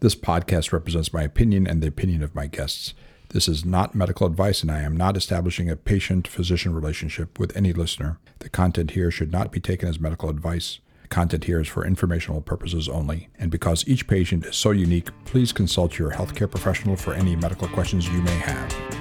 This 0.00 0.14
podcast 0.14 0.72
represents 0.72 1.12
my 1.12 1.22
opinion 1.22 1.66
and 1.66 1.82
the 1.82 1.88
opinion 1.88 2.22
of 2.22 2.34
my 2.34 2.46
guests. 2.46 2.94
This 3.34 3.46
is 3.46 3.66
not 3.66 3.94
medical 3.94 4.26
advice, 4.26 4.62
and 4.62 4.70
I 4.70 4.80
am 4.80 4.96
not 4.96 5.14
establishing 5.14 5.68
a 5.68 5.76
patient 5.76 6.26
physician 6.26 6.72
relationship 6.72 7.38
with 7.38 7.54
any 7.54 7.74
listener. 7.74 8.18
The 8.38 8.48
content 8.48 8.92
here 8.92 9.10
should 9.10 9.30
not 9.30 9.52
be 9.52 9.60
taken 9.60 9.90
as 9.90 10.00
medical 10.00 10.30
advice. 10.30 10.80
The 11.02 11.08
content 11.08 11.44
here 11.44 11.60
is 11.60 11.68
for 11.68 11.84
informational 11.84 12.40
purposes 12.40 12.88
only. 12.88 13.28
And 13.38 13.50
because 13.50 13.86
each 13.86 14.08
patient 14.08 14.46
is 14.46 14.56
so 14.56 14.70
unique, 14.70 15.10
please 15.26 15.52
consult 15.52 15.98
your 15.98 16.12
healthcare 16.12 16.50
professional 16.50 16.96
for 16.96 17.12
any 17.12 17.36
medical 17.36 17.68
questions 17.68 18.08
you 18.08 18.22
may 18.22 18.36
have. 18.36 18.99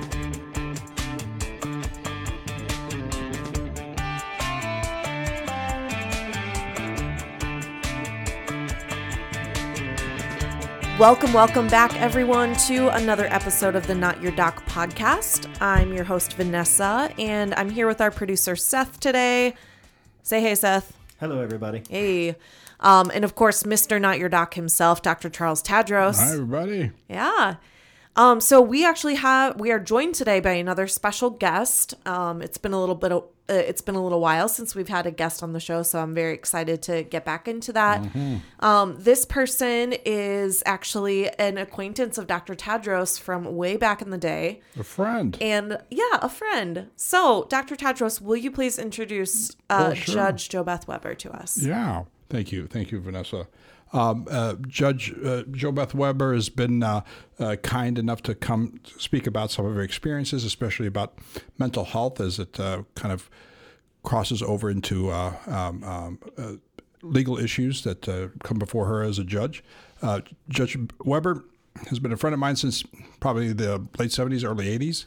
Welcome, 10.99 11.31
welcome 11.31 11.69
back, 11.69 11.95
everyone, 11.95 12.57
to 12.67 12.89
another 12.89 13.25
episode 13.27 13.77
of 13.77 13.87
the 13.87 13.95
Not 13.95 14.21
Your 14.21 14.33
Doc 14.33 14.65
podcast. 14.65 15.49
I'm 15.61 15.93
your 15.93 16.03
host, 16.03 16.33
Vanessa, 16.33 17.09
and 17.17 17.53
I'm 17.55 17.69
here 17.69 17.87
with 17.87 18.01
our 18.01 18.11
producer, 18.11 18.57
Seth, 18.57 18.99
today. 18.99 19.53
Say 20.23 20.41
hey, 20.41 20.55
Seth. 20.55 20.91
Hello, 21.21 21.39
everybody. 21.39 21.83
Hey. 21.89 22.35
Um, 22.81 23.11
and 23.13 23.23
of 23.23 23.33
course, 23.35 23.63
Mr. 23.63 23.99
Not 23.99 24.19
Your 24.19 24.27
Doc 24.27 24.55
himself, 24.55 25.01
Dr. 25.01 25.29
Charles 25.29 25.63
Tadros. 25.63 26.17
Hi, 26.17 26.33
everybody. 26.33 26.91
Yeah. 27.07 27.55
Um, 28.19 28.41
so 28.41 28.59
we 28.61 28.85
actually 28.85 29.15
have 29.15 29.57
we 29.61 29.71
are 29.71 29.79
joined 29.79 30.13
today 30.13 30.41
by 30.41 30.51
another 30.51 30.87
special 30.87 31.29
guest. 31.29 31.93
Um, 32.05 32.41
it's 32.41 32.57
been 32.57 32.73
a 32.73 32.79
little 32.79 32.93
bit 32.95 33.13
of, 33.13 33.23
uh, 33.49 33.53
it's 33.53 33.79
been 33.81 33.95
a 33.95 34.03
little 34.03 34.19
while 34.19 34.49
since 34.49 34.75
we've 34.75 34.89
had 34.89 35.05
a 35.07 35.11
guest 35.11 35.41
on 35.41 35.53
the 35.53 35.59
show, 35.61 35.83
so 35.83 35.99
I'm 35.99 36.13
very 36.13 36.33
excited 36.33 36.81
to 36.83 37.03
get 37.03 37.23
back 37.23 37.47
into 37.47 37.71
that. 37.73 38.05
Um, 38.59 38.97
this 38.99 39.23
person 39.23 39.93
is 40.05 40.61
actually 40.65 41.29
an 41.39 41.57
acquaintance 41.57 42.17
of 42.17 42.27
Dr. 42.27 42.55
Tadros 42.55 43.17
from 43.17 43.55
way 43.55 43.77
back 43.77 44.01
in 44.01 44.09
the 44.09 44.17
day, 44.17 44.59
A 44.77 44.83
friend. 44.83 45.37
and 45.39 45.77
yeah, 45.89 46.17
a 46.21 46.27
friend. 46.27 46.87
So, 46.97 47.47
Dr. 47.49 47.77
Tadros, 47.77 48.19
will 48.21 48.35
you 48.35 48.51
please 48.51 48.77
introduce 48.77 49.51
uh, 49.69 49.91
Oh, 49.91 49.93
sure. 49.93 50.15
Judge 50.15 50.49
Jo 50.49 50.65
Beth 50.65 50.89
Weber 50.89 51.15
to 51.15 51.31
us? 51.31 51.57
Yeah, 51.57 52.03
thank 52.29 52.51
you, 52.51 52.67
thank 52.67 52.91
you, 52.91 52.99
Vanessa. 52.99 53.47
Um, 53.91 54.27
uh, 54.29 54.55
Judge 54.67 55.13
uh, 55.25 55.43
Jo 55.51 55.71
Beth 55.71 55.93
Weber 55.93 56.33
has 56.33 56.49
been 56.49 56.83
uh, 56.83 57.01
uh, 57.39 57.55
kind 57.57 57.97
enough 57.97 58.21
to 58.23 58.35
come 58.35 58.79
speak 58.97 59.25
about 59.25 59.51
some 59.51 59.65
of 59.65 59.75
her 59.75 59.81
experiences, 59.81 60.43
especially 60.43 60.87
about 60.87 61.17
mental 61.57 61.85
health 61.85 62.19
as 62.19 62.39
it 62.39 62.59
uh, 62.59 62.83
kind 62.95 63.11
of 63.11 63.29
crosses 64.03 64.41
over 64.41 64.69
into 64.69 65.09
uh, 65.09 65.33
um, 65.47 65.83
um, 65.83 66.61
legal 67.01 67.37
issues 67.37 67.83
that 67.83 68.31
come 68.43 68.59
before 68.59 68.85
her 68.85 69.01
as 69.01 69.17
a 69.17 69.23
judge. 69.23 69.63
Judge 70.49 70.77
Weber 71.03 71.43
has 71.87 71.99
been 71.99 72.11
a 72.11 72.17
friend 72.17 72.33
of 72.33 72.39
mine 72.39 72.55
since 72.55 72.83
probably 73.19 73.53
the 73.53 73.85
late 73.97 74.11
70s, 74.11 74.43
early 74.43 74.77
80s. 74.77 75.05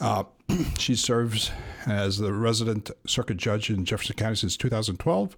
Uh, 0.00 0.24
she 0.78 0.94
serves 0.94 1.50
as 1.86 2.18
the 2.18 2.32
resident 2.32 2.90
circuit 3.06 3.36
judge 3.36 3.70
in 3.70 3.84
Jefferson 3.84 4.16
County 4.16 4.36
since 4.36 4.56
2012, 4.56 5.36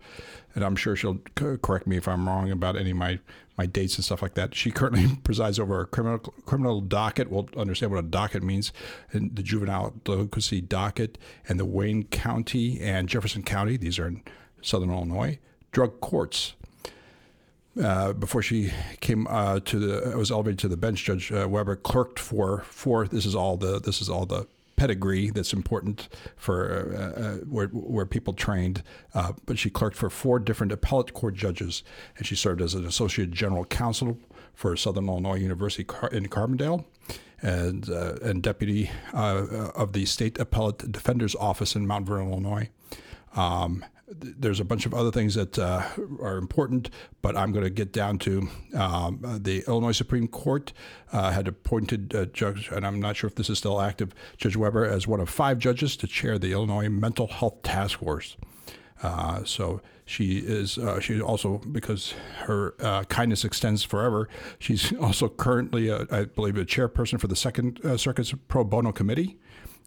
and 0.55 0.64
I'm 0.64 0.77
sure 0.77 0.97
she'll 0.97 1.19
correct 1.34 1.86
me 1.86 1.97
if 1.97 2.08
I'm 2.08 2.28
wrong 2.28 2.50
about 2.50 2.77
any 2.77 2.91
of 2.91 2.97
my, 2.97 3.20
my 3.56 3.67
dates 3.67 3.97
and 3.97 4.05
stuff 4.05 4.22
like 4.22 4.34
that. 4.34 4.55
She 4.55 4.70
currently 4.70 5.17
presides 5.25 5.58
over 5.58 5.80
a 5.80 5.86
criminal 5.86 6.19
criminal 6.19 6.80
docket. 6.80 7.30
We'll 7.30 7.48
understand 7.56 7.92
what 7.92 8.05
a 8.05 8.06
docket 8.06 8.42
means 8.42 8.72
in 9.12 9.30
the 9.34 9.42
juvenile 9.42 9.94
delinquency 10.05 10.61
docket 10.61 11.19
and 11.48 11.58
the 11.58 11.64
Wayne 11.64 12.05
County 12.05 12.80
and 12.80 13.08
Jefferson 13.08 13.42
County. 13.42 13.77
These 13.77 13.98
are 13.98 14.06
in 14.06 14.22
Southern 14.62 14.91
Illinois 14.91 15.39
drug 15.72 16.00
courts 16.00 16.55
uh, 17.83 18.12
before 18.12 18.42
she 18.42 18.73
came 19.00 19.27
uh, 19.28 19.61
to 19.61 19.78
the 19.78 20.17
was 20.17 20.31
elevated 20.31 20.59
to 20.61 20.69
the 20.69 20.77
bench, 20.77 21.05
Judge 21.05 21.33
uh, 21.33 21.47
Weber 21.48 21.77
clerked 21.77 22.19
for 22.19 22.62
for 22.67 23.06
this 23.06 23.27
is 23.27 23.34
all 23.34 23.56
the 23.56 23.81
this 23.81 24.00
is 24.00 24.09
all 24.09 24.27
the 24.27 24.47
pedigree 24.77 25.31
that's 25.31 25.53
important 25.53 26.08
for 26.36 26.95
uh, 26.97 27.20
uh, 27.20 27.36
where 27.39 27.69
where 27.69 28.07
people 28.07 28.33
trained. 28.33 28.83
But 29.46 29.58
she 29.58 29.70
clerked 29.70 29.96
for 29.96 30.11
four 30.11 30.39
different 30.39 30.73
appellate 30.73 31.14
court 31.14 31.35
judges, 31.35 31.83
and 32.17 32.27
she 32.27 32.36
served 32.36 32.61
as 32.61 32.74
an 32.74 32.86
associate 32.86 33.30
general 33.30 33.64
counsel 33.64 34.18
for 34.55 34.77
Southern 34.77 35.08
Illinois 35.08 35.36
University 35.36 35.86
in 36.12 36.29
Carbondale. 36.29 36.85
And, 37.42 37.89
and 37.89 38.42
deputy 38.42 38.91
of 39.14 39.95
the 39.95 40.05
state 40.05 40.39
appellate 40.39 40.92
defender's 40.92 41.35
office 41.35 41.74
in 41.74 41.86
Mount 41.86 42.05
Vernon, 42.05 42.30
Illinois. 42.30 42.68
Um, 43.35 43.83
there's 44.19 44.61
a 44.61 44.65
bunch 44.65 44.87
of 44.87 44.95
other 44.95 45.11
things 45.11 45.35
that 45.35 45.59
uh, 45.59 45.83
are 46.21 46.37
important, 46.37 46.91
but 47.23 47.37
I'm 47.37 47.53
going 47.53 47.65
to 47.65 47.71
get 47.71 47.93
down 47.93 48.19
to 48.21 48.48
um, 48.75 49.21
uh, 49.25 49.39
the 49.41 49.65
Illinois 49.69 49.93
Supreme 49.93 50.27
Court 50.27 50.73
uh, 51.13 51.31
had 51.31 51.47
appointed 51.47 52.15
uh, 52.15 52.25
Judge, 52.27 52.71
and 52.71 52.87
I'm 52.87 53.01
not 53.01 53.17
sure 53.17 53.29
if 53.29 53.37
this 53.37 53.48
is 53.48 53.59
still 53.59 53.81
active, 53.81 54.13
Judge 54.37 54.57
Weber 54.57 54.85
as 54.85 55.07
one 55.07 55.21
of 55.21 55.29
five 55.29 55.59
judges 55.59 55.97
to 55.98 56.07
chair 56.07 56.39
the 56.39 56.53
Illinois 56.53 56.89
Mental 56.89 57.29
Health 57.29 57.63
Task 57.63 58.01
Force. 58.01 58.37
Uh, 59.03 59.45
so 59.45 59.81
she 60.05 60.39
is. 60.39 60.79
She 61.01 61.21
also 61.21 61.59
because 61.59 62.13
her 62.41 62.73
kindness 63.09 63.45
extends 63.45 63.83
forever. 63.85 64.29
She's 64.59 64.92
also 65.01 65.29
currently, 65.29 65.89
a, 65.89 66.07
I 66.11 66.25
believe, 66.25 66.59
a 66.59 66.65
chairperson 66.65 67.21
for 67.21 67.29
the 67.29 67.37
Second 67.37 67.81
Circuit's 67.97 68.35
Pro 68.48 68.65
Bono 68.65 68.92
Committee, 68.92 69.39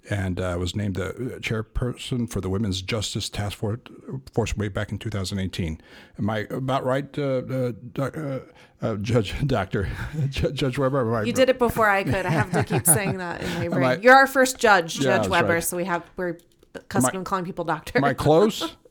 and 0.09 0.39
uh, 0.39 0.55
was 0.59 0.75
named 0.75 0.95
the 0.95 1.37
chairperson 1.41 2.29
for 2.29 2.41
the 2.41 2.49
Women's 2.49 2.81
Justice 2.81 3.29
Task 3.29 3.57
Force, 3.57 4.57
way 4.57 4.67
back 4.67 4.91
in 4.91 4.97
2018. 4.99 5.79
Am 6.19 6.29
I 6.29 6.39
about 6.49 6.83
right, 6.85 7.17
uh, 7.17 7.21
uh, 7.49 7.71
uh, 7.99 8.39
uh, 8.81 8.95
Judge 8.97 9.33
Doctor 9.47 9.89
Judge 10.29 10.77
Weber? 10.77 11.01
Am 11.07 11.13
I- 11.23 11.23
You 11.23 11.33
did 11.33 11.49
it 11.49 11.57
before 11.59 11.89
I 11.89 12.03
could. 12.03 12.25
I 12.25 12.29
have 12.29 12.51
to 12.51 12.63
keep 12.63 12.85
saying 12.85 13.17
that 13.17 13.41
in 13.41 13.53
my 13.55 13.67
brain. 13.69 13.83
I- 13.83 13.95
You're 13.97 14.15
our 14.15 14.27
first 14.27 14.57
judge, 14.57 14.99
Yeah, 14.99 15.17
Judge 15.17 15.29
Weber. 15.29 15.53
right. 15.53 15.63
So 15.63 15.77
we 15.77 15.85
have 15.85 16.03
we're 16.17 16.37
accustomed 16.75 17.25
to 17.25 17.29
calling 17.29 17.45
people 17.45 17.63
doctor. 17.65 17.97
Am 17.97 18.03
I 18.03 18.13
close? 18.13 18.75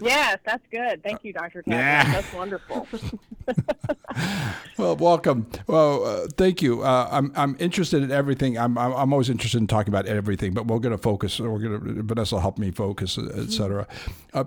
Yes, 0.00 0.38
that's 0.44 0.66
good. 0.70 1.02
Thank 1.02 1.24
you, 1.24 1.32
Dr. 1.32 1.62
Tadros. 1.62 1.72
Yeah. 1.72 2.12
That's 2.12 2.32
wonderful. 2.32 2.86
Well, 4.76 4.96
welcome. 4.96 5.46
Well, 5.68 6.04
uh, 6.04 6.26
thank 6.36 6.60
you. 6.60 6.82
Uh, 6.82 7.08
I'm 7.10 7.32
I'm 7.36 7.56
interested 7.60 8.02
in 8.02 8.10
everything. 8.10 8.58
I'm 8.58 8.76
I'm, 8.76 8.92
I'm 8.92 9.12
always 9.12 9.30
interested 9.30 9.58
in 9.58 9.68
talking 9.68 9.92
about 9.92 10.06
everything, 10.06 10.52
but 10.52 10.66
we're 10.66 10.80
going 10.80 10.96
to 10.96 11.02
focus. 11.02 11.38
We're 11.38 11.58
going 11.58 11.96
to 11.96 12.02
Vanessa 12.02 12.34
will 12.34 12.40
help 12.40 12.58
me 12.58 12.72
focus, 12.72 13.16
et 13.16 13.52
cetera. 13.52 13.86
Uh, 14.32 14.40
uh, 14.40 14.44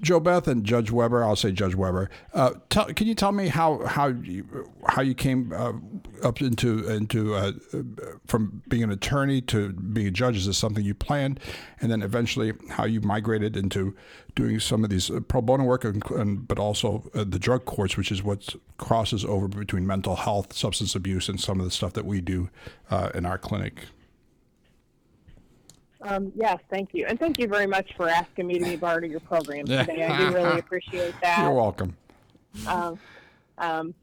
Jo 0.00 0.20
Beth 0.20 0.48
and 0.48 0.64
Judge 0.64 0.90
Weber. 0.90 1.22
I'll 1.24 1.36
say 1.36 1.52
Judge 1.52 1.74
Weber. 1.74 2.10
Uh, 2.32 2.52
tell, 2.68 2.86
can 2.86 3.06
you 3.06 3.14
tell 3.14 3.32
me 3.32 3.48
how 3.48 3.84
how 3.86 4.08
you, 4.08 4.70
how 4.88 5.02
you 5.02 5.14
came 5.14 5.52
uh, 5.52 5.72
up 6.26 6.40
into 6.40 6.88
into 6.88 7.34
uh, 7.34 7.52
uh, 7.72 7.82
from 8.26 8.62
being 8.68 8.82
an 8.82 8.90
attorney 8.90 9.40
to 9.42 9.72
being 9.72 10.06
a 10.06 10.10
judge? 10.10 10.36
Is 10.36 10.46
this 10.46 10.58
something 10.58 10.84
you 10.84 10.94
planned, 10.94 11.40
and 11.80 11.90
then 11.90 12.02
eventually 12.02 12.52
how 12.70 12.84
you 12.84 13.00
migrated 13.00 13.56
into 13.56 13.94
doing 14.34 14.60
some 14.60 14.84
of 14.84 14.90
these 14.90 15.10
uh, 15.10 15.20
pro 15.20 15.40
bono 15.40 15.64
work, 15.64 15.84
and, 15.84 16.02
and, 16.10 16.48
but 16.48 16.58
also 16.58 17.10
uh, 17.14 17.24
the 17.24 17.38
drug 17.38 17.64
courts, 17.64 17.96
which 17.96 18.10
is 18.10 18.22
what 18.22 18.54
crosses 18.78 19.24
over 19.24 19.48
between 19.48 19.86
mental 19.86 20.16
health, 20.16 20.52
substance 20.52 20.94
abuse, 20.94 21.28
and 21.28 21.40
some 21.40 21.60
of 21.60 21.66
the 21.66 21.70
stuff 21.70 21.92
that 21.92 22.06
we 22.06 22.20
do 22.20 22.48
uh, 22.90 23.10
in 23.14 23.26
our 23.26 23.38
clinic. 23.38 23.86
Um, 26.02 26.32
yes, 26.34 26.58
thank 26.70 26.94
you. 26.94 27.06
And 27.06 27.18
thank 27.18 27.38
you 27.38 27.46
very 27.46 27.66
much 27.66 27.92
for 27.96 28.08
asking 28.08 28.46
me 28.46 28.58
to 28.58 28.64
be 28.64 28.76
part 28.76 29.04
of 29.04 29.10
your 29.10 29.20
program 29.20 29.66
today. 29.66 30.04
I 30.04 30.18
do 30.18 30.34
really 30.34 30.58
appreciate 30.64 31.14
that. 31.22 31.40
You're 31.40 31.52
welcome. 31.52 31.96
Um, 32.66 32.98
um, 33.58 33.94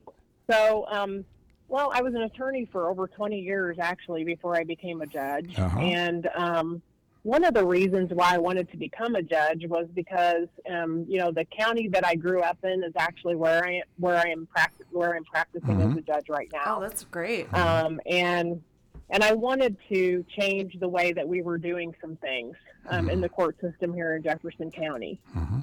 so, 0.50 0.86
um, 0.90 1.26
well, 1.68 1.92
I 1.94 2.02
was 2.02 2.14
an 2.14 2.22
attorney 2.22 2.66
for 2.72 2.90
over 2.90 3.08
20 3.08 3.40
years, 3.40 3.78
actually, 3.80 4.24
before 4.24 4.56
I 4.56 4.64
became 4.64 5.02
a 5.02 5.06
judge. 5.06 5.58
Uh-huh. 5.58 5.80
And 5.80 6.30
um, 6.36 6.82
one 7.24 7.44
of 7.44 7.54
the 7.54 7.66
reasons 7.66 8.12
why 8.14 8.36
I 8.36 8.38
wanted 8.38 8.72
to 8.72 8.78
become 8.78 9.16
a 9.16 9.22
judge 9.22 9.66
was 9.68 9.88
because, 9.94 10.48
um, 10.72 11.06
you 11.10 11.18
know, 11.18 11.32
the 11.32 11.44
county 11.46 11.90
that 11.90 12.06
I 12.06 12.16
grew 12.16 12.42
up 12.42 12.58
in 12.64 12.84
is 12.84 12.94
actually 12.98 13.36
where 13.36 13.66
I 13.66 13.82
where 13.98 14.16
I 14.16 14.30
am 14.30 14.48
practic- 14.48 14.88
where 14.92 15.14
I'm 15.14 15.26
practicing 15.26 15.82
as 15.82 15.98
a 15.98 16.02
judge 16.02 16.30
right 16.30 16.48
now. 16.54 16.78
Oh, 16.78 16.82
that's 16.82 17.04
great. 17.04 17.54
um, 17.54 18.00
and 18.06 18.62
and 19.10 19.24
I 19.24 19.34
wanted 19.34 19.78
to 19.90 20.26
change 20.38 20.78
the 20.80 20.88
way 20.88 21.14
that 21.14 21.28
we 21.28 21.42
were 21.42 21.58
doing 21.58 21.96
some 22.02 22.16
things 22.18 22.56
um, 22.90 23.10
in 23.10 23.22
the 23.22 23.30
court 23.30 23.56
system 23.62 23.94
here 23.94 24.16
in 24.16 24.24
Jefferson 24.24 24.70
County. 24.72 25.20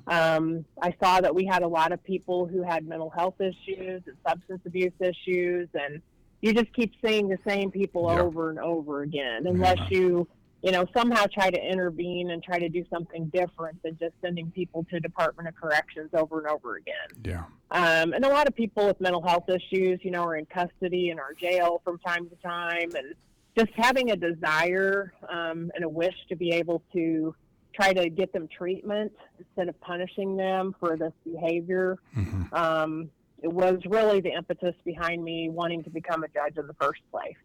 Um, 0.06 0.64
I 0.82 0.94
saw 1.02 1.20
that 1.20 1.34
we 1.34 1.44
had 1.44 1.62
a 1.62 1.68
lot 1.68 1.92
of 1.92 2.02
people 2.04 2.46
who 2.46 2.62
had 2.62 2.86
mental 2.86 3.10
health 3.10 3.40
issues 3.40 4.02
and 4.06 4.16
substance 4.26 4.60
abuse 4.66 4.92
issues, 5.00 5.68
and 5.74 6.00
you 6.40 6.52
just 6.54 6.72
keep 6.74 6.92
seeing 7.04 7.28
the 7.28 7.38
same 7.46 7.70
people 7.70 8.10
Yeah. 8.10 8.20
over 8.22 8.50
and 8.50 8.58
over 8.58 9.02
again, 9.02 9.46
unless 9.46 9.78
you 9.90 10.26
you 10.62 10.72
know 10.72 10.86
somehow 10.96 11.26
try 11.26 11.50
to 11.50 11.60
intervene 11.62 12.30
and 12.30 12.42
try 12.42 12.58
to 12.58 12.70
do 12.70 12.84
something 12.90 13.26
different 13.26 13.82
than 13.82 13.98
just 13.98 14.14
sending 14.22 14.50
people 14.50 14.86
to 14.90 14.98
Department 15.00 15.46
of 15.46 15.54
Corrections 15.54 16.08
over 16.14 16.38
and 16.38 16.46
over 16.48 16.76
again. 16.76 16.94
Yeah. 17.22 17.44
Um, 17.70 18.14
and 18.14 18.24
a 18.24 18.28
lot 18.28 18.46
of 18.48 18.54
people 18.54 18.86
with 18.86 18.98
mental 18.98 19.20
health 19.20 19.48
issues, 19.50 20.00
you 20.02 20.10
know, 20.10 20.22
are 20.24 20.36
in 20.36 20.46
custody 20.46 21.10
and 21.10 21.20
are 21.20 21.34
jail 21.34 21.82
from 21.84 21.98
time 21.98 22.30
to 22.30 22.36
time. 22.36 22.90
And 22.96 23.14
just 23.56 23.70
having 23.76 24.10
a 24.10 24.16
desire 24.16 25.12
um, 25.28 25.70
and 25.74 25.84
a 25.84 25.88
wish 25.88 26.14
to 26.28 26.36
be 26.36 26.50
able 26.50 26.82
to 26.92 27.34
try 27.72 27.92
to 27.92 28.08
get 28.08 28.32
them 28.32 28.48
treatment 28.48 29.12
instead 29.38 29.68
of 29.68 29.80
punishing 29.80 30.36
them 30.36 30.74
for 30.78 30.96
this 30.96 31.12
behavior 31.24 31.98
Mhm. 32.16 32.52
um, 32.52 33.10
it 33.42 33.52
was 33.52 33.78
really 33.86 34.20
the 34.20 34.32
impetus 34.32 34.74
behind 34.84 35.22
me 35.22 35.48
wanting 35.50 35.82
to 35.84 35.90
become 35.90 36.24
a 36.24 36.28
judge 36.28 36.56
in 36.56 36.66
the 36.66 36.72
first 36.74 37.02
place. 37.10 37.36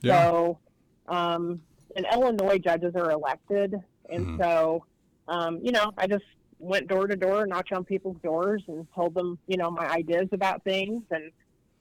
Yeah. 0.00 0.30
So, 0.30 0.58
um, 1.06 1.62
in 1.94 2.04
Illinois, 2.12 2.58
judges 2.58 2.96
are 2.96 3.12
elected, 3.12 3.74
and 4.08 4.26
Mhm. 4.26 4.38
so, 4.42 4.84
um, 5.28 5.60
you 5.62 5.70
know, 5.70 5.92
I 5.96 6.08
just 6.08 6.24
went 6.58 6.88
door 6.88 7.06
to 7.06 7.14
door, 7.14 7.46
knocked 7.46 7.72
on 7.72 7.84
people's 7.84 8.16
doors, 8.20 8.64
and 8.66 8.86
told 8.94 9.14
them, 9.14 9.38
you 9.46 9.56
know, 9.56 9.70
my 9.70 9.86
ideas 9.86 10.28
about 10.32 10.64
things. 10.64 11.04
And 11.12 11.30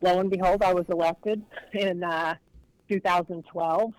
lo 0.02 0.20
and 0.20 0.30
behold, 0.30 0.62
I 0.62 0.74
was 0.74 0.88
elected 0.90 1.42
And, 1.74 2.04
uh, 2.04 2.36
2012. 2.90 3.94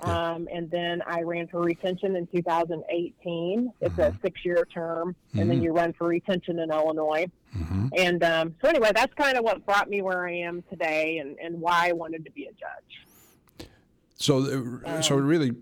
Um, 0.00 0.48
and 0.52 0.68
then 0.70 1.02
I 1.06 1.22
ran 1.22 1.46
for 1.46 1.60
retention 1.60 2.16
in 2.16 2.26
2018. 2.26 3.72
It's 3.80 3.98
a 3.98 4.12
six-year 4.22 4.66
term, 4.74 5.14
and 5.34 5.48
then 5.48 5.60
Mhm. 5.60 5.62
you 5.62 5.72
run 5.72 5.92
for 5.92 6.08
retention 6.08 6.58
in 6.58 6.70
Illinois. 6.72 7.26
hmm 7.52 7.86
And 7.96 8.24
um, 8.24 8.54
so, 8.60 8.68
anyway, 8.68 8.90
that's 8.94 9.14
kind 9.14 9.36
of 9.38 9.44
what 9.44 9.64
brought 9.64 9.88
me 9.88 10.02
where 10.02 10.26
I 10.26 10.32
am 10.38 10.64
today, 10.68 11.18
and, 11.18 11.38
and 11.38 11.60
why 11.60 11.88
I 11.90 11.92
wanted 11.92 12.24
to 12.24 12.32
be 12.32 12.46
a 12.46 12.52
judge. 12.52 13.68
So, 14.16 14.80
uh, 14.84 15.00
so 15.00 15.16
Um, 15.18 15.26
really, 15.26 15.52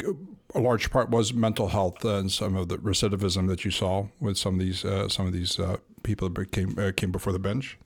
a 0.54 0.60
large 0.60 0.90
part 0.90 1.10
was 1.10 1.34
mental 1.34 1.68
health 1.68 2.02
and 2.04 2.30
some 2.32 2.56
of 2.56 2.68
the 2.68 2.78
recidivism 2.78 3.48
that 3.48 3.64
you 3.66 3.70
saw 3.70 4.06
with 4.20 4.36
some 4.38 4.54
of 4.54 4.60
these 4.60 4.84
uh, 4.84 5.08
some 5.08 5.26
of 5.26 5.32
these 5.32 5.58
uh, 5.58 5.76
people 6.02 6.28
that 6.28 6.52
came 6.52 6.78
uh, 6.78 6.92
came 6.94 7.10
before 7.12 7.32
the 7.32 7.38
bench. 7.38 7.78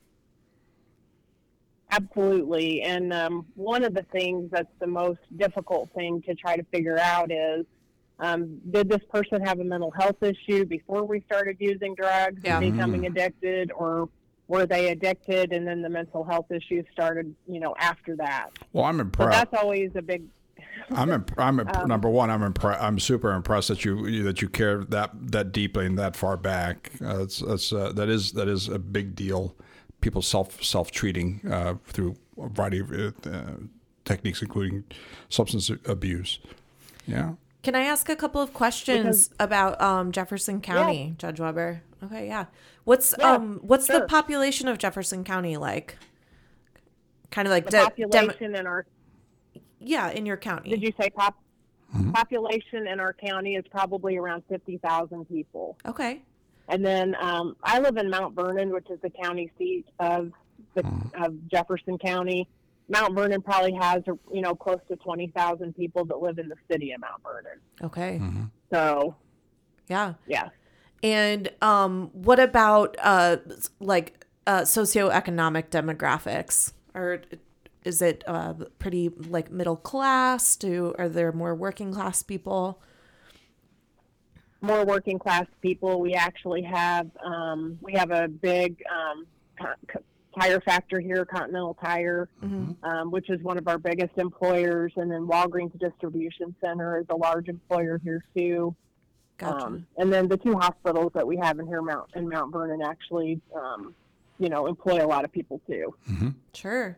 Absolutely. 1.90 2.82
And 2.82 3.12
um, 3.12 3.46
one 3.54 3.84
of 3.84 3.94
the 3.94 4.02
things 4.12 4.50
that's 4.50 4.72
the 4.80 4.86
most 4.86 5.20
difficult 5.36 5.90
thing 5.94 6.22
to 6.22 6.34
try 6.34 6.56
to 6.56 6.62
figure 6.64 6.98
out 6.98 7.30
is 7.30 7.64
um, 8.18 8.58
did 8.70 8.88
this 8.88 9.02
person 9.10 9.40
have 9.44 9.60
a 9.60 9.64
mental 9.64 9.90
health 9.90 10.22
issue 10.22 10.64
before 10.64 11.04
we 11.04 11.20
started 11.26 11.56
using 11.60 11.94
drugs 11.94 12.40
Yeah. 12.44 12.58
and 12.60 12.72
becoming 12.72 13.06
addicted, 13.06 13.70
or 13.72 14.08
were 14.48 14.64
they 14.66 14.88
addicted 14.90 15.52
and 15.52 15.66
then 15.66 15.82
the 15.82 15.88
mental 15.88 16.24
health 16.24 16.50
issues 16.50 16.84
started, 16.92 17.34
you 17.46 17.60
know, 17.60 17.74
after 17.78 18.16
that? 18.16 18.50
Well, 18.72 18.84
I'm 18.84 18.96
So 18.96 19.02
impressed. 19.02 19.32
that's 19.50 19.62
always 19.62 19.90
a 19.96 20.02
big. 20.02 20.24
I'm 20.90 21.10
imp- 21.10 21.32
I'm 21.38 21.60
imp- 21.60 21.76
Um, 21.76 21.88
number 21.88 22.08
one. 22.08 22.30
I'm 22.30 22.40
impre- 22.52 22.80
I'm 22.80 22.98
super 22.98 23.32
impressed 23.32 23.68
that 23.68 23.84
you 23.84 24.22
that 24.24 24.40
you 24.40 24.48
care 24.48 24.84
that 24.84 25.10
that 25.32 25.52
deeply 25.52 25.86
and 25.86 25.98
that 25.98 26.16
far 26.16 26.36
back. 26.36 26.90
Uh, 27.02 27.22
it's, 27.22 27.42
it's, 27.42 27.72
uh, 27.72 27.92
that 27.92 28.08
is 28.08 28.32
that 28.32 28.48
is 28.48 28.68
a 28.68 28.78
big 28.78 29.14
deal. 29.14 29.54
People 30.06 30.22
self 30.22 30.62
self 30.62 30.92
treating 30.92 31.40
uh, 31.50 31.74
through 31.88 32.14
a 32.40 32.48
variety 32.48 32.78
of 32.78 32.92
uh, 33.26 33.42
techniques, 34.04 34.40
including 34.40 34.84
substance 35.30 35.68
abuse. 35.84 36.38
Yeah. 37.08 37.32
Can 37.64 37.74
I 37.74 37.80
ask 37.80 38.08
a 38.08 38.14
couple 38.14 38.40
of 38.40 38.54
questions 38.54 39.30
about 39.40 39.80
um, 39.82 40.12
Jefferson 40.12 40.60
County, 40.60 41.16
Judge 41.18 41.40
Weber? 41.40 41.82
Okay, 42.04 42.28
yeah. 42.28 42.44
What's 42.84 43.16
Yeah, 43.18 43.32
um 43.32 43.58
what's 43.62 43.88
the 43.88 44.02
population 44.02 44.68
of 44.68 44.78
Jefferson 44.78 45.24
County 45.24 45.56
like? 45.56 45.98
Kind 47.32 47.48
of 47.48 47.50
like 47.50 47.64
The 47.64 47.70
de- 47.70 47.76
dem- 47.78 47.86
population 48.28 48.54
in 48.54 48.64
our 48.68 48.86
yeah, 49.80 50.10
in 50.10 50.24
your 50.24 50.36
county. 50.36 50.70
did 50.70 50.82
you 50.84 50.92
say 51.00 51.10
pop 51.10 51.34
population 52.12 52.86
in 52.86 53.00
our 53.00 53.12
county 53.12 53.56
is 53.56 53.64
probably 53.72 54.16
around 54.18 54.44
fifty 54.48 54.78
thousand 54.78 55.24
people. 55.28 55.76
okay. 55.84 56.22
And 56.68 56.84
then 56.84 57.14
um, 57.20 57.56
I 57.62 57.78
live 57.78 57.96
in 57.96 58.10
Mount 58.10 58.34
Vernon, 58.34 58.72
which 58.72 58.90
is 58.90 58.98
the 59.02 59.10
county 59.10 59.50
seat 59.58 59.86
of 60.00 60.32
the, 60.74 60.84
of 61.20 61.34
Jefferson 61.48 61.96
County. 61.98 62.48
Mount 62.88 63.14
Vernon 63.14 63.42
probably 63.42 63.72
has 63.74 64.02
you 64.32 64.42
know 64.42 64.54
close 64.54 64.78
to 64.88 64.96
twenty 64.96 65.28
thousand 65.36 65.74
people 65.74 66.04
that 66.04 66.20
live 66.20 66.38
in 66.38 66.48
the 66.48 66.56
city 66.70 66.92
of 66.92 67.00
Mount 67.00 67.22
Vernon. 67.22 67.58
Okay. 67.82 68.20
So 68.72 69.16
Yeah. 69.88 70.14
yeah, 70.26 70.48
And 71.02 71.50
um 71.62 72.10
what 72.12 72.38
about 72.38 72.96
uh 73.02 73.38
like 73.80 74.24
uh 74.46 74.60
socioeconomic 74.62 75.70
demographics? 75.70 76.72
Or 76.94 77.22
is 77.84 78.00
it 78.02 78.22
uh 78.28 78.54
pretty 78.78 79.08
like 79.08 79.50
middle 79.50 79.76
class? 79.76 80.54
Do 80.56 80.94
are 80.98 81.08
there 81.08 81.32
more 81.32 81.54
working 81.56 81.92
class 81.92 82.22
people? 82.22 82.80
More 84.60 84.84
working 84.84 85.18
class 85.18 85.46
people. 85.62 86.00
We 86.00 86.14
actually 86.14 86.62
have 86.62 87.08
um, 87.24 87.78
we 87.80 87.92
have 87.94 88.10
a 88.10 88.28
big 88.28 88.82
um, 88.90 89.26
co- 89.60 89.74
co- 89.88 90.02
tire 90.38 90.60
factor 90.60 91.00
here, 91.00 91.24
Continental 91.24 91.74
Tire, 91.74 92.28
um, 92.82 93.10
which 93.10 93.30
is 93.30 93.42
one 93.42 93.58
of 93.58 93.68
our 93.68 93.78
biggest 93.78 94.16
employers, 94.18 94.92
and 94.96 95.10
then 95.10 95.26
Walgreens 95.26 95.78
Distribution 95.78 96.54
Center 96.62 96.98
is 96.98 97.06
a 97.10 97.16
large 97.16 97.48
employer 97.48 98.00
here 98.02 98.24
too. 98.36 98.74
Gotcha. 99.38 99.66
Um, 99.66 99.86
and 99.98 100.12
then 100.12 100.28
the 100.28 100.36
two 100.38 100.54
hospitals 100.58 101.12
that 101.14 101.26
we 101.26 101.36
have 101.36 101.58
in 101.58 101.66
here, 101.66 101.82
Mount 101.82 102.10
in 102.14 102.28
Mount 102.28 102.52
Vernon, 102.52 102.80
actually, 102.82 103.40
um, 103.54 103.94
you 104.38 104.48
know, 104.48 104.66
employ 104.66 105.04
a 105.04 105.06
lot 105.06 105.24
of 105.24 105.32
people 105.32 105.60
too. 105.66 105.94
Sure. 106.54 106.96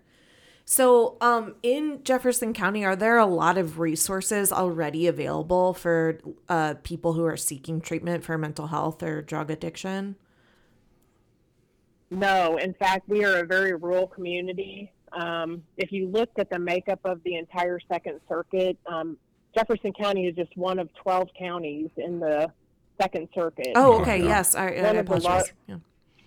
So, 0.70 1.16
um, 1.22 1.54
in 1.62 2.00
Jefferson 2.04 2.52
County, 2.52 2.84
are 2.84 2.94
there 2.94 3.16
a 3.16 3.24
lot 3.24 3.56
of 3.56 3.78
resources 3.78 4.52
already 4.52 5.06
available 5.06 5.72
for 5.72 6.18
uh, 6.46 6.74
people 6.82 7.14
who 7.14 7.24
are 7.24 7.38
seeking 7.38 7.80
treatment 7.80 8.22
for 8.22 8.36
mental 8.36 8.66
health 8.66 9.02
or 9.02 9.22
drug 9.22 9.50
addiction? 9.50 10.16
No, 12.10 12.58
in 12.58 12.74
fact, 12.74 13.08
we 13.08 13.24
are 13.24 13.38
a 13.38 13.46
very 13.46 13.76
rural 13.76 14.08
community. 14.08 14.92
Um, 15.12 15.62
if 15.78 15.90
you 15.90 16.06
looked 16.06 16.38
at 16.38 16.50
the 16.50 16.58
makeup 16.58 17.00
of 17.02 17.22
the 17.22 17.36
entire 17.36 17.80
Second 17.90 18.20
Circuit, 18.28 18.76
um, 18.84 19.16
Jefferson 19.56 19.94
County 19.94 20.26
is 20.26 20.36
just 20.36 20.54
one 20.54 20.78
of 20.78 20.92
12 20.96 21.30
counties 21.38 21.88
in 21.96 22.20
the 22.20 22.52
Second 23.00 23.28
Circuit. 23.34 23.72
Oh, 23.74 24.02
okay. 24.02 24.18
Yeah. 24.18 24.24
Yes, 24.26 24.54
I, 24.54 24.68
I 24.68 24.82
One 24.82 24.96
of 24.98 25.06
the. 25.06 25.50
Yeah. 25.66 25.76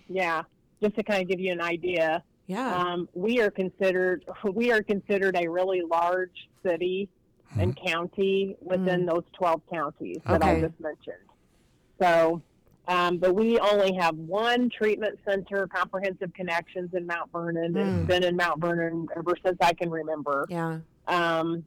Yeah, 0.08 0.42
just 0.82 0.96
to 0.96 1.04
kind 1.04 1.22
of 1.22 1.28
give 1.28 1.38
you 1.38 1.52
an 1.52 1.60
idea, 1.60 2.24
Yeah. 2.46 2.74
um, 2.74 3.08
we 3.14 3.40
are 3.40 3.50
considered 3.50 4.24
we 4.52 4.72
are 4.72 4.82
considered 4.82 5.36
a 5.36 5.48
really 5.48 5.82
large 5.82 6.48
city 6.64 7.08
and 7.58 7.76
county 7.76 8.56
within 8.60 9.04
those 9.04 9.24
12 9.34 9.60
counties 9.70 10.18
that 10.26 10.42
I 10.42 10.60
just 10.60 10.78
mentioned. 10.80 11.16
So, 12.00 12.40
um, 12.88 13.18
but 13.18 13.34
we 13.34 13.58
only 13.58 13.94
have 13.94 14.16
one 14.16 14.70
treatment 14.70 15.18
center, 15.28 15.66
Comprehensive 15.66 16.32
Connections 16.34 16.94
in 16.94 17.06
Mount 17.06 17.30
Vernon. 17.30 17.74
Mm. 17.74 17.98
It's 17.98 18.08
been 18.08 18.24
in 18.24 18.36
Mount 18.36 18.60
Vernon 18.60 19.06
ever 19.16 19.34
since 19.44 19.58
I 19.60 19.72
can 19.74 19.90
remember. 19.90 20.46
yeah. 20.48 20.78
Um, 21.06 21.64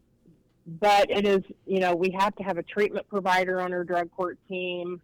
but 0.68 1.12
it 1.12 1.28
is, 1.28 1.42
you 1.68 1.80
know, 1.80 1.96
we 1.96 2.10
have 2.18 2.36
to 2.38 2.44
have 2.44 2.58
a 2.58 2.64
treatment 2.64 3.08
provider 3.08 3.62
on 3.62 3.72
our 3.72 3.84
drug 3.84 4.10
court 4.12 4.40
team, 4.50 5.00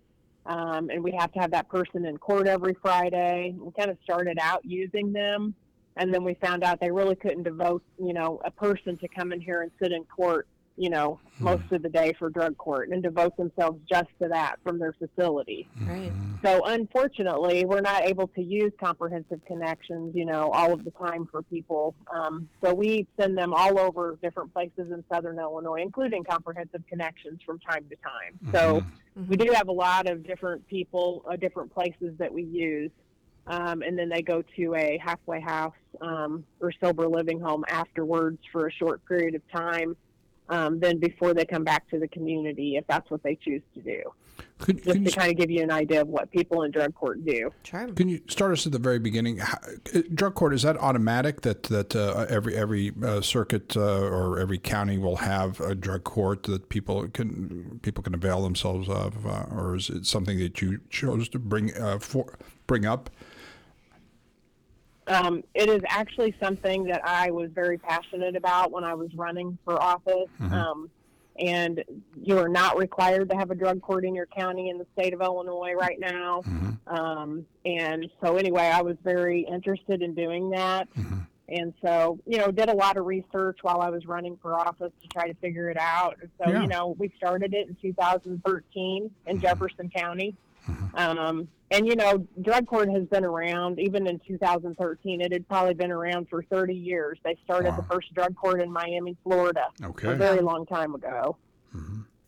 um, 0.45 0.89
and 0.89 1.03
we 1.03 1.11
have 1.11 1.31
to 1.33 1.39
have 1.39 1.51
that 1.51 1.69
person 1.69 2.05
in 2.05 2.17
court 2.17 2.47
every 2.47 2.75
Friday. 2.81 3.55
We 3.57 3.71
kind 3.71 3.91
of 3.91 3.97
started 4.03 4.37
out 4.41 4.65
using 4.65 5.13
them, 5.13 5.53
and 5.97 6.13
then 6.13 6.23
we 6.23 6.33
found 6.35 6.63
out 6.63 6.79
they 6.79 6.91
really 6.91 7.15
couldn't 7.15 7.43
devote, 7.43 7.83
you 7.99 8.13
know, 8.13 8.41
a 8.45 8.51
person 8.51 8.97
to 8.97 9.07
come 9.07 9.31
in 9.31 9.41
here 9.41 9.61
and 9.61 9.71
sit 9.81 9.91
in 9.91 10.03
court, 10.05 10.47
you 10.77 10.89
know, 10.89 11.19
most 11.39 11.63
of 11.71 11.81
the 11.81 11.89
day 11.89 12.13
for 12.17 12.29
drug 12.29 12.57
court 12.57 12.89
and 12.89 13.03
devote 13.03 13.35
themselves 13.37 13.79
just 13.89 14.09
to 14.21 14.27
that 14.29 14.55
from 14.63 14.79
their 14.79 14.93
facility. 14.93 15.67
Right. 15.81 16.11
So 16.43 16.65
unfortunately, 16.65 17.65
we're 17.65 17.81
not 17.81 18.03
able 18.03 18.27
to 18.29 18.41
use 18.41 18.71
comprehensive 18.79 19.41
connections, 19.45 20.15
you 20.15 20.25
know, 20.25 20.49
all 20.49 20.73
of 20.73 20.83
the 20.83 20.91
time 20.91 21.27
for 21.29 21.43
people. 21.43 21.93
Um, 22.13 22.49
so 22.63 22.73
we 22.73 23.07
send 23.19 23.37
them 23.37 23.53
all 23.53 23.79
over 23.79 24.17
different 24.21 24.53
places 24.53 24.91
in 24.91 25.03
Southern 25.11 25.39
Illinois, 25.39 25.81
including 25.81 26.23
comprehensive 26.23 26.81
connections 26.87 27.41
from 27.45 27.59
time 27.59 27.85
to 27.89 27.95
time. 27.97 28.51
So 28.51 28.83
we 29.27 29.37
do 29.37 29.51
have 29.51 29.67
a 29.67 29.73
lot 29.73 30.09
of 30.09 30.25
different 30.25 30.67
people, 30.67 31.23
uh, 31.29 31.35
different 31.35 31.73
places 31.73 32.13
that 32.17 32.33
we 32.33 32.43
use. 32.43 32.91
Um, 33.47 33.81
and 33.81 33.97
then 33.97 34.07
they 34.07 34.21
go 34.21 34.43
to 34.55 34.75
a 34.75 34.99
halfway 35.03 35.41
house 35.41 35.73
um, 35.99 36.45
or 36.59 36.71
sober 36.81 37.07
living 37.07 37.39
home 37.39 37.65
afterwards 37.67 38.37
for 38.51 38.67
a 38.67 38.71
short 38.71 39.03
period 39.05 39.35
of 39.35 39.41
time. 39.51 39.95
Um, 40.51 40.81
then 40.81 40.99
before 40.99 41.33
they 41.33 41.45
come 41.45 41.63
back 41.63 41.89
to 41.91 41.97
the 41.97 42.09
community, 42.09 42.75
if 42.75 42.85
that's 42.85 43.09
what 43.09 43.23
they 43.23 43.35
choose 43.35 43.61
to 43.73 43.81
do 43.81 44.01
Could, 44.59 44.83
just 44.83 44.89
can, 44.89 45.03
you, 45.05 45.09
to 45.09 45.17
kind 45.17 45.31
of 45.31 45.37
give 45.37 45.49
you 45.49 45.63
an 45.63 45.71
idea 45.71 46.01
of 46.01 46.09
what 46.09 46.29
people 46.29 46.63
in 46.63 46.71
drug 46.71 46.93
court 46.93 47.23
do. 47.25 47.51
Sure. 47.63 47.87
can 47.93 48.09
you 48.09 48.19
start 48.27 48.51
us 48.51 48.65
at 48.65 48.73
the 48.73 48.79
very 48.79 48.99
beginning? 48.99 49.37
How, 49.37 49.57
uh, 49.95 50.01
drug 50.13 50.35
court 50.35 50.53
is 50.53 50.63
that 50.63 50.75
automatic 50.75 51.39
that 51.41 51.63
that 51.63 51.95
uh, 51.95 52.25
every 52.27 52.53
every 52.57 52.91
uh, 53.01 53.21
circuit 53.21 53.77
uh, 53.77 54.01
or 54.01 54.39
every 54.39 54.57
county 54.57 54.97
will 54.97 55.15
have 55.15 55.61
a 55.61 55.73
drug 55.73 56.03
court 56.03 56.43
that 56.43 56.67
people 56.67 57.07
can 57.07 57.79
people 57.81 58.03
can 58.03 58.13
avail 58.13 58.43
themselves 58.43 58.89
of, 58.89 59.25
uh, 59.25 59.45
or 59.55 59.77
is 59.77 59.89
it 59.89 60.05
something 60.05 60.37
that 60.37 60.61
you 60.61 60.81
chose 60.89 61.29
to 61.29 61.39
bring 61.39 61.73
uh, 61.77 61.97
for 61.97 62.37
bring 62.67 62.85
up? 62.85 63.09
Um, 65.11 65.43
it 65.53 65.69
is 65.69 65.81
actually 65.87 66.33
something 66.41 66.85
that 66.85 67.01
I 67.05 67.31
was 67.31 67.49
very 67.53 67.77
passionate 67.77 68.35
about 68.35 68.71
when 68.71 68.83
I 68.83 68.93
was 68.93 69.09
running 69.15 69.57
for 69.65 69.81
office. 69.81 70.29
Um, 70.39 70.89
and 71.39 71.83
you 72.21 72.37
are 72.37 72.49
not 72.49 72.77
required 72.77 73.29
to 73.29 73.35
have 73.35 73.51
a 73.51 73.55
drug 73.55 73.81
court 73.81 74.05
in 74.05 74.13
your 74.13 74.25
county 74.27 74.69
in 74.69 74.77
the 74.77 74.85
state 74.93 75.13
of 75.13 75.21
Illinois 75.21 75.73
right 75.73 75.99
now. 75.99 76.43
Um, 76.87 77.45
and 77.65 78.09
so, 78.23 78.35
anyway, 78.37 78.63
I 78.73 78.81
was 78.81 78.95
very 79.03 79.41
interested 79.41 80.01
in 80.01 80.13
doing 80.13 80.51
that. 80.51 80.87
And 81.49 81.73
so, 81.83 82.19
you 82.25 82.37
know, 82.37 82.49
did 82.51 82.69
a 82.69 82.73
lot 82.75 82.95
of 82.97 83.05
research 83.05 83.59
while 83.61 83.81
I 83.81 83.89
was 83.89 84.05
running 84.05 84.37
for 84.41 84.53
office 84.57 84.91
to 85.01 85.07
try 85.09 85.27
to 85.27 85.33
figure 85.35 85.69
it 85.69 85.77
out. 85.77 86.17
And 86.21 86.29
so, 86.41 86.49
Yeah. 86.51 86.61
you 86.61 86.67
know, 86.67 86.95
we 86.97 87.11
started 87.17 87.53
it 87.53 87.67
in 87.67 87.75
2013 87.81 89.11
in 89.27 89.39
Jefferson 89.41 89.89
County. 89.89 90.35
Um, 90.95 91.47
and 91.71 91.87
you 91.87 91.95
know, 91.95 92.27
drug 92.41 92.67
court 92.67 92.89
has 92.89 93.05
been 93.05 93.23
around 93.23 93.79
even 93.79 94.07
in 94.07 94.19
2013. 94.27 95.21
It 95.21 95.31
had 95.31 95.47
probably 95.47 95.73
been 95.73 95.91
around 95.91 96.27
for 96.29 96.43
30 96.43 96.73
years. 96.73 97.17
They 97.23 97.37
started 97.43 97.75
the 97.77 97.83
first 97.83 98.13
drug 98.13 98.35
court 98.35 98.61
in 98.61 98.71
Miami, 98.71 99.15
Florida, 99.23 99.67
okay. 99.83 100.11
a 100.11 100.15
very 100.15 100.41
long 100.41 100.65
time 100.65 100.93
ago. 100.95 101.37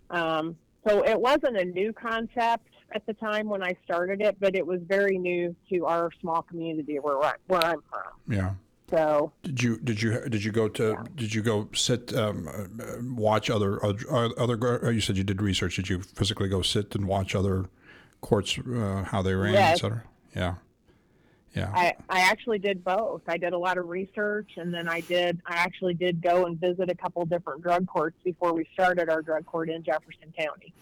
Um, 0.10 0.56
so 0.88 1.04
it 1.04 1.20
wasn't 1.20 1.58
a 1.58 1.66
new 1.66 1.92
concept 1.94 2.70
at 2.94 3.06
the 3.06 3.14
time 3.14 3.50
when 3.50 3.64
I 3.64 3.76
started 3.84 4.22
it, 4.22 4.38
but 4.40 4.56
it 4.56 4.66
was 4.66 4.80
very 4.88 5.18
new 5.18 5.56
to 5.70 5.86
our 5.86 6.12
small 6.22 6.44
community 6.44 7.00
where 7.00 7.18
I, 7.22 7.34
where 7.48 7.64
I'm 7.64 7.82
from. 7.90 8.34
Yeah. 8.34 8.54
So 8.90 9.32
Did 9.42 9.64
you 9.64 9.78
did 9.78 10.02
you 10.02 10.20
did 10.30 10.44
you 10.44 10.52
go 10.52 10.68
to 10.70 11.04
did 11.16 11.34
you 11.34 11.42
go 11.42 11.68
sit 11.74 12.14
um, 12.14 12.48
uh, 12.48 13.02
watch 13.16 13.50
other 13.50 13.84
other, 13.84 14.92
you 14.92 15.02
said 15.02 15.18
you 15.18 15.24
did 15.24 15.42
research 15.42 15.78
did 15.78 15.90
you 15.90 16.02
physically 16.02 16.48
go 16.48 16.62
sit 16.62 16.94
and 16.94 17.08
watch 17.08 17.34
other 17.34 17.66
courts 18.24 18.58
uh, 18.58 19.04
how 19.06 19.22
they 19.22 19.36
ran 19.36 19.54
Yes. 19.54 19.78
et 19.78 19.82
cetera 19.82 20.04
yeah 20.36 20.56
yeah 21.56 21.72
I, 21.76 21.94
I 22.10 22.22
actually 22.22 22.58
did 22.58 22.84
both. 22.84 23.22
I 23.28 23.38
did 23.38 23.54
a 23.54 23.58
lot 23.58 23.78
of 23.78 23.88
research 23.88 24.50
and 24.58 24.74
then 24.74 24.88
I 24.90 25.02
did 25.02 25.40
I 25.46 25.56
actually 25.58 25.94
did 25.94 26.20
go 26.22 26.46
and 26.48 26.60
visit 26.60 26.90
a 26.90 26.96
couple 26.96 27.24
different 27.26 27.62
drug 27.62 27.86
courts 27.86 28.18
before 28.24 28.54
we 28.54 28.68
started 28.74 29.08
our 29.10 29.22
drug 29.22 29.46
court 29.46 29.70
in 29.70 29.84
Jefferson 29.84 30.34
County. 30.36 30.74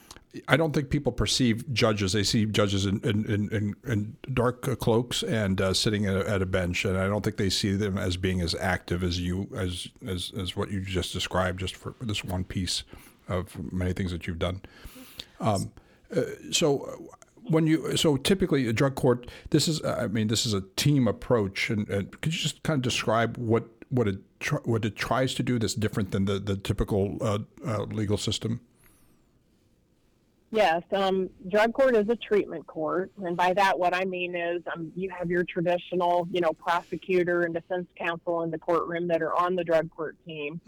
I 0.48 0.56
don't 0.56 0.72
think 0.72 0.90
people 0.90 1.12
perceive 1.12 1.74
judges 1.74 2.14
they 2.14 2.24
see 2.24 2.46
judges 2.46 2.86
in 2.86 3.02
in, 3.02 3.26
in, 3.52 3.76
in, 3.86 4.16
dark 4.34 4.62
cloaks 4.80 5.24
and 5.24 5.60
uh, 5.60 5.74
sitting 5.74 6.06
at 6.06 6.16
a, 6.16 6.30
at 6.30 6.42
a 6.42 6.46
bench 6.46 6.86
and 6.86 6.98
I 6.98 7.08
don't 7.08 7.22
think 7.22 7.36
they 7.36 7.50
see 7.50 7.74
them 7.76 7.98
as 7.98 8.16
being 8.16 8.40
as 8.40 8.56
active 8.56 9.04
as 9.04 9.20
you 9.20 9.50
as 9.54 9.90
as 10.08 10.32
as 10.38 10.56
what 10.56 10.72
you 10.72 10.80
just 10.80 11.12
described 11.12 11.60
just 11.60 11.76
for 11.76 11.96
this 12.00 12.24
one 12.24 12.46
piece 12.46 12.84
of 13.28 13.74
many 13.74 13.92
things 13.92 14.12
that 14.12 14.26
you've 14.26 14.40
done. 14.40 14.62
Um, 15.42 15.72
uh, 16.16 16.22
so 16.52 17.10
when 17.52 17.68
you 17.68 17.98
so 17.98 18.18
typically 18.18 18.68
a 18.68 18.74
drug 18.74 18.96
court 18.96 19.30
this 19.50 19.68
is 19.68 19.84
I 19.84 20.08
mean 20.08 20.28
this 20.28 20.46
is 20.46 20.54
a 20.54 20.62
team 20.76 21.08
approach 21.08 21.70
and, 21.70 21.88
and 21.90 22.20
could 22.22 22.34
you 22.34 22.40
just 22.40 22.64
kind 22.64 22.78
of 22.78 22.82
describe 22.82 23.38
what 23.38 23.68
what 23.90 24.08
it 24.08 24.20
tr- 24.40 24.64
what 24.64 24.84
it 24.86 24.96
tries 24.96 25.34
to 25.36 25.44
do 25.44 25.60
that's 25.60 25.76
different 25.76 26.12
than 26.12 26.26
the 26.26 26.40
the 26.40 26.56
typical 26.56 27.18
uh, 27.22 27.40
uh, 27.66 27.84
legal 27.84 28.18
system? 28.18 28.62
Yes, 30.54 30.84
um, 30.92 31.30
drug 31.48 31.74
court 31.74 31.96
is 31.96 32.10
a 32.10 32.16
treatment 32.18 32.68
court, 32.68 33.10
and 33.24 33.38
by 33.38 33.54
that, 33.54 33.80
what 33.80 33.96
I 33.96 34.04
mean 34.04 34.36
is, 34.36 34.62
um, 34.76 34.92
you 34.98 35.10
have 35.10 35.30
your 35.30 35.46
traditional, 35.46 36.28
you 36.30 36.42
know, 36.42 36.52
prosecutor 36.52 37.44
and 37.44 37.54
defense 37.54 37.88
counsel 37.98 38.42
in 38.42 38.52
the 38.52 38.58
courtroom 38.58 39.08
that 39.08 39.22
are 39.22 39.34
on 39.34 39.56
the 39.56 39.64
drug 39.64 39.90
court 39.92 40.18
team. 40.26 40.60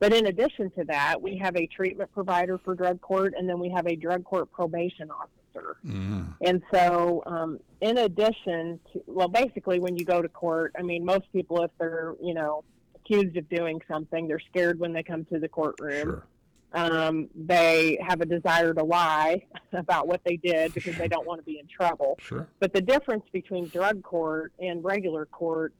But 0.00 0.12
in 0.12 0.26
addition 0.26 0.72
to 0.72 0.84
that, 0.86 1.22
we 1.22 1.36
have 1.38 1.56
a 1.56 1.68
treatment 1.68 2.12
provider 2.12 2.58
for 2.58 2.74
drug 2.74 3.00
court, 3.00 3.34
and 3.38 3.48
then 3.48 3.60
we 3.60 3.70
have 3.70 3.86
a 3.86 3.94
drug 3.94 4.24
court 4.24 4.50
probation 4.50 5.08
officer. 5.08 5.37
And 5.84 6.62
so, 6.72 7.22
um, 7.26 7.60
in 7.80 7.98
addition 7.98 8.80
to, 8.92 9.02
well, 9.06 9.28
basically, 9.28 9.78
when 9.80 9.96
you 9.96 10.04
go 10.04 10.20
to 10.22 10.28
court, 10.28 10.72
I 10.78 10.82
mean, 10.82 11.04
most 11.04 11.24
people, 11.32 11.62
if 11.62 11.70
they're, 11.78 12.14
you 12.22 12.34
know, 12.34 12.64
accused 12.96 13.36
of 13.36 13.48
doing 13.48 13.80
something, 13.88 14.28
they're 14.28 14.40
scared 14.50 14.78
when 14.78 14.92
they 14.92 15.02
come 15.02 15.24
to 15.26 15.38
the 15.38 15.48
courtroom 15.48 16.02
Sure. 16.02 16.26
um, 16.74 17.28
they 17.34 17.96
have 18.06 18.20
a 18.20 18.26
desire 18.26 18.74
to 18.74 18.82
lie 18.84 19.42
about 19.72 20.06
what 20.06 20.20
they 20.24 20.36
did 20.36 20.74
because 20.74 20.96
they 20.98 21.08
don't 21.08 21.26
want 21.26 21.40
to 21.40 21.44
be 21.44 21.58
in 21.58 21.66
trouble. 21.66 22.18
Sure. 22.20 22.46
But 22.60 22.74
the 22.74 22.82
difference 22.82 23.24
between 23.32 23.68
drug 23.68 24.02
court 24.02 24.52
and 24.58 24.84
regular 24.84 25.24
court 25.26 25.72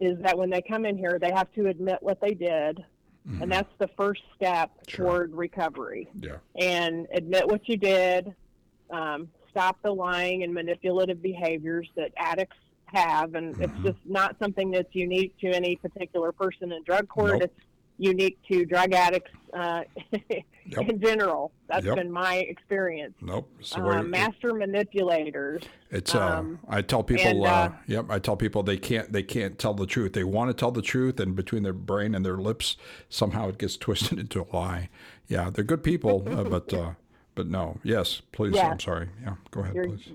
is 0.00 0.18
that 0.22 0.36
when 0.36 0.50
they 0.50 0.60
come 0.62 0.84
in 0.84 0.98
here, 0.98 1.18
they 1.20 1.30
have 1.30 1.52
to 1.52 1.68
admit 1.68 1.98
what 2.00 2.20
they 2.20 2.34
did. 2.34 2.84
And 3.40 3.52
that's 3.52 3.70
the 3.78 3.86
first 3.96 4.22
step 4.34 4.72
Sure. 4.88 5.06
toward 5.06 5.32
recovery. 5.32 6.08
Yeah. 6.18 6.38
And 6.58 7.06
admit 7.12 7.46
what 7.46 7.68
you 7.68 7.76
did, 7.76 8.34
um, 8.92 9.28
stop 9.50 9.76
the 9.82 9.90
lying 9.92 10.42
and 10.44 10.54
manipulative 10.54 11.20
behaviors 11.22 11.88
that 11.96 12.12
addicts 12.16 12.56
have. 12.86 13.34
And 13.34 13.58
it's 13.60 13.72
just 13.82 13.98
not 14.04 14.36
something 14.38 14.70
that's 14.70 14.94
unique 14.94 15.36
to 15.40 15.48
any 15.48 15.76
particular 15.76 16.30
person 16.32 16.72
in 16.72 16.82
drug 16.84 17.08
court. 17.08 17.32
Nope. 17.32 17.42
It's 17.44 17.54
unique 17.98 18.38
to 18.48 18.64
drug 18.64 18.92
addicts 18.92 19.30
uh, 19.54 19.82
Yep. 20.66 20.88
in 20.88 21.00
general. 21.00 21.52
That's 21.68 21.84
Yep. 21.84 21.96
been 21.96 22.12
my 22.12 22.36
experience. 22.36 23.14
Nope. 23.20 23.50
Way 23.76 23.96
Um, 23.96 24.10
master 24.10 24.54
manipulators. 24.54 25.62
it's. 25.90 26.14
Uh, 26.14 26.38
um, 26.38 26.58
I 26.68 26.82
tell 26.82 27.02
people. 27.02 27.26
and, 27.26 27.42
uh, 27.44 27.48
uh, 27.48 27.72
yep. 27.86 28.06
I 28.10 28.18
tell 28.18 28.36
people 28.36 28.62
they 28.62 28.76
can't. 28.76 29.12
They 29.12 29.22
can't 29.24 29.58
tell 29.58 29.74
the 29.74 29.86
truth. 29.86 30.12
They 30.12 30.24
want 30.24 30.50
to 30.50 30.54
tell 30.54 30.70
the 30.70 30.82
truth, 30.82 31.18
and 31.20 31.34
between 31.34 31.62
their 31.64 31.72
brain 31.72 32.14
and 32.14 32.24
their 32.24 32.36
lips, 32.36 32.76
somehow 33.08 33.48
it 33.48 33.58
gets 33.58 33.76
twisted 33.86 34.18
into 34.18 34.40
a 34.42 34.46
lie. 34.56 34.88
Yeah, 35.28 35.50
they're 35.50 35.64
good 35.64 35.82
people, 35.82 36.24
uh, 36.28 36.44
but 36.44 36.72
uh, 36.72 36.92
but 37.34 37.46
no. 37.46 37.78
Yes, 37.82 38.22
please. 38.32 38.54
Yeah. 38.54 38.70
I'm 38.70 38.80
sorry. 38.80 39.08
Yeah, 39.22 39.34
go 39.50 39.60
ahead, 39.60 39.74
You're, 39.74 39.88
please. 39.88 40.10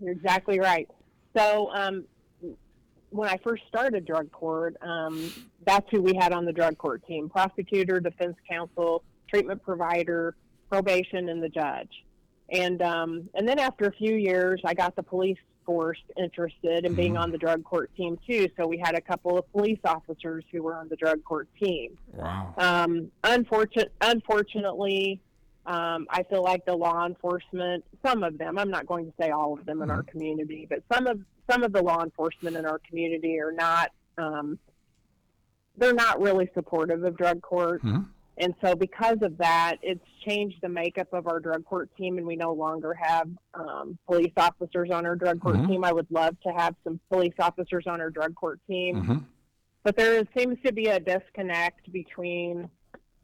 you're 0.00 0.12
exactly 0.12 0.58
right. 0.60 0.88
So, 1.36 1.70
um, 1.72 2.04
when 3.10 3.28
I 3.28 3.38
first 3.38 3.62
started 3.68 4.04
drug 4.04 4.30
court, 4.32 4.76
um, 4.82 5.32
that's 5.64 5.86
who 5.90 6.02
we 6.02 6.14
had 6.14 6.32
on 6.32 6.44
the 6.44 6.52
drug 6.52 6.76
court 6.76 7.06
team 7.06 7.28
prosecutor, 7.28 8.00
defense 8.00 8.36
counsel, 8.48 9.02
treatment 9.28 9.62
provider, 9.62 10.34
probation, 10.68 11.30
and 11.30 11.42
the 11.42 11.48
judge. 11.48 12.04
And, 12.50 12.82
um, 12.82 13.28
and 13.34 13.48
then 13.48 13.58
after 13.58 13.86
a 13.86 13.92
few 13.92 14.14
years, 14.14 14.60
I 14.64 14.74
got 14.74 14.94
the 14.96 15.02
police 15.02 15.38
force 15.64 15.98
interested 16.16 16.86
in 16.86 16.94
being 16.94 17.18
on 17.18 17.30
the 17.30 17.36
drug 17.36 17.62
court 17.62 17.90
team 17.94 18.18
too. 18.26 18.48
So 18.56 18.66
we 18.66 18.78
had 18.78 18.94
a 18.94 19.00
couple 19.02 19.38
of 19.38 19.50
police 19.52 19.80
officers 19.84 20.44
who 20.50 20.62
were 20.62 20.74
on 20.74 20.88
the 20.88 20.96
drug 20.96 21.22
court 21.24 21.46
team. 21.60 21.98
Wow. 22.14 22.54
Um, 22.56 23.10
unfortunate, 23.22 23.92
unfortunately, 24.00 25.20
um, 25.68 26.06
I 26.08 26.22
feel 26.24 26.42
like 26.42 26.64
the 26.64 26.74
law 26.74 27.04
enforcement, 27.04 27.84
some 28.04 28.22
of 28.22 28.38
them, 28.38 28.58
I'm 28.58 28.70
not 28.70 28.86
going 28.86 29.04
to 29.04 29.12
say 29.20 29.28
all 29.30 29.52
of 29.52 29.66
them 29.66 29.82
in 29.82 29.90
our 29.90 30.02
community, 30.02 30.66
but 30.68 30.82
some 30.90 31.06
of 31.06 31.20
some 31.50 31.62
of 31.62 31.72
the 31.74 31.82
law 31.82 32.02
enforcement 32.02 32.56
in 32.56 32.64
our 32.64 32.78
community 32.78 33.38
are 33.38 33.52
not. 33.52 33.90
Um, 34.16 34.58
they're 35.76 35.94
not 35.94 36.20
really 36.20 36.50
supportive 36.54 37.04
of 37.04 37.16
drug 37.16 37.40
court, 37.42 37.82
Mhm. 37.84 38.06
and 38.38 38.54
so 38.64 38.74
because 38.74 39.18
of 39.22 39.36
that, 39.38 39.76
it's 39.82 40.04
changed 40.26 40.60
the 40.62 40.68
makeup 40.68 41.12
of 41.12 41.28
our 41.28 41.38
drug 41.38 41.64
court 41.64 41.94
team, 41.96 42.18
and 42.18 42.26
we 42.26 42.34
no 42.34 42.52
longer 42.52 42.94
have 42.94 43.28
um, 43.54 43.96
police 44.06 44.32
officers 44.36 44.90
on 44.90 45.06
our 45.06 45.14
drug 45.16 45.40
court 45.40 45.56
Mhm. 45.56 45.66
team. 45.68 45.84
I 45.84 45.92
would 45.92 46.10
love 46.10 46.40
to 46.40 46.48
have 46.50 46.74
some 46.82 46.98
police 47.10 47.34
officers 47.38 47.86
on 47.86 48.00
our 48.00 48.10
drug 48.10 48.34
court 48.34 48.58
team 48.66 49.04
hmm 49.04 49.18
but 49.84 49.96
there 49.96 50.22
seems 50.36 50.60
to 50.66 50.72
be 50.72 50.86
a 50.88 51.00
disconnect 51.00 51.90
between 51.92 52.68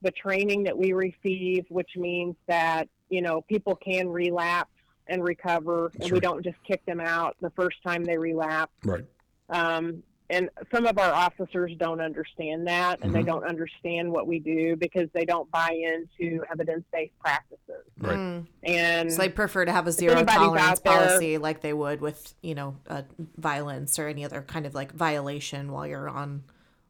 the 0.04 0.12
training 0.12 0.62
that 0.64 0.76
we 0.78 0.92
receive, 0.92 1.64
which 1.70 1.90
means 1.96 2.36
that 2.46 2.88
you 3.10 3.20
know 3.22 3.40
people 3.42 3.74
can 3.74 4.08
relapse 4.08 4.70
and 5.08 5.22
recover, 5.24 5.90
and 5.94 6.04
Sure. 6.08 6.14
we 6.16 6.20
don't 6.20 6.42
just 6.44 6.56
kick 6.66 6.84
them 6.86 7.00
out 7.00 7.36
the 7.40 7.50
first 7.50 7.82
time 7.82 8.04
they 8.04 8.16
relapse. 8.16 8.72
Right. 8.84 9.04
Um, 9.50 10.02
and 10.30 10.48
some 10.74 10.86
of 10.86 10.98
our 10.98 11.12
officers 11.12 11.72
don't 11.78 12.00
understand 12.00 12.66
that, 12.66 13.00
and 13.02 13.14
they 13.14 13.20
Mhm. 13.22 13.26
don't 13.26 13.44
understand 13.44 14.10
what 14.10 14.26
we 14.26 14.38
do 14.38 14.74
because 14.76 15.10
they 15.12 15.26
don't 15.26 15.50
buy 15.50 15.68
into 15.72 16.42
evidence-based 16.50 17.12
practices. 17.20 17.84
Right. 18.00 18.16
Mm. 18.16 18.46
And 18.62 19.12
So 19.12 19.20
they 19.20 19.28
prefer 19.28 19.66
to 19.66 19.72
have 19.72 19.86
a 19.86 19.92
zero 19.92 20.24
tolerance 20.24 20.78
out 20.80 20.84
there- 20.84 20.92
policy 20.94 21.36
like 21.36 21.60
they 21.60 21.74
would 21.74 22.00
with, 22.00 22.34
you 22.40 22.54
know, 22.54 22.76
uh, 22.88 23.02
violence 23.36 23.98
or 23.98 24.08
any 24.08 24.24
other 24.24 24.40
kind 24.40 24.64
of 24.64 24.74
like 24.74 24.92
violation 24.92 25.70
while 25.70 25.86
you're 25.86 26.08
on, 26.08 26.44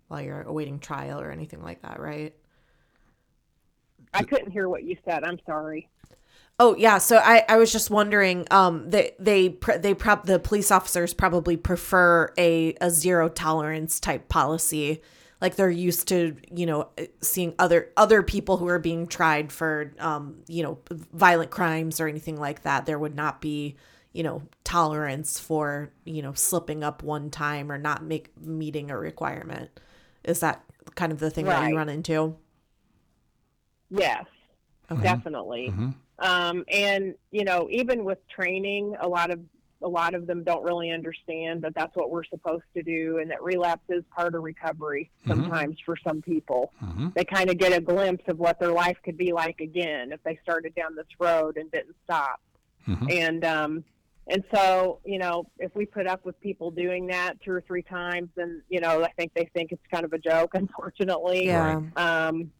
while 0.07 0.21
you're 0.23 0.43
awaiting 0.43 0.79
trial 0.79 1.21
or 1.21 1.33
anything 1.33 1.61
like 1.61 1.83
that, 1.83 1.99
right? 1.99 2.37
I 4.15 4.23
couldn't 4.23 4.51
hear 4.51 4.69
what 4.69 4.85
you 4.85 4.97
said. 5.05 5.25
I'm 5.25 5.39
sorry. 5.47 5.89
Oh 6.61 6.77
yeah, 6.77 6.99
so 6.99 7.17
I, 7.17 7.45
I 7.49 7.57
was 7.57 7.73
just 7.73 7.91
wondering, 7.91 8.47
um, 8.51 8.89
they 8.89 9.13
they 9.19 9.57
they 9.79 9.93
prob 9.93 10.27
the 10.27 10.39
police 10.39 10.71
officers 10.71 11.13
probably 11.13 11.57
prefer 11.57 12.33
a 12.39 12.75
a 12.81 12.91
zero 12.91 13.29
tolerance 13.29 13.99
type 13.99 14.29
policy, 14.29 15.03
like 15.41 15.57
they're 15.57 15.69
used 15.69 16.07
to 16.09 16.37
you 16.53 16.67
know 16.67 16.91
seeing 17.21 17.55
other 17.59 17.91
other 17.97 18.23
people 18.23 18.57
who 18.57 18.69
are 18.69 18.79
being 18.79 19.09
tried 19.09 19.51
for 19.51 19.93
um 19.99 20.37
you 20.47 20.63
know 20.63 20.79
violent 21.13 21.51
crimes 21.51 21.99
or 21.99 22.07
anything 22.07 22.39
like 22.39 22.63
that. 22.63 22.87
There 22.87 23.01
would 23.01 23.17
not 23.17 23.41
be 23.41 23.75
you 24.13 24.23
know 24.23 24.43
tolerance 24.63 25.41
for 25.41 25.91
you 26.05 26.23
know 26.23 26.35
slipping 26.35 26.85
up 26.85 27.03
one 27.03 27.31
time 27.31 27.71
or 27.73 27.79
not 27.79 28.05
make 28.05 28.31
meeting 28.41 28.93
a 28.93 28.97
requirement. 28.97 29.71
Is 30.23 30.39
that 30.39 30.65
kind 30.95 31.11
of 31.11 31.19
the 31.19 31.31
thing 31.31 31.47
that 31.47 31.69
you 31.69 31.77
run 31.77 31.89
into? 31.89 32.37
Yes, 33.91 34.25
Okay. 34.91 35.03
definitely. 35.03 35.71
Mhm. 35.71 35.95
Um, 36.19 36.65
and 36.69 37.15
you 37.31 37.45
know, 37.45 37.69
even 37.71 38.05
with 38.05 38.19
training, 38.29 38.95
a 39.01 39.09
lot 39.09 39.31
of 39.31 39.41
a 39.83 39.89
lot 39.89 40.15
of 40.15 40.27
them 40.27 40.43
don't 40.45 40.63
really 40.65 40.91
understand 40.91 41.61
that 41.61 41.75
that's 41.75 41.95
what 41.95 42.11
we're 42.11 42.25
supposed 42.25 42.65
to 42.75 42.83
do, 42.83 43.19
and 43.19 43.31
that 43.31 43.43
relapse 43.43 43.85
is 43.91 44.03
part 44.17 44.35
of 44.35 44.43
recovery. 44.43 45.11
Sometimes 45.27 45.79
for 45.85 45.95
some 45.97 46.23
people, 46.23 46.73
Mhm. 46.83 47.13
they 47.13 47.25
kind 47.25 47.51
of 47.51 47.59
get 47.59 47.77
a 47.77 47.81
glimpse 47.83 48.25
of 48.29 48.39
what 48.39 48.59
their 48.59 48.71
life 48.73 48.97
could 49.05 49.19
be 49.19 49.33
like 49.33 49.61
again 49.61 50.11
if 50.13 50.23
they 50.23 50.37
started 50.43 50.75
down 50.75 50.95
this 50.95 51.09
road 51.21 51.59
and 51.59 51.71
didn't 51.71 51.97
stop. 52.05 52.41
Mhm. 52.87 53.13
And 53.13 53.45
um, 53.45 53.85
and 54.29 54.43
so 54.55 55.01
you 55.05 55.19
know, 55.19 55.47
if 55.59 55.75
we 55.75 55.85
put 55.85 56.07
up 56.07 56.25
with 56.25 56.41
people 56.41 56.71
doing 56.71 57.07
that 57.09 57.39
two 57.43 57.51
or 57.53 57.61
three 57.61 57.83
times, 57.83 58.31
then 58.37 58.63
you 58.71 58.81
know, 58.81 59.03
I 59.03 59.11
think 59.19 59.35
they 59.35 59.51
think 59.53 59.71
it's 59.73 59.87
kind 59.93 60.05
of 60.07 60.13
a 60.15 60.19
joke. 60.19 60.55
Unfortunately, 60.55 61.47
Yeah. 61.47 61.83
um, 61.97 62.51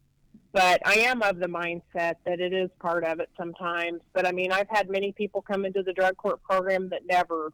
but 0.55 0.81
I 0.87 0.93
am 0.99 1.21
of 1.21 1.39
the 1.39 1.47
mindset 1.47 2.15
that 2.25 2.39
it 2.39 2.53
is 2.53 2.69
part 2.79 3.03
of 3.03 3.19
it 3.19 3.29
sometimes. 3.37 3.99
But 4.13 4.25
I 4.25 4.31
mean, 4.31 4.53
I've 4.53 4.69
had 4.69 4.89
many 4.89 5.11
people 5.11 5.41
come 5.41 5.65
into 5.65 5.83
the 5.83 5.91
drug 5.91 6.15
court 6.15 6.41
program 6.43 6.87
that 6.89 7.05
never 7.05 7.51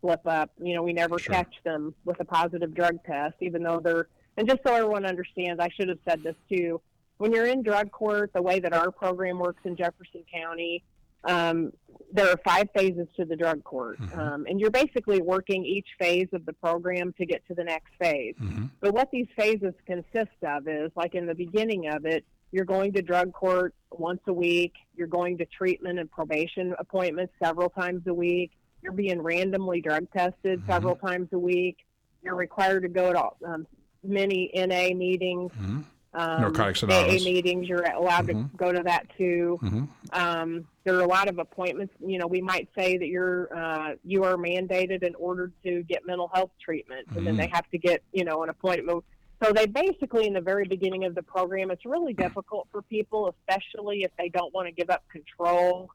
slip 0.00 0.20
up. 0.26 0.50
You 0.62 0.74
know, 0.76 0.84
we 0.84 0.92
never 0.92 1.18
Sure. 1.18 1.34
catch 1.34 1.54
them 1.64 1.92
with 2.04 2.20
a 2.20 2.24
positive 2.24 2.72
drug 2.72 3.02
test, 3.04 3.34
even 3.40 3.64
though 3.64 3.80
they're. 3.80 4.06
And 4.36 4.48
just 4.48 4.60
so 4.64 4.72
everyone 4.74 5.04
understands, 5.04 5.58
I 5.60 5.68
should 5.70 5.88
have 5.88 5.98
said 6.08 6.22
this 6.22 6.36
too. 6.48 6.80
When 7.18 7.32
you're 7.32 7.46
in 7.46 7.62
drug 7.64 7.90
court, 7.90 8.30
the 8.32 8.42
way 8.42 8.60
that 8.60 8.72
our 8.72 8.92
program 8.92 9.40
works 9.40 9.62
in 9.64 9.74
Jefferson 9.74 10.22
County, 10.32 10.84
um, 11.24 11.72
there 12.12 12.28
are 12.30 12.36
five 12.44 12.68
phases 12.76 13.08
to 13.16 13.24
the 13.24 13.34
drug 13.34 13.64
court, 13.64 13.98
Mhm. 13.98 14.18
um, 14.18 14.46
and 14.48 14.60
you're 14.60 14.70
basically 14.70 15.20
working 15.20 15.64
each 15.64 15.88
phase 15.98 16.28
of 16.32 16.46
the 16.46 16.52
program 16.52 17.12
to 17.14 17.26
get 17.26 17.44
to 17.48 17.54
the 17.54 17.64
next 17.64 17.92
phase. 17.98 18.36
hmm 18.38 18.66
But 18.80 18.94
what 18.94 19.10
these 19.10 19.26
phases 19.36 19.74
consist 19.86 20.38
of 20.42 20.68
is, 20.68 20.92
like 20.94 21.16
in 21.16 21.26
the 21.26 21.34
beginning 21.34 21.88
of 21.88 22.06
it, 22.06 22.24
you're 22.52 22.64
going 22.64 22.92
to 22.94 23.02
drug 23.02 23.32
court 23.32 23.74
once 23.90 24.20
a 24.26 24.32
week. 24.32 24.74
You're 24.96 25.06
going 25.08 25.38
to 25.38 25.46
treatment 25.46 25.98
and 25.98 26.10
probation 26.10 26.74
appointments 26.78 27.32
several 27.42 27.68
times 27.70 28.02
a 28.06 28.14
week. 28.14 28.52
You're 28.82 28.92
being 28.92 29.20
randomly 29.20 29.80
drug 29.80 30.06
tested 30.12 30.62
Mhm. 30.62 30.66
several 30.66 30.96
times 30.96 31.28
a 31.32 31.38
week. 31.38 31.78
You're 32.22 32.36
required 32.36 32.82
to 32.82 32.88
go 32.88 33.12
to 33.12 33.30
um, 33.46 33.66
many 34.02 34.50
NA 34.54 34.94
meetings, 34.94 35.52
hmm 35.52 35.80
um, 36.14 36.40
Narcotics 36.40 36.82
AA 36.82 36.86
Anonymous. 36.86 37.24
meetings. 37.24 37.68
You're 37.68 37.82
allowed 37.92 38.26
Mhm. 38.28 38.50
to 38.50 38.56
go 38.56 38.72
to 38.72 38.82
that 38.84 39.06
too. 39.18 39.58
hmm 39.60 39.84
Um, 40.12 40.66
there 40.84 40.94
are 40.96 41.02
a 41.02 41.06
lot 41.06 41.28
of 41.28 41.38
appointments. 41.38 41.92
You 42.00 42.18
know, 42.18 42.26
we 42.28 42.40
might 42.40 42.68
say 42.78 42.96
that 42.96 43.08
you're 43.08 43.54
uh, 43.54 43.94
you 44.04 44.22
are 44.24 44.36
mandated 44.36 45.04
and 45.04 45.14
ordered 45.16 45.52
to 45.64 45.82
get 45.82 46.06
mental 46.06 46.28
health 46.32 46.52
treatment, 46.60 47.08
and 47.16 47.26
then 47.26 47.34
Mhm. 47.34 47.38
they 47.38 47.48
have 47.48 47.68
to 47.70 47.78
get 47.78 48.02
you 48.12 48.24
know 48.24 48.42
an 48.44 48.48
appointment. 48.48 49.04
So 49.42 49.52
they 49.52 49.66
basically, 49.66 50.26
in 50.26 50.32
the 50.32 50.40
very 50.40 50.66
beginning 50.66 51.04
of 51.04 51.14
the 51.14 51.22
program, 51.22 51.70
it's 51.70 51.84
really 51.84 52.14
difficult 52.14 52.68
for 52.72 52.82
people, 52.82 53.34
especially 53.38 54.02
if 54.02 54.10
they 54.18 54.28
don't 54.30 54.52
want 54.54 54.66
to 54.66 54.72
give 54.72 54.88
up 54.90 55.04
control 55.08 55.90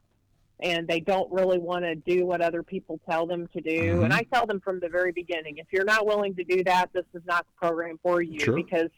and 0.60 0.86
they 0.86 1.00
don't 1.00 1.30
really 1.32 1.58
want 1.58 1.84
to 1.84 1.96
do 1.96 2.24
what 2.24 2.40
other 2.40 2.62
people 2.62 3.00
tell 3.10 3.26
them 3.26 3.48
to 3.48 3.60
do. 3.60 3.94
Mhm. 3.96 4.04
And 4.04 4.12
I 4.12 4.22
tell 4.32 4.46
them 4.46 4.60
from 4.60 4.78
the 4.78 4.88
very 4.88 5.10
beginning, 5.10 5.58
if 5.58 5.66
you're 5.72 5.84
not 5.84 6.06
willing 6.06 6.36
to 6.36 6.44
do 6.44 6.62
that, 6.64 6.92
this 6.92 7.06
is 7.14 7.22
not 7.26 7.44
the 7.46 7.66
program 7.66 7.98
for 8.00 8.22
you 8.22 8.38
Sure. 8.38 8.54
because 8.54 8.90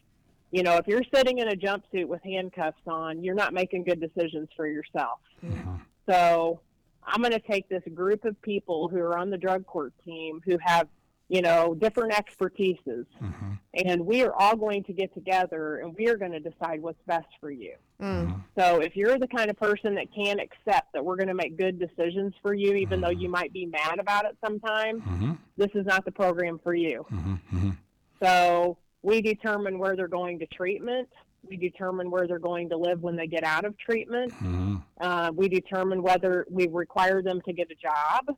you 0.53 0.63
know, 0.63 0.77
if 0.77 0.87
you're 0.87 1.03
sitting 1.13 1.39
in 1.39 1.49
a 1.49 1.57
jumpsuit 1.57 2.07
with 2.07 2.23
handcuffs 2.23 2.87
on, 2.87 3.25
you're 3.25 3.35
not 3.35 3.53
making 3.53 3.83
good 3.83 4.01
decisions 4.01 4.49
for 4.55 4.69
yourself. 4.69 5.19
Mhm. 5.45 5.81
So 6.09 6.61
I'm 7.03 7.21
going 7.23 7.33
to 7.33 7.41
take 7.41 7.69
this 7.69 7.83
group 7.93 8.25
of 8.25 8.41
people 8.41 8.87
who 8.87 8.99
are 8.99 9.19
on 9.19 9.31
the 9.31 9.37
drug 9.37 9.67
court 9.67 9.93
team 10.05 10.41
who 10.45 10.57
have, 10.59 10.87
you 11.28 11.40
know, 11.43 11.75
different 11.75 12.12
expertises, 12.12 13.07
hmm 13.19 13.52
and 13.87 14.07
we 14.07 14.23
are 14.23 14.33
all 14.35 14.54
going 14.54 14.85
to 14.85 14.93
get 14.93 15.12
together 15.14 15.78
and 15.78 15.97
we 15.99 16.07
are 16.09 16.16
going 16.16 16.31
to 16.31 16.38
decide 16.38 16.81
what's 16.81 17.02
best 17.09 17.26
for 17.40 17.50
you. 17.50 17.75
Mm. 18.00 18.40
So 18.57 18.78
if 18.81 18.95
you're 18.95 19.19
the 19.19 19.26
kind 19.26 19.50
of 19.50 19.57
person 19.57 19.97
that 19.97 20.07
can 20.14 20.38
accept 20.38 20.93
that 20.93 21.04
we're 21.04 21.16
going 21.16 21.26
to 21.26 21.35
make 21.35 21.59
good 21.59 21.81
decisions 21.81 22.35
for 22.40 22.54
you, 22.54 22.75
even 22.75 23.00
though 23.00 23.09
Mm-hmm. 23.09 23.21
you 23.21 23.28
might 23.31 23.52
be 23.52 23.66
mad 23.66 23.99
about 23.99 24.26
it 24.26 24.37
sometimes, 24.45 25.02
hmm 25.02 25.33
this 25.57 25.71
is 25.75 25.85
not 25.87 26.04
the 26.04 26.12
program 26.12 26.61
for 26.62 26.75
you. 26.75 27.04
hmm 27.09 27.35
hmm 27.50 27.71
So 28.23 28.78
we 29.02 29.21
determine 29.21 29.78
where 29.78 29.97
they're 29.97 30.07
going 30.07 30.38
to 30.38 30.47
treatment. 30.47 31.09
We 31.49 31.57
determine 31.57 32.11
where 32.12 32.28
they're 32.28 32.38
going 32.38 32.69
to 32.71 32.76
live 32.76 33.02
when 33.02 33.16
they 33.16 33.26
get 33.26 33.43
out 33.43 33.64
of 33.64 33.76
treatment. 33.76 34.33
Uh, 35.00 35.31
we 35.35 35.49
determine 35.49 36.00
whether 36.00 36.47
we 36.49 36.69
require 36.69 37.23
them 37.23 37.40
to 37.47 37.52
get 37.52 37.69
a 37.73 37.75
job 37.75 38.37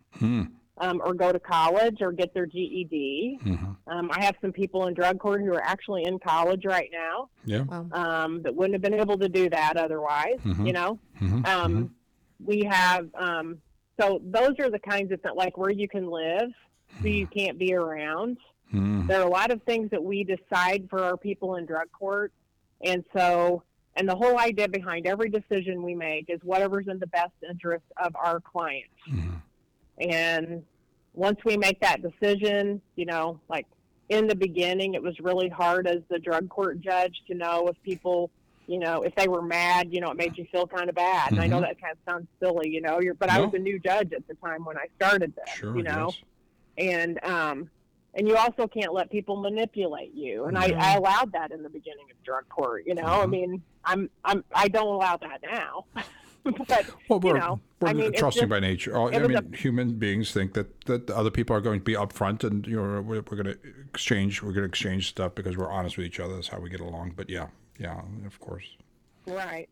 um, 0.79 1.01
or 1.05 1.15
go 1.15 1.33
to 1.33 1.39
college 1.41 1.99
or 2.01 2.13
get 2.13 2.35
their 2.35 2.47
GED. 2.47 3.39
hmm 3.43 3.55
Um, 3.87 4.11
I 4.13 4.25
have 4.25 4.35
some 4.41 4.53
people 4.53 4.87
in 4.89 4.95
drug 4.95 5.19
court 5.19 5.41
who 5.41 5.53
are 5.55 5.63
actually 5.63 6.05
in 6.05 6.19
college 6.19 6.65
right 6.65 6.91
now 6.93 7.29
Yeah. 7.45 7.63
Wow. 7.63 7.87
um, 7.93 8.43
that 8.43 8.55
wouldn't 8.55 8.75
have 8.75 8.83
been 8.83 8.99
able 9.01 9.19
to 9.19 9.29
do 9.29 9.49
that 9.51 9.77
otherwise. 9.77 10.39
Mhm. 10.45 10.67
You 10.67 10.73
know, 10.73 10.99
hmm 11.19 11.45
um, 11.47 11.91
we 12.45 12.65
have 12.65 13.09
um, 13.15 13.59
so 13.99 14.21
those 14.25 14.55
are 14.59 14.71
the 14.71 14.79
kinds 14.79 15.11
of 15.13 15.21
things 15.23 15.35
like 15.37 15.57
where 15.57 15.71
you 15.71 15.89
can 15.89 16.11
live, 16.11 16.51
who 17.01 17.09
you 17.09 17.27
can't 17.27 17.59
be 17.59 17.73
around. 17.75 18.37
hmm 18.71 19.07
There 19.07 19.21
are 19.21 19.27
a 19.27 19.31
lot 19.31 19.51
of 19.51 19.63
things 19.63 19.91
that 19.91 20.03
we 20.05 20.25
decide 20.25 20.89
for 20.91 21.01
our 21.03 21.17
people 21.17 21.57
in 21.57 21.65
drug 21.67 21.91
court, 21.93 22.33
and 22.83 23.05
so. 23.17 23.63
And 23.99 24.07
the 24.07 24.15
whole 24.15 24.39
idea 24.39 24.69
behind 24.69 25.07
every 25.07 25.31
decision 25.31 25.83
we 25.83 25.95
make 25.95 26.29
is 26.29 26.39
whatever's 26.43 26.87
in 26.87 26.99
the 26.99 27.07
best 27.07 27.33
interest 27.49 27.87
of 27.97 28.15
our 28.15 28.41
client. 28.41 28.91
And 29.99 30.63
once 31.15 31.39
we 31.45 31.57
make 31.57 31.81
that 31.81 32.03
decision, 32.03 32.81
you 32.97 33.07
know, 33.07 33.41
like 33.49 33.67
in 34.09 34.27
the 34.27 34.37
beginning, 34.37 34.95
it 34.95 35.03
was 35.03 35.19
really 35.21 35.49
hard 35.49 35.87
as 35.87 35.99
the 36.09 36.19
drug 36.19 36.49
court 36.49 36.81
judge 36.81 37.23
to 37.29 37.35
know 37.35 37.69
if 37.69 37.83
people, 37.83 38.31
you 38.67 38.79
know, 38.79 39.03
if 39.03 39.15
they 39.15 39.27
were 39.29 39.43
mad, 39.43 39.89
you 39.93 40.01
know, 40.01 40.11
it 40.11 40.17
made 40.17 40.37
you 40.37 40.47
feel 40.53 40.67
kind 40.67 40.89
of 40.89 40.95
bad. 40.95 41.33
And 41.33 41.41
I 41.41 41.47
know 41.47 41.59
Mhm. 41.59 41.63
that 41.69 41.81
kind 41.81 41.93
of 41.93 41.99
sounds 42.13 42.29
silly, 42.41 42.69
you 42.69 42.81
know, 42.81 43.01
you're, 43.01 43.15
but 43.15 43.31
I 43.31 43.41
was 43.41 43.55
a 43.55 43.59
new 43.59 43.79
judge 43.79 44.13
at 44.13 44.27
the 44.29 44.35
time 44.35 44.65
when 44.65 44.77
I 44.77 44.87
started 44.97 45.35
this, 45.35 45.49
Sure. 45.55 45.77
you 45.77 45.83
know, 45.83 46.11
yes. 46.77 46.95
and, 46.95 47.25
um, 47.25 47.71
and 48.15 48.27
you 48.27 48.37
also 48.37 48.67
can't 48.67 48.95
let 48.95 49.11
people 49.11 49.37
manipulate 49.37 50.15
you. 50.15 50.45
And 50.47 50.57
I. 50.57 50.73
I 50.79 50.95
allowed 50.97 51.33
that 51.33 51.51
in 51.53 51.63
the 51.63 51.69
beginning 51.69 52.07
of 52.11 52.23
drug 52.25 52.49
court, 52.49 52.85
you 52.87 52.95
know, 52.95 53.05
I 53.05 53.27
Mhm. 53.27 53.31
mean, 53.31 53.63
I'm, 53.85 54.09
I'm, 54.25 54.43
I 54.55 54.69
don't 54.69 54.87
allow 54.87 55.17
that 55.19 55.41
now, 55.43 55.85
but 56.53 56.87
Well, 57.09 57.21
we're, 57.21 57.39
know, 57.39 57.61
we're 57.81 57.89
I 57.89 57.93
mean, 57.93 58.13
trusting 58.13 58.43
just- 58.43 58.51
by 58.51 58.61
nature. 58.61 58.97
I 58.97 59.19
mean, 59.19 59.53
human 59.53 59.95
beings 59.99 60.33
think 60.33 60.55
that, 60.55 60.85
that 60.87 61.11
other 61.11 61.31
people 61.31 61.57
are 61.57 61.61
going 61.61 61.81
to 61.81 61.85
be 61.85 61.95
upfront, 61.95 62.45
and 62.45 62.67
you 62.67 62.77
know 62.77 63.01
we're, 63.01 63.23
we're 63.23 63.43
going 63.43 63.47
to 63.47 63.59
exchange. 63.89 64.43
We're 64.43 64.53
going 64.53 64.63
to 64.63 64.69
exchange 64.69 65.09
stuff 65.09 65.35
because 65.35 65.57
we're 65.57 65.71
honest 65.71 65.97
with 65.97 66.07
each 66.07 66.21
other. 66.21 66.35
That's 66.35 66.49
how 66.49 66.61
we 66.61 66.71
get 66.71 66.81
along. 66.81 67.15
But 67.17 67.29
yeah, 67.31 67.49
yeah, 67.79 68.01
of 68.27 68.39
course. 68.41 68.77
Right. 69.27 69.69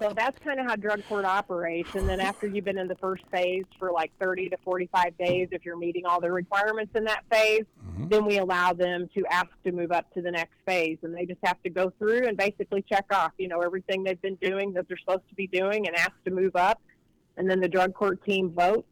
So 0.00 0.12
that's 0.14 0.38
kind 0.40 0.60
of 0.60 0.66
how 0.66 0.76
drug 0.76 1.02
court 1.08 1.24
operates. 1.24 1.94
And 1.94 2.06
then 2.08 2.20
after 2.20 2.46
you've 2.46 2.66
been 2.66 2.76
in 2.76 2.86
the 2.86 2.96
first 2.96 3.24
phase 3.30 3.64
for 3.78 3.90
like 3.90 4.12
30 4.20 4.50
to 4.50 4.56
45 4.58 5.16
days, 5.16 5.48
if 5.52 5.64
you're 5.64 5.78
meeting 5.78 6.04
all 6.04 6.20
the 6.20 6.30
requirements 6.30 6.92
in 6.94 7.04
that 7.04 7.24
phase, 7.30 7.64
Mhm. 7.82 8.10
then 8.10 8.26
we 8.26 8.36
allow 8.38 8.74
them 8.74 9.08
to 9.14 9.24
ask 9.30 9.48
to 9.64 9.72
move 9.72 9.92
up 9.92 10.12
to 10.12 10.20
the 10.20 10.30
next 10.30 10.54
phase. 10.66 10.98
And 11.02 11.14
they 11.16 11.24
just 11.24 11.40
have 11.44 11.62
to 11.62 11.70
go 11.70 11.90
through 11.98 12.26
and 12.26 12.36
basically 12.36 12.82
check 12.82 13.06
off, 13.10 13.32
you 13.38 13.48
know, 13.48 13.60
everything 13.60 14.02
they've 14.04 14.20
been 14.20 14.34
doing 14.36 14.74
that 14.74 14.86
they're 14.86 14.98
supposed 14.98 15.26
to 15.30 15.34
be 15.34 15.46
doing 15.46 15.86
and 15.86 15.96
ask 15.96 16.12
to 16.26 16.30
move 16.30 16.56
up. 16.56 16.80
And 17.38 17.48
then 17.50 17.60
the 17.60 17.68
drug 17.68 17.94
court 17.94 18.22
team 18.24 18.50
votes 18.50 18.88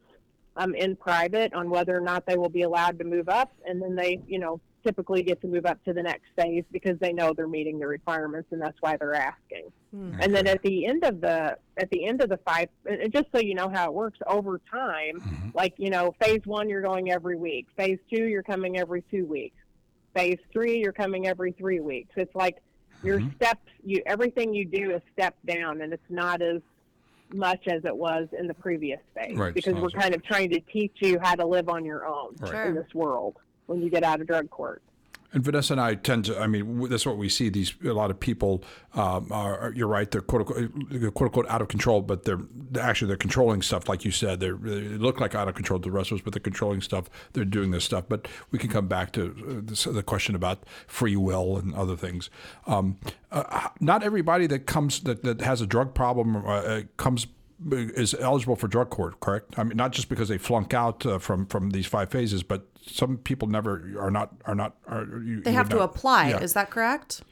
um, 0.56 0.74
in 0.74 0.96
private 0.96 1.52
on 1.52 1.68
whether 1.68 1.96
or 1.96 2.00
not 2.00 2.24
they 2.26 2.38
will 2.38 2.48
be 2.48 2.62
allowed 2.62 2.98
to 3.00 3.04
move 3.04 3.28
up. 3.28 3.52
And 3.66 3.82
then 3.82 3.94
they, 3.94 4.20
you 4.26 4.38
know, 4.38 4.60
typically 4.84 5.22
get 5.22 5.40
to 5.40 5.48
move 5.48 5.66
up 5.66 5.82
to 5.84 5.92
the 5.92 6.02
next 6.02 6.26
phase 6.36 6.64
because 6.70 6.98
they 6.98 7.12
know 7.12 7.32
they're 7.34 7.48
meeting 7.48 7.78
the 7.78 7.86
requirements 7.86 8.48
and 8.52 8.60
that's 8.60 8.76
why 8.80 8.96
they're 8.96 9.14
asking. 9.14 9.72
Mm. 9.94 10.18
And 10.20 10.34
then 10.34 10.46
at 10.46 10.60
the 10.62 10.86
end 10.86 11.04
of 11.04 11.20
the 11.20 11.56
at 11.76 11.90
the 11.90 12.04
end 12.06 12.20
of 12.22 12.28
the 12.28 12.38
five, 12.38 12.68
and 12.86 13.12
just 13.12 13.26
so 13.32 13.40
you 13.40 13.54
know 13.54 13.68
how 13.68 13.86
it 13.86 13.94
works 13.94 14.18
over 14.26 14.60
time, 14.70 15.20
Mhm. 15.20 15.54
like 15.54 15.74
you 15.76 15.90
know, 15.90 16.14
phase 16.20 16.40
one 16.44 16.68
you're 16.68 16.82
going 16.82 17.12
every 17.12 17.36
week, 17.36 17.66
phase 17.76 17.98
two 18.12 18.24
you're 18.26 18.42
coming 18.42 18.76
every 18.78 19.02
two 19.10 19.24
weeks, 19.26 19.56
phase 20.14 20.38
three 20.52 20.78
you're 20.78 20.92
coming 20.92 21.26
every 21.26 21.52
three 21.52 21.80
weeks. 21.80 22.10
It's 22.16 22.34
like 22.34 22.58
your 23.04 23.20
Mhm. 23.20 23.34
steps, 23.36 23.70
you 23.84 24.02
everything 24.06 24.52
you 24.54 24.64
do 24.64 24.90
is 24.92 25.02
stepped 25.12 25.44
down, 25.46 25.80
and 25.80 25.92
it's 25.92 26.10
not 26.10 26.42
as 26.42 26.60
much 27.32 27.66
as 27.68 27.84
it 27.84 27.96
was 27.96 28.28
in 28.38 28.46
the 28.46 28.54
previous 28.54 29.00
phase 29.14 29.36
Right, 29.36 29.54
because 29.54 29.74
we're 29.74 29.90
kind 29.90 30.14
of 30.14 30.22
trying 30.24 30.50
to 30.50 30.60
teach 30.60 30.96
you 31.00 31.18
how 31.20 31.34
to 31.34 31.46
live 31.46 31.68
on 31.68 31.84
your 31.84 32.06
own 32.06 32.34
Right. 32.40 32.66
In 32.68 32.74
this 32.74 32.92
world 32.94 33.36
when 33.66 33.80
you 33.82 33.90
get 33.90 34.02
out 34.04 34.20
of 34.20 34.26
drug 34.26 34.50
court. 34.50 34.82
And 35.34 35.42
Vanessa 35.44 35.74
and 35.74 35.80
I 35.80 35.96
tend 35.96 36.26
to, 36.26 36.40
I 36.40 36.46
mean, 36.46 36.88
that's 36.88 37.04
what 37.04 37.18
we 37.18 37.28
see. 37.28 37.48
These 37.48 37.74
a 37.84 37.92
lot 37.92 38.10
of 38.10 38.20
people 38.20 38.62
um, 38.94 39.30
are, 39.32 39.72
you're 39.74 39.88
right, 39.88 40.08
they're 40.08 40.20
quote 40.20 40.48
unquote, 40.48 41.14
quote 41.14 41.26
unquote 41.28 41.48
out 41.48 41.60
of 41.60 41.66
control, 41.66 42.02
but 42.02 42.24
they're, 42.24 42.40
actually 42.80 43.08
they're 43.08 43.16
controlling 43.16 43.60
stuff, 43.60 43.88
like 43.88 44.04
you 44.04 44.12
said. 44.12 44.38
They're, 44.38 44.54
they 44.54 44.80
look 44.80 45.20
like 45.20 45.34
out 45.34 45.48
of 45.48 45.56
control 45.56 45.80
to 45.80 45.98
us, 45.98 46.10
but 46.10 46.32
they're 46.32 46.40
controlling 46.40 46.80
stuff. 46.80 47.10
They're 47.32 47.44
doing 47.44 47.72
this 47.72 47.84
stuff. 47.84 48.04
But 48.08 48.28
we 48.52 48.58
can 48.60 48.70
come 48.70 48.86
back 48.86 49.12
to 49.12 49.34
uh, 49.48 49.60
this, 49.64 49.84
the 49.84 50.04
question 50.04 50.36
about 50.36 50.62
free 50.86 51.16
will 51.16 51.56
and 51.56 51.74
other 51.74 51.96
things. 51.96 52.30
Um, 52.68 52.98
uh, 53.32 53.70
not 53.80 54.04
everybody 54.04 54.46
that 54.46 54.66
comes 54.66 55.00
that, 55.00 55.24
that 55.24 55.40
has 55.40 55.60
a 55.60 55.66
drug 55.66 55.94
problem 55.94 56.36
uh, 56.36 56.48
uh, 56.48 56.82
comes 56.96 57.26
is 57.70 58.14
eligible 58.14 58.56
for 58.56 58.68
drug 58.68 58.90
court, 58.90 59.20
correct? 59.20 59.58
I 59.58 59.64
mean, 59.64 59.76
not 59.76 59.92
just 59.92 60.08
because 60.08 60.28
they 60.28 60.38
flunk 60.38 60.74
out 60.74 61.04
uh, 61.06 61.18
from 61.18 61.46
from 61.46 61.70
these 61.70 61.86
five 61.86 62.10
phases, 62.10 62.42
but 62.42 62.66
some 62.86 63.16
people 63.18 63.48
never 63.48 63.90
are 63.98 64.10
not 64.10 64.34
are 64.44 64.54
not 64.54 64.76
are. 64.86 65.04
You, 65.04 65.40
They 65.40 65.50
you 65.52 65.56
have 65.56 65.68
to 65.70 65.76
not- 65.76 65.84
apply. 65.84 66.30
yeah. 66.30 66.40
Is 66.40 66.52
that 66.54 66.70
correct? 66.70 67.22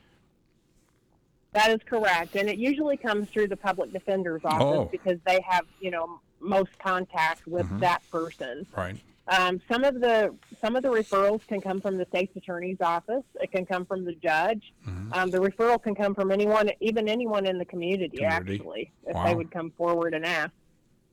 That 1.53 1.71
is 1.71 1.81
correct, 1.85 2.35
and 2.35 2.49
it 2.49 2.57
usually 2.59 2.97
comes 2.97 3.29
through 3.29 3.49
the 3.49 3.57
public 3.57 3.93
defender's 3.93 4.41
office 4.45 4.63
Oh. 4.65 4.89
because 4.91 5.19
they 5.27 5.39
have, 5.47 5.67
you 5.81 5.91
know, 5.91 6.19
most 6.41 6.71
contact 6.79 7.47
with 7.47 7.67
Mm-hmm. 7.67 7.81
that 7.81 8.03
person. 8.11 8.67
Right. 8.75 8.97
Um, 9.29 9.61
some 9.71 9.85
of 9.85 10.01
the 10.01 10.35
some 10.61 10.75
of 10.75 10.83
the 10.83 10.89
referrals 10.89 11.47
can 11.47 11.61
come 11.61 11.81
from 11.81 11.97
the 11.97 12.05
state's 12.07 12.37
attorney's 12.37 12.81
office. 12.81 13.23
It 13.41 13.53
can 13.53 13.65
come 13.65 13.87
from 13.87 14.05
the 14.05 14.15
judge. 14.15 14.73
Mm-hmm. 14.87 15.13
Um, 15.13 15.31
the 15.31 15.39
referral 15.39 15.81
can 15.83 15.95
come 15.95 16.15
from 16.15 16.31
anyone, 16.33 16.71
even 16.81 17.09
anyone 17.09 17.47
in 17.47 17.57
the 17.59 17.65
community, 17.65 18.19
Community. 18.19 18.55
actually, 18.55 18.93
if 19.07 19.15
Wow. 19.15 19.27
they 19.27 19.35
would 19.35 19.51
come 19.51 19.71
forward 19.77 20.15
and 20.15 20.25
ask. 20.27 20.51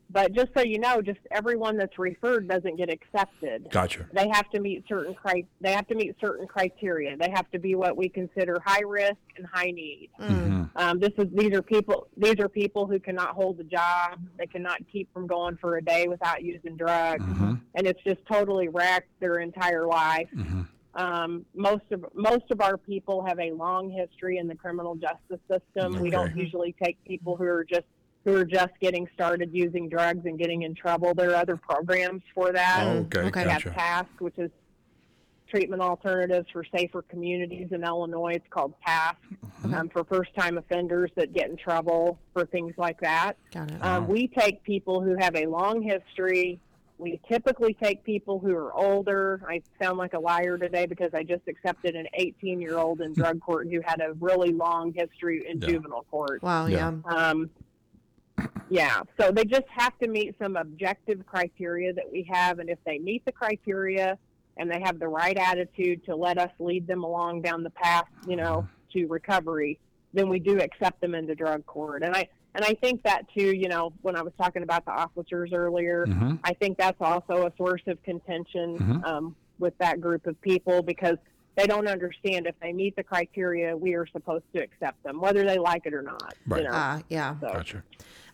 But 0.10 0.34
just 0.34 0.48
so 0.56 0.63
you 0.63 0.80
know, 0.80 1.02
just 1.02 1.19
everyone 1.32 1.78
that's 1.78 1.98
referred 2.00 2.48
doesn't 2.48 2.78
get 2.78 2.89
accepted. 2.91 3.67
Gotcha. 3.72 4.08
They 4.13 4.28
have 4.32 4.50
to 4.52 4.60
meet 4.60 4.84
certain 4.88 5.13
cri- 5.13 5.45
They 5.62 5.72
have 5.74 5.88
to 5.88 5.95
meet 5.95 6.15
certain 6.19 6.48
criteria. 6.48 7.15
They 7.17 7.30
have 7.34 7.50
to 7.52 7.60
be 7.60 7.76
what 7.76 7.95
we 7.95 8.10
consider 8.10 8.58
high 8.65 8.82
risk 8.86 9.17
and 9.38 9.45
high 9.45 9.72
need. 9.72 10.10
Mhm. 10.19 10.69
Um, 10.76 11.00
this 11.00 11.12
is 11.17 11.26
these 11.34 11.54
are 11.54 11.62
people 11.62 12.08
these 12.17 12.39
are 12.39 12.50
people 12.50 12.88
who 12.88 13.00
cannot 13.00 13.30
hold 13.36 13.60
a 13.60 13.63
job. 13.63 14.19
They 14.38 14.48
cannot 14.48 14.80
keep 14.91 15.12
from 15.13 15.28
going 15.28 15.58
for 15.58 15.78
a 15.78 15.82
day 15.84 16.08
without 16.08 16.41
using 16.43 16.76
drugs, 16.76 17.24
Mhm. 17.24 17.62
and 17.76 17.88
it's 17.88 18.02
just 18.04 18.26
totally 18.26 18.67
wrecked 18.67 19.10
their 19.19 19.39
entire 19.39 19.86
life. 19.86 20.30
Mhm. 20.36 20.67
Um, 20.95 21.45
most 21.56 21.91
of 21.91 22.04
most 22.15 22.50
of 22.52 22.62
our 22.62 22.76
people 22.78 23.24
have 23.24 23.39
a 23.39 23.52
long 23.52 23.89
history 23.91 24.38
in 24.38 24.48
the 24.48 24.56
criminal 24.56 24.95
justice 24.95 25.39
system. 25.48 26.02
We 26.02 26.10
don't 26.10 26.36
usually 26.36 26.76
take 26.84 27.02
people 27.06 27.36
who 27.38 27.43
are 27.45 27.63
just 27.63 27.86
who 28.25 28.36
are 28.36 28.45
just 28.45 28.73
getting 28.82 29.08
started 29.13 29.49
using 29.53 29.88
drugs 29.89 30.25
and 30.25 30.38
getting 30.38 30.63
in 30.63 30.75
trouble. 30.75 31.13
There 31.13 31.32
are 31.32 31.36
other 31.36 31.55
programs 31.58 32.21
for 32.34 32.51
that. 32.51 32.84
Okay, 32.86 33.19
Okay. 33.21 33.41
We 33.43 33.45
gotcha. 33.45 33.69
TASC, 33.69 34.08
which 34.19 34.38
is 34.38 34.51
Treatment 35.49 35.82
Alternatives 35.82 36.47
for 36.51 36.63
Safer 36.75 37.01
Communities 37.03 37.69
in 37.71 37.84
Illinois. 37.84 38.34
It's 38.36 38.47
called 38.49 38.73
TASC 38.88 39.15
Mm-hmm. 39.63 39.73
um, 39.73 39.89
for 39.89 40.05
first 40.05 40.34
time 40.38 40.58
offenders 40.58 41.12
that 41.17 41.34
get 41.34 41.49
in 41.49 41.58
trouble 41.58 42.17
for 42.34 42.45
things 42.45 42.73
like 42.77 42.97
that. 43.01 43.34
Got 43.53 43.71
it. 43.71 43.84
Um, 43.84 44.08
we 44.08 44.27
take 44.29 44.63
people 44.63 45.01
who 45.01 45.17
have 45.19 45.36
a 45.36 45.47
long 45.47 45.82
history. 45.82 46.62
We 46.97 47.19
typically 47.29 47.73
take 47.73 48.05
people 48.05 48.39
who 48.39 48.55
are 48.55 48.73
older. 48.73 49.41
I 49.49 49.62
sound 49.82 49.97
like 49.97 50.13
a 50.13 50.19
liar 50.19 50.58
today 50.58 50.86
because 50.86 51.13
I 51.13 51.23
just 51.23 51.41
accepted 51.49 51.95
an 51.95 52.08
18 52.13 52.62
year 52.62 52.77
old 52.77 53.01
in 53.01 53.12
drug 53.21 53.41
court 53.41 53.67
who 53.69 53.82
had 53.84 53.99
a 53.99 54.13
really 54.13 54.53
long 54.53 54.93
history 54.93 55.45
in 55.45 55.60
Yeah. 55.60 55.67
juvenile 55.67 56.05
court. 56.10 56.41
Wow. 56.41 56.67
Yeah. 56.67 56.93
Yeah. 57.05 57.13
Um, 57.13 57.49
yeah, 58.69 59.02
so 59.19 59.32
they 59.32 59.45
just 59.45 59.67
have 59.69 59.97
to 59.99 60.08
meet 60.08 60.36
some 60.41 60.56
objective 60.56 61.25
criteria 61.25 61.93
that 61.93 62.12
we 62.12 62.23
have, 62.32 62.60
and 62.60 62.69
if 62.69 62.80
they 62.86 62.99
meet 62.99 63.25
the 63.25 63.32
criteria 63.32 64.17
and 64.58 64.69
they 64.69 64.82
have 64.82 64.99
the 64.99 65.08
right 65.08 65.38
attitude 65.38 66.06
to 66.06 66.15
let 66.15 66.38
us 66.38 66.52
lead 66.60 66.86
them 66.88 67.04
along 67.04 67.41
down 67.41 67.63
the 67.63 67.69
path, 67.69 68.06
you 68.28 68.36
know, 68.36 68.67
to 68.93 69.06
recovery, 69.08 69.80
then 70.13 70.28
we 70.30 70.39
do 70.39 70.60
accept 70.60 70.99
them 71.02 71.15
into 71.15 71.36
drug 71.36 71.65
court. 71.65 72.04
And 72.04 72.15
I 72.15 72.28
and 72.56 72.65
I 72.65 72.73
think 72.82 73.04
that 73.04 73.23
too, 73.38 73.56
you 73.56 73.69
know, 73.69 73.93
when 74.02 74.15
I 74.15 74.23
was 74.23 74.34
talking 74.41 74.63
about 74.63 74.84
the 74.84 74.91
officers 74.91 75.52
earlier, 75.54 76.08
Mhm. 76.08 76.39
I 76.43 76.54
think 76.54 76.78
that's 76.80 76.99
also 76.99 77.45
a 77.45 77.54
source 77.58 77.84
of 77.86 78.02
contention 78.04 78.78
Mhm. 78.78 79.06
um, 79.06 79.36
with 79.60 79.78
that 79.78 80.02
group 80.02 80.25
of 80.25 80.39
people 80.41 80.82
because 80.82 81.17
they 81.56 81.67
don't 81.67 81.88
understand 81.88 82.47
if 82.47 82.56
they 82.60 82.73
meet 82.73 82.95
the 82.95 83.04
criteria, 83.04 83.78
we 83.78 83.93
are 83.93 84.08
supposed 84.08 84.45
to 84.56 84.63
accept 84.63 85.02
them, 85.04 85.21
whether 85.21 85.45
they 85.45 85.58
like 85.60 85.86
it 85.86 85.93
or 85.93 86.02
not. 86.02 86.34
Right. 86.47 86.62
You 86.63 86.67
know? 86.69 86.73
Ah, 86.73 86.99
yeah. 87.10 87.36
so. 87.39 87.47
Gotcha. 87.54 87.84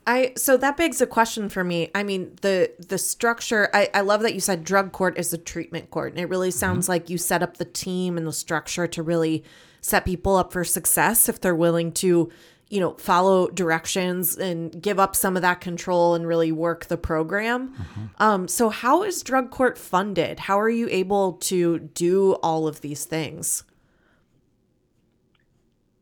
I 0.07 0.33
so 0.37 0.55
that 0.57 0.77
begs 0.77 1.01
a 1.01 1.07
question 1.07 1.49
for 1.49 1.63
me. 1.63 1.89
I 1.95 2.03
mean, 2.03 2.37
the 2.41 2.71
the 2.77 2.97
structure. 2.97 3.69
I, 3.73 3.89
I 3.93 4.01
love 4.01 4.21
that 4.21 4.33
you 4.35 4.39
said 4.39 4.63
drug 4.63 4.91
court 4.91 5.17
is 5.17 5.33
a 5.33 5.37
treatment 5.37 5.89
court, 5.89 6.11
and 6.11 6.19
it 6.19 6.29
really 6.29 6.51
sounds 6.51 6.87
like 6.87 7.09
you 7.09 7.17
set 7.17 7.41
up 7.41 7.57
the 7.57 7.65
team 7.65 8.17
and 8.17 8.27
the 8.27 8.33
structure 8.33 8.85
to 8.87 9.01
really 9.01 9.43
set 9.81 10.05
people 10.05 10.35
up 10.35 10.53
for 10.53 10.63
success 10.63 11.29
if 11.29 11.39
they're 11.41 11.55
willing 11.55 11.91
to, 11.91 12.31
you 12.69 12.79
know, 12.79 12.93
follow 12.95 13.47
directions 13.49 14.35
and 14.35 14.81
give 14.81 14.99
up 14.99 15.15
some 15.15 15.35
of 15.35 15.41
that 15.41 15.61
control 15.61 16.15
and 16.15 16.27
really 16.27 16.51
work 16.51 16.85
the 16.85 16.97
program. 16.97 17.73
Um, 18.17 18.47
so 18.47 18.69
how 18.69 19.03
is 19.03 19.21
drug 19.21 19.51
court 19.51 19.77
funded? 19.77 20.39
How 20.39 20.59
are 20.59 20.69
you 20.69 20.87
able 20.89 21.33
to 21.33 21.79
do 21.79 22.33
all 22.41 22.67
of 22.67 22.81
these 22.81 23.05
things? 23.05 23.63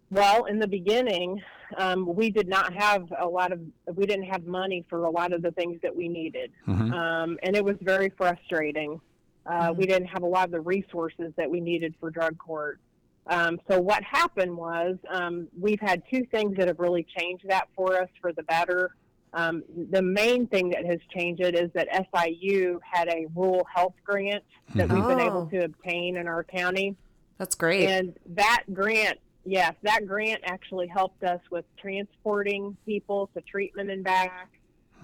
Well, 0.10 0.46
in 0.46 0.60
the 0.60 0.68
beginning, 0.68 1.42
um, 1.78 2.06
we 2.16 2.30
did 2.30 2.48
not 2.48 2.74
have 2.74 3.12
a 3.20 3.28
lot 3.28 3.52
of, 3.52 3.60
we 3.96 4.06
didn't 4.06 4.26
have 4.26 4.46
money 4.46 4.86
for 4.90 5.06
a 5.06 5.10
lot 5.10 5.34
of 5.34 5.42
the 5.42 5.52
things 5.52 5.80
that 5.82 5.96
we 5.96 6.08
needed. 6.08 6.52
Mhm. 6.68 6.94
Um, 6.94 7.40
and 7.44 7.56
it 7.56 7.64
was 7.64 7.76
very 7.82 8.10
frustrating. 8.10 9.00
Uh, 9.46 9.74
We 9.78 9.86
didn't 9.86 10.08
have 10.08 10.24
a 10.24 10.28
lot 10.28 10.46
of 10.46 10.52
the 10.52 10.62
resources 10.62 11.34
that 11.36 11.50
we 11.50 11.60
needed 11.60 11.94
for 12.00 12.10
drug 12.10 12.38
court. 12.38 12.80
Um, 13.28 13.60
so 13.70 13.80
what 13.80 14.04
happened 14.04 14.56
was 14.58 14.98
um, 15.10 15.48
we've 15.60 15.80
had 15.80 16.04
two 16.12 16.26
things 16.26 16.58
that 16.58 16.68
have 16.68 16.80
really 16.80 17.06
changed 17.18 17.46
that 17.50 17.68
for 17.76 17.98
us 18.02 18.10
for 18.22 18.34
the 18.34 18.44
better. 18.44 18.92
Um, 19.34 19.64
the 19.92 20.02
main 20.02 20.46
thing 20.48 20.70
that 20.70 20.86
has 20.86 21.00
changed 21.10 21.42
it 21.42 21.56
is 21.56 21.72
that 21.74 21.88
SIU 22.14 22.80
had 22.84 23.08
a 23.08 23.26
rural 23.36 23.66
health 23.74 23.96
grant 24.06 24.44
that 24.76 24.90
we've 24.90 25.08
been 25.08 25.20
able 25.20 25.44
Oh. 25.44 25.50
to 25.58 25.64
obtain 25.66 26.18
in 26.18 26.28
our 26.28 26.44
county. 26.44 26.96
That's 27.38 27.56
great. 27.56 27.90
And 27.90 28.14
that 28.28 28.64
grant, 28.74 29.18
yes, 29.46 29.74
that 29.84 30.06
grant 30.08 30.42
actually 30.46 30.88
helped 30.88 31.24
us 31.24 31.42
with 31.52 31.66
transporting 31.78 32.76
people 32.86 33.30
to 33.36 33.42
treatment 33.42 33.90
and 33.90 34.04
back. 34.04 34.50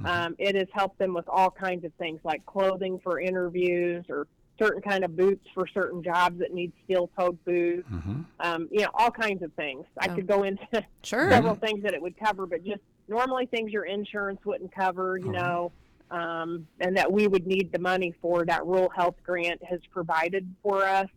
Um, 0.06 0.36
it 0.40 0.56
has 0.56 0.68
helped 0.72 0.98
them 0.98 1.14
with 1.14 1.28
all 1.28 1.52
kinds 1.52 1.84
of 1.84 1.92
things 1.96 2.22
like 2.24 2.46
clothing 2.46 3.02
for 3.04 3.20
interviews 3.20 4.06
or 4.08 4.28
certain 4.58 4.82
kind 4.82 5.04
of 5.04 5.16
boots 5.18 5.46
for 5.54 5.68
certain 5.68 6.02
jobs 6.02 6.40
that 6.40 6.54
need 6.54 6.72
steel-toed 6.86 7.44
boots. 7.44 7.88
Mhm. 7.90 8.26
Um, 8.40 8.70
you 8.72 8.82
know, 8.82 8.90
all 8.94 9.12
kinds 9.12 9.44
of 9.44 9.52
things. 9.54 9.86
I 9.98 10.06
Yeah. 10.08 10.16
could 10.16 10.28
go 10.28 10.44
into 10.44 10.66
sure. 11.04 11.30
several 11.30 11.56
things 11.56 11.84
that 11.84 11.94
it 11.94 12.02
would 12.02 12.18
cover, 12.18 12.46
but 12.46 12.64
just 12.64 12.82
normally 13.10 13.46
things 13.48 13.72
your 13.74 13.84
insurance 13.86 14.40
wouldn't 14.46 14.74
cover, 14.74 15.18
you 15.18 15.32
know, 15.34 15.72
um, 16.12 16.66
and 16.80 16.96
that 16.96 17.12
we 17.12 17.28
would 17.28 17.46
need 17.46 17.72
the 17.74 17.80
money 17.80 18.14
for 18.22 18.46
that 18.46 18.66
rural 18.66 18.90
health 18.90 19.16
grant 19.24 19.62
has 19.66 19.80
provided 19.92 20.48
for 20.64 20.84
us. 20.86 21.08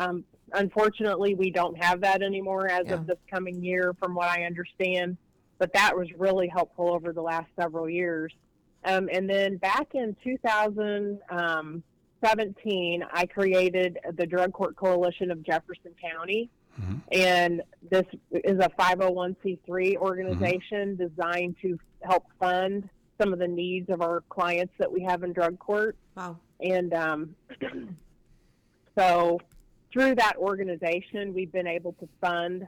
Um, 0.00 0.24
unfortunately, 0.54 1.34
we 1.34 1.50
don't 1.50 1.76
have 1.82 2.00
that 2.00 2.22
anymore 2.22 2.68
as 2.68 2.86
Yeah. 2.86 2.94
of 2.94 3.06
this 3.06 3.18
coming 3.30 3.62
year, 3.62 3.92
from 3.98 4.14
what 4.14 4.28
I 4.28 4.44
understand. 4.44 5.16
But 5.58 5.72
that 5.74 5.94
was 5.96 6.10
really 6.14 6.48
helpful 6.48 6.90
over 6.92 7.12
the 7.12 7.22
last 7.22 7.48
several 7.54 7.88
years. 7.88 8.32
Um, 8.84 9.10
and 9.12 9.28
then 9.28 9.58
back 9.58 9.94
in 9.94 10.16
2017, 10.24 13.04
I 13.12 13.26
created 13.26 13.98
the 14.14 14.26
Drug 14.26 14.52
Court 14.54 14.74
Coalition 14.74 15.30
of 15.30 15.42
Jefferson 15.42 15.94
County. 16.00 16.48
Mhm. 16.80 17.00
And 17.12 17.62
this 17.90 18.06
is 18.32 18.58
a 18.58 18.70
501c3 18.78 19.98
organization 19.98 20.96
designed 20.96 21.56
to 21.60 21.78
help 22.00 22.24
fund 22.38 22.88
some 23.20 23.34
of 23.34 23.38
the 23.38 23.48
needs 23.48 23.90
of 23.90 24.00
our 24.00 24.22
clients 24.30 24.72
that 24.78 24.90
we 24.90 25.02
have 25.02 25.22
in 25.24 25.34
drug 25.34 25.58
court. 25.58 25.94
Wow. 26.16 26.38
And 26.60 26.94
um, 26.94 27.36
so 28.96 29.38
through 29.92 30.14
that 30.16 30.36
organization, 30.36 31.34
we've 31.34 31.52
been 31.52 31.66
able 31.66 31.92
to 31.94 32.08
fund 32.20 32.66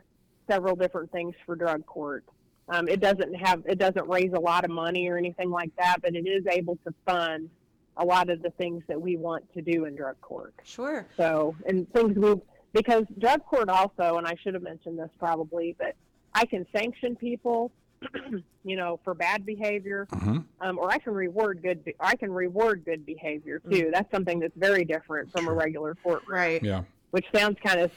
several 0.51 0.75
different 0.77 1.11
things 1.13 1.35
for 1.47 1.55
drug 1.55 1.85
court. 1.87 2.25
Um, 2.69 2.89
it 2.89 3.01
doesn't 3.01 3.35
have, 3.35 3.63
it 3.67 3.79
doesn't 3.79 4.09
raise 4.09 4.33
a 4.33 4.41
lot 4.41 4.65
of 4.65 4.71
money 4.71 5.09
or 5.09 5.17
anything 5.17 5.51
like 5.51 5.71
that, 5.79 5.97
but 6.03 6.15
it 6.15 6.27
is 6.27 6.45
able 6.51 6.79
to 6.87 6.95
fund 7.07 7.51
a 7.97 8.05
lot 8.05 8.31
of 8.31 8.43
the 8.43 8.51
things 8.51 8.83
that 8.89 9.01
we 9.01 9.17
want 9.17 9.45
to 9.55 9.61
do 9.63 9.85
in 9.85 9.95
drug 9.95 10.21
court. 10.21 10.55
Sure. 10.65 11.07
So, 11.17 11.55
and 11.67 11.91
things 11.93 12.17
we, 12.17 12.35
because 12.73 13.05
drug 13.19 13.45
court 13.45 13.69
also, 13.69 14.17
and 14.17 14.27
I 14.27 14.35
should 14.43 14.55
have 14.55 14.63
mentioned 14.63 14.99
this 14.99 15.11
probably, 15.19 15.77
but 15.79 15.95
I 16.35 16.47
can 16.47 16.67
sanction 16.75 17.15
people, 17.17 17.71
you 18.65 18.77
know, 18.77 18.99
for 19.05 19.15
bad 19.15 19.45
behavior, 19.45 20.09
Mhm. 20.13 20.45
um, 20.61 20.79
or 20.79 20.91
I 20.91 20.99
can 20.99 21.13
reward 21.13 21.63
good. 21.63 21.85
Be- 21.85 21.95
I 22.01 22.17
can 22.17 22.33
reward 22.33 22.85
good 22.85 23.05
behavior 23.05 23.61
too. 23.71 23.91
That's 23.93 24.11
something 24.11 24.41
that's 24.41 24.57
very 24.57 24.85
different 24.85 25.31
from 25.31 25.47
a 25.47 25.53
regular 25.53 25.95
court, 25.97 26.23
Right. 26.29 26.63
Yeah. 26.63 26.83
Which 27.13 27.27
sounds 27.35 27.57
kind 27.65 27.79
of, 27.81 27.93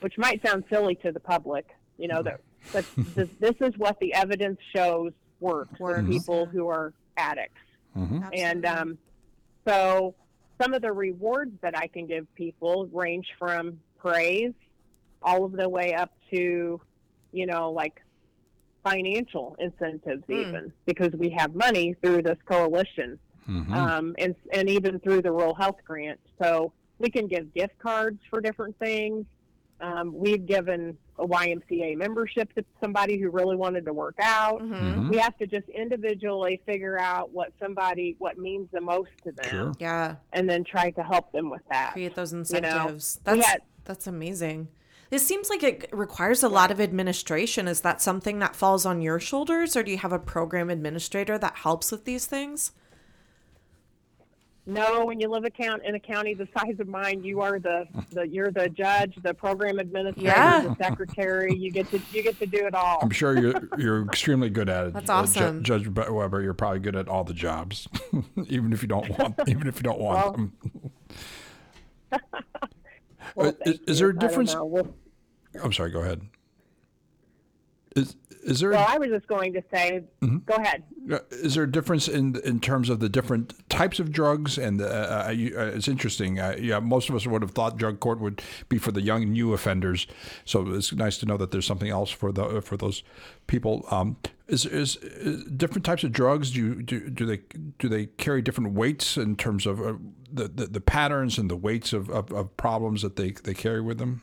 which 0.00 0.16
might 0.16 0.40
sound 0.46 0.64
silly 0.70 0.94
to 0.96 1.10
the 1.10 1.18
public, 1.20 1.66
you 1.98 2.06
know, 2.08 2.22
that 2.22 2.40
but 2.72 2.84
this, 3.14 3.28
this 3.40 3.54
is 3.60 3.76
what 3.78 3.98
the 4.00 4.14
evidence 4.14 4.58
shows 4.74 5.12
works 5.40 5.78
Works, 5.80 6.02
with 6.02 6.10
people 6.10 6.46
who 6.46 6.68
are 6.68 6.92
addicts. 7.16 7.60
Mhm. 7.96 8.28
And 8.34 8.64
um, 8.66 8.98
so 9.66 10.14
some 10.60 10.74
of 10.74 10.82
the 10.82 10.92
rewards 10.92 11.52
that 11.62 11.76
I 11.76 11.86
can 11.86 12.06
give 12.06 12.32
people 12.34 12.86
range 12.92 13.26
from 13.38 13.80
praise 13.98 14.52
all 15.22 15.44
of 15.44 15.52
the 15.52 15.68
way 15.68 15.94
up 15.94 16.12
to, 16.32 16.80
you 17.32 17.46
know, 17.46 17.70
like 17.72 18.02
financial 18.84 19.56
incentives, 19.58 20.22
Hmm. 20.26 20.32
even 20.32 20.72
because 20.86 21.12
we 21.12 21.30
have 21.30 21.54
money 21.54 21.94
through 22.02 22.22
this 22.22 22.38
coalition 22.46 23.18
Mhm. 23.48 23.72
um, 23.74 24.14
and, 24.18 24.34
and 24.52 24.68
even 24.68 25.00
through 25.00 25.22
the 25.22 25.32
rural 25.32 25.54
health 25.54 25.78
grant. 25.84 26.20
So 26.42 26.72
we 27.00 27.10
can 27.10 27.26
give 27.26 27.52
gift 27.54 27.76
cards 27.78 28.20
for 28.30 28.40
different 28.40 28.78
things. 28.78 29.26
Um, 29.80 30.12
we've 30.14 30.44
given 30.46 30.96
a 31.18 31.26
YMCA 31.26 31.96
membership 31.96 32.52
to 32.54 32.64
somebody 32.82 33.18
who 33.18 33.30
really 33.30 33.56
wanted 33.56 33.86
to 33.86 33.92
work 33.94 34.14
out 34.20 34.60
Mhm. 34.60 34.72
Mhm. 34.94 35.10
we 35.10 35.16
have 35.18 35.36
to 35.38 35.46
just 35.46 35.68
individually 35.70 36.60
figure 36.66 36.98
out 36.98 37.30
what 37.32 37.52
somebody 37.58 38.14
what 38.18 38.38
means 38.38 38.68
the 38.72 38.80
most 38.80 39.10
to 39.24 39.32
them 39.32 39.50
Sure. 39.50 39.72
Yeah. 39.78 40.16
and 40.34 40.48
then 40.48 40.64
try 40.64 40.90
to 40.92 41.02
help 41.02 41.32
them 41.32 41.50
with 41.50 41.60
that 41.70 41.92
create 41.92 42.14
those 42.14 42.32
know, 42.32 42.38
incentives. 42.40 43.20
we 43.26 43.32
that's 43.36 43.46
had- 43.46 43.62
that's 43.84 44.06
amazing. 44.06 44.68
This 45.10 45.26
seems 45.26 45.50
like 45.50 45.62
it 45.62 45.88
requires 45.92 46.42
a 46.42 46.48
lot 46.48 46.70
of 46.70 46.80
administration. 46.80 47.66
Is 47.66 47.80
that 47.80 48.00
something 48.00 48.38
that 48.38 48.54
falls 48.54 48.86
on 48.86 49.02
your 49.02 49.18
shoulders, 49.18 49.76
or 49.76 49.82
do 49.82 49.90
you 49.90 49.98
have 49.98 50.12
a 50.12 50.18
program 50.20 50.70
administrator 50.70 51.36
that 51.38 51.56
helps 51.56 51.90
with 51.90 52.04
these 52.04 52.26
things? 52.26 52.72
No, 54.70 55.04
when 55.04 55.18
you 55.20 55.28
live 55.28 55.44
a 55.44 55.50
count 55.50 55.82
in 55.84 55.94
a 55.94 56.00
county 56.00 56.32
the 56.34 56.46
size 56.56 56.78
of 56.78 56.86
mine, 56.88 57.24
you 57.24 57.40
are 57.40 57.58
the, 57.58 57.86
the 58.12 58.26
you're 58.28 58.50
the 58.52 58.68
judge, 58.68 59.16
the 59.22 59.34
program 59.34 59.78
administrator, 59.78 60.28
Yeah. 60.28 60.60
the 60.62 60.76
secretary. 60.76 61.54
You 61.54 61.70
get 61.72 61.90
to 61.90 62.00
you 62.12 62.22
get 62.22 62.38
to 62.38 62.46
do 62.46 62.66
it 62.66 62.74
all. 62.74 62.98
I'm 63.02 63.10
sure 63.10 63.36
you're 63.38 63.68
you're 63.78 64.04
extremely 64.04 64.48
good 64.50 64.68
at 64.68 64.86
it. 64.88 64.92
That's 64.94 65.10
Uh, 65.10 65.12
Ju- 65.14 65.40
awesome. 65.40 65.62
Judge 65.64 65.88
Weber, 65.88 66.40
you're 66.42 66.54
probably 66.54 66.78
good 66.80 66.94
at 66.96 67.08
all 67.08 67.24
the 67.24 67.34
jobs, 67.34 67.88
even 68.46 68.72
if 68.72 68.82
you 68.82 68.88
don't 68.88 69.08
want 69.18 69.34
even 69.48 69.66
if 69.66 69.76
you 69.76 69.82
don't 69.82 69.98
want 70.00 70.18
Well, 70.24 70.32
them. 70.32 70.52
Well, 73.34 73.48
Uh, 73.48 73.52
is- 73.70 73.78
is 73.86 73.98
there 73.98 74.08
a 74.10 74.18
difference- 74.18 74.54
know. 74.54 74.64
Well, 74.64 74.94
I'm 75.62 75.72
sorry. 75.72 75.90
Go 75.90 76.00
ahead. 76.00 76.22
Is 77.96 78.16
is 78.42 78.60
there 78.60 78.70
well, 78.70 78.86
I 78.88 78.98
was 78.98 79.10
just 79.10 79.26
going 79.26 79.52
to 79.52 79.62
say, 79.72 80.02
Mm-hmm. 80.22 80.38
go 80.46 80.54
ahead. 80.54 80.82
Uh, 81.10 81.18
Is 81.30 81.54
there 81.54 81.64
a 81.64 81.70
difference 81.70 82.08
in 82.08 82.36
in 82.44 82.60
terms 82.60 82.88
of 82.88 83.00
the 83.00 83.08
different 83.08 83.54
types 83.68 83.98
of 83.98 84.12
drugs? 84.12 84.58
And 84.58 84.80
uh, 84.80 85.24
uh, 85.26 85.30
you, 85.30 85.58
uh, 85.58 85.64
it's 85.66 85.88
interesting. 85.88 86.38
Uh, 86.38 86.56
yeah, 86.58 86.78
most 86.78 87.08
of 87.08 87.14
us 87.14 87.26
would 87.26 87.42
have 87.42 87.52
thought 87.52 87.76
drug 87.76 88.00
court 88.00 88.20
would 88.20 88.42
be 88.68 88.78
for 88.78 88.92
the 88.92 89.02
young 89.02 89.22
and 89.22 89.32
new 89.32 89.52
offenders. 89.52 90.06
So 90.44 90.68
it's 90.72 90.92
nice 90.92 91.18
to 91.18 91.26
know 91.26 91.36
that 91.38 91.50
there's 91.50 91.66
something 91.66 91.88
else 91.90 92.10
for 92.10 92.32
the 92.32 92.60
for 92.60 92.76
those 92.76 93.02
people. 93.46 93.86
Um, 93.90 94.16
is, 94.46 94.66
is 94.66 94.96
is 94.96 95.44
different 95.44 95.84
types 95.84 96.02
of 96.04 96.12
drugs? 96.12 96.50
Do 96.50 96.60
you, 96.60 96.82
do 96.82 97.08
do 97.10 97.24
they 97.26 97.40
do 97.78 97.88
they 97.88 98.06
carry 98.06 98.42
different 98.42 98.72
weights 98.74 99.16
in 99.16 99.36
terms 99.36 99.66
of 99.66 99.80
uh, 99.80 99.94
the, 100.32 100.48
the 100.48 100.66
the 100.66 100.80
patterns 100.80 101.38
and 101.38 101.50
the 101.50 101.56
weights 101.56 101.92
of, 101.92 102.10
of, 102.10 102.30
of 102.32 102.56
problems 102.56 103.02
that 103.02 103.16
they 103.16 103.30
they 103.30 103.54
carry 103.54 103.80
with 103.80 103.98
them? 103.98 104.22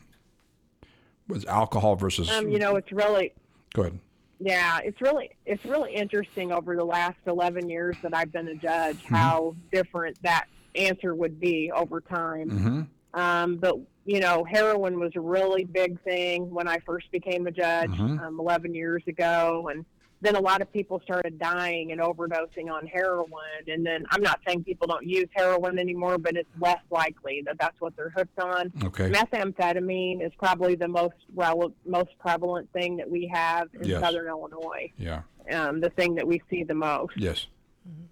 Was 1.28 1.44
alcohol 1.44 1.96
versus? 1.96 2.30
Um, 2.30 2.48
you 2.48 2.58
know, 2.58 2.76
it's 2.76 2.90
really 2.92 3.32
go 3.74 3.82
ahead. 3.82 3.98
Yeah, 4.40 4.78
it's 4.84 5.00
really 5.00 5.30
it's 5.46 5.64
really 5.64 5.94
interesting 5.94 6.52
over 6.52 6.76
the 6.76 6.84
last 6.84 7.18
eleven 7.26 7.68
years 7.68 7.96
that 8.02 8.14
I've 8.14 8.32
been 8.32 8.48
a 8.48 8.54
judge 8.54 8.96
Mm-hmm. 9.04 9.14
how 9.14 9.56
different 9.72 10.22
that 10.22 10.46
answer 10.74 11.14
would 11.14 11.40
be 11.40 11.72
over 11.72 12.00
time. 12.00 12.50
Mm-hmm. 12.50 13.20
Um, 13.20 13.56
but 13.56 13.76
you 14.04 14.20
know, 14.20 14.44
heroin 14.44 14.98
was 15.00 15.12
a 15.16 15.20
really 15.20 15.64
big 15.64 16.00
thing 16.02 16.50
when 16.50 16.68
I 16.68 16.78
first 16.78 17.10
became 17.10 17.46
a 17.46 17.50
judge 17.50 17.90
Mhm. 17.90 18.22
um, 18.24 18.38
eleven 18.40 18.74
years 18.74 19.02
ago, 19.06 19.68
and 19.72 19.84
then 20.20 20.34
a 20.34 20.40
lot 20.40 20.60
of 20.60 20.72
people 20.72 21.00
started 21.04 21.38
dying 21.38 21.92
and 21.92 22.00
overdosing 22.00 22.70
on 22.70 22.86
heroin. 22.86 23.28
And 23.68 23.86
then 23.86 24.04
I'm 24.10 24.22
not 24.22 24.40
saying 24.46 24.64
people 24.64 24.86
don't 24.88 25.06
use 25.06 25.28
heroin 25.32 25.78
anymore, 25.78 26.18
but 26.18 26.36
it's 26.36 26.48
less 26.60 26.80
likely 26.90 27.42
that 27.46 27.56
that's 27.58 27.80
what 27.80 27.94
they're 27.96 28.10
hooked 28.10 28.38
on. 28.40 28.72
Okay. 28.84 29.10
Methamphetamine 29.10 30.24
is 30.24 30.32
probably 30.38 30.74
the 30.74 30.88
most 30.88 31.14
rel- 31.34 31.72
most 31.86 32.10
prevalent 32.18 32.70
thing 32.72 32.96
that 32.96 33.08
we 33.08 33.30
have 33.32 33.68
in 33.74 33.84
Yes. 33.88 34.00
Southern 34.00 34.26
Illinois. 34.26 34.90
Yeah. 34.98 35.22
Um, 35.52 35.80
the 35.80 35.90
thing 35.90 36.14
that 36.16 36.26
we 36.26 36.42
see 36.50 36.64
the 36.64 36.74
most. 36.74 37.12
Yes. 37.16 37.46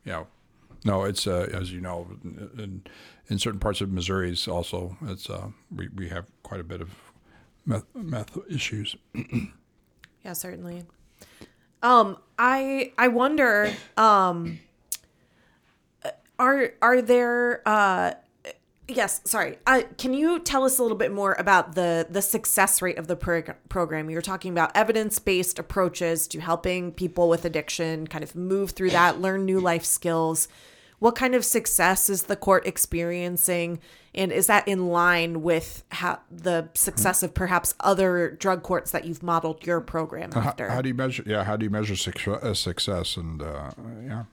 Yeah. 0.04 0.24
No, 0.84 1.02
it's 1.04 1.26
uh, 1.26 1.48
as 1.52 1.72
you 1.72 1.80
know, 1.80 2.06
in 2.22 2.82
in 3.28 3.38
certain 3.40 3.58
parts 3.58 3.80
of 3.80 3.90
Missouri, 3.90 4.30
it's 4.30 4.46
also 4.46 4.96
it's 5.06 5.28
uh, 5.28 5.48
we 5.74 5.88
we 5.88 6.08
have 6.08 6.26
quite 6.44 6.60
a 6.60 6.64
bit 6.64 6.80
of 6.80 6.90
meth, 7.66 7.84
meth 7.94 8.38
issues. 8.48 8.94
Yeah, 10.24 10.32
certainly. 10.32 10.82
Um, 11.82 12.18
I 12.38 12.92
I 12.98 13.08
wonder, 13.08 13.72
um, 13.96 14.58
are 16.38 16.72
are 16.82 17.02
there 17.02 17.62
uh, 17.66 18.14
yes, 18.88 19.20
sorry. 19.24 19.58
Uh, 19.66 19.82
can 19.98 20.14
you 20.14 20.38
tell 20.38 20.64
us 20.64 20.78
a 20.78 20.82
little 20.82 20.96
bit 20.96 21.12
more 21.12 21.34
about 21.38 21.74
the 21.74 22.06
the 22.08 22.22
success 22.22 22.80
rate 22.82 22.98
of 22.98 23.06
the 23.06 23.16
prog- 23.16 23.56
program? 23.68 24.10
You're 24.10 24.22
talking 24.22 24.52
about 24.52 24.76
evidence 24.76 25.18
based 25.18 25.58
approaches 25.58 26.26
to 26.28 26.40
helping 26.40 26.92
people 26.92 27.28
with 27.28 27.44
addiction 27.44 28.06
kind 28.06 28.24
of 28.24 28.34
move 28.34 28.70
through 28.72 28.90
that, 28.90 29.20
learn 29.20 29.44
new 29.44 29.60
life 29.60 29.84
skills. 29.84 30.48
What 30.98 31.14
kind 31.14 31.34
of 31.34 31.44
success 31.44 32.08
is 32.08 32.24
the 32.24 32.36
court 32.36 32.66
experiencing, 32.66 33.80
and 34.16 34.32
is 34.32 34.46
that 34.46 34.66
in 34.66 34.88
line 34.88 35.42
with 35.42 35.84
how 35.90 36.20
the 36.30 36.68
success 36.74 37.22
of 37.22 37.34
perhaps 37.34 37.74
other 37.80 38.30
drug 38.30 38.62
courts 38.62 38.90
that 38.92 39.04
you've 39.04 39.22
modeled 39.22 39.66
your 39.66 39.80
program 39.80 40.30
after? 40.34 40.68
how 40.70 40.80
do 40.80 40.88
you 40.88 40.94
measure? 40.94 41.22
Yeah, 41.26 41.44
how 41.44 41.56
do 41.56 41.64
you 41.64 41.70
measure 41.70 41.96
success? 41.96 42.42
uh, 42.42 42.54
success 42.54 43.16
and 43.16 43.42
uh, 43.42 43.70
yeah, 44.04 44.24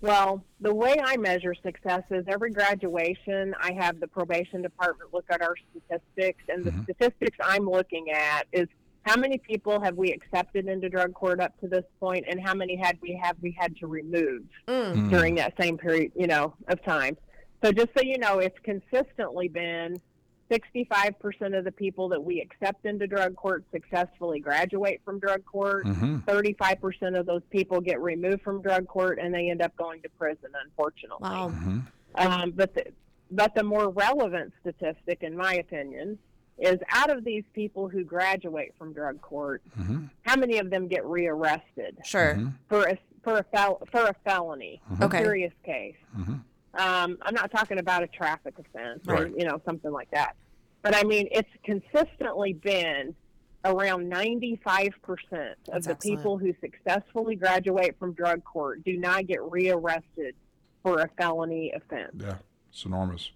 Well, 0.00 0.44
the 0.60 0.74
way 0.74 0.96
I 1.02 1.16
measure 1.16 1.54
success 1.54 2.02
is 2.10 2.24
every 2.28 2.50
graduation, 2.50 3.54
I 3.60 3.72
have 3.72 4.00
the 4.00 4.06
probation 4.08 4.60
department 4.62 5.12
look 5.14 5.24
at 5.30 5.40
our 5.42 5.54
statistics, 5.70 6.42
and 6.48 6.64
the 6.64 6.72
statistics 6.84 7.38
I'm 7.42 7.68
looking 7.68 8.10
at 8.10 8.46
is 8.52 8.68
how 9.06 9.16
many 9.16 9.36
people 9.38 9.80
have 9.82 9.96
we 9.96 10.12
accepted 10.12 10.66
into 10.66 10.88
drug 10.88 11.12
court 11.14 11.38
up 11.40 11.58
to 11.60 11.68
this 11.68 11.84
point, 12.00 12.24
and 12.28 12.40
how 12.40 12.54
many 12.54 12.76
had 12.76 12.98
we 13.02 13.18
have 13.22 13.36
we 13.42 13.56
had 13.58 13.76
to 13.78 13.86
remove 13.86 14.42
Mm. 14.68 15.10
during 15.10 15.34
that 15.36 15.54
same 15.60 15.76
period, 15.78 16.12
you 16.14 16.26
know, 16.26 16.54
of 16.68 16.82
time. 16.84 17.16
So 17.62 17.72
just 17.72 17.88
so 17.96 18.02
you 18.02 18.18
know, 18.18 18.38
it's 18.40 18.58
consistently 18.62 19.48
been 19.48 20.00
65% 20.50 21.56
of 21.58 21.64
the 21.64 21.72
people 21.72 22.08
that 22.10 22.22
we 22.22 22.40
accept 22.40 22.84
into 22.84 23.06
drug 23.06 23.34
court 23.36 23.64
successfully 23.72 24.40
graduate 24.40 25.00
from 25.04 25.18
drug 25.18 25.44
court. 25.46 25.86
mm-hmm. 25.86 26.18
35% 26.28 27.18
of 27.18 27.24
those 27.26 27.42
people 27.50 27.80
get 27.80 28.00
removed 28.00 28.42
from 28.42 28.60
drug 28.60 28.86
court 28.86 29.18
and 29.18 29.32
they 29.34 29.50
end 29.50 29.62
up 29.62 29.74
going 29.76 30.02
to 30.02 30.08
prison, 30.10 30.50
unfortunately. 30.64 31.18
Wow. 31.22 31.52
Um, 32.16 32.52
but, 32.54 32.74
the, 32.74 32.84
but 33.30 33.54
the 33.54 33.64
more 33.64 33.88
relevant 33.88 34.52
statistic, 34.60 35.22
in 35.22 35.34
my 35.36 35.54
opinion, 35.54 36.18
is 36.58 36.76
out 36.92 37.10
of 37.10 37.24
these 37.24 37.42
people 37.54 37.88
who 37.88 38.04
graduate 38.04 38.74
from 38.78 38.92
drug 38.92 39.20
court, 39.22 39.62
Mm-hmm. 39.80 40.04
how 40.22 40.36
many 40.36 40.58
of 40.58 40.70
them 40.70 40.86
get 40.86 41.04
rearrested 41.06 41.96
Sure. 42.04 42.38
for 42.68 42.84
a, 42.84 42.98
for 43.24 43.38
a, 43.38 43.44
fel- 43.44 43.80
for 43.90 44.02
a 44.04 44.14
felony, 44.24 44.80
Okay. 45.00 45.22
serious 45.24 45.52
case? 45.64 45.96
Um, 46.78 47.18
I'm 47.22 47.34
not 47.34 47.50
talking 47.50 47.78
about 47.78 48.02
a 48.02 48.06
traffic 48.08 48.54
offense 48.58 49.00
or, 49.08 49.14
Right. 49.14 49.32
you 49.36 49.44
know, 49.44 49.60
something 49.64 49.92
like 49.92 50.10
that. 50.10 50.36
But 50.82 50.94
I 50.94 51.02
mean, 51.04 51.28
it's 51.30 51.48
consistently 51.64 52.52
been 52.52 53.14
around 53.64 54.10
95% 54.10 54.92
of 54.92 55.72
That's 55.72 55.86
the 55.86 55.92
excellent. 55.92 56.00
people 56.00 56.38
who 56.38 56.54
successfully 56.60 57.36
graduate 57.36 57.96
from 57.98 58.12
drug 58.12 58.44
court 58.44 58.84
do 58.84 58.96
not 58.98 59.26
get 59.26 59.40
rearrested 59.42 60.34
for 60.82 61.00
a 61.00 61.08
felony 61.16 61.72
offense. 61.74 62.12
yeah, 62.16 62.36
it's 62.70 62.84
enormous. 62.84 63.30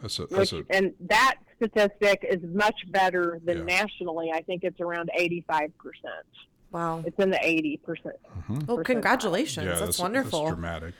That's 0.00 0.18
a 0.18 0.22
Which, 0.24 0.52
a 0.52 0.64
and 0.70 0.92
that 1.00 1.36
statistic 1.56 2.26
is 2.28 2.40
much 2.42 2.74
better 2.88 3.38
than 3.44 3.58
Yeah. 3.58 3.64
nationally. 3.82 4.32
I 4.32 4.40
think 4.42 4.64
it's 4.64 4.80
around 4.80 5.10
85%. 5.14 6.24
Wow. 6.72 7.02
It's 7.04 7.18
in 7.18 7.30
the 7.30 7.38
80%. 7.38 8.66
Well, 8.66 8.84
congratulations. 8.84 9.66
yeah, 9.66 9.74
that's, 9.74 9.98
wonderful. 9.98 10.44
That's 10.44 10.54
dramatic. 10.54 10.94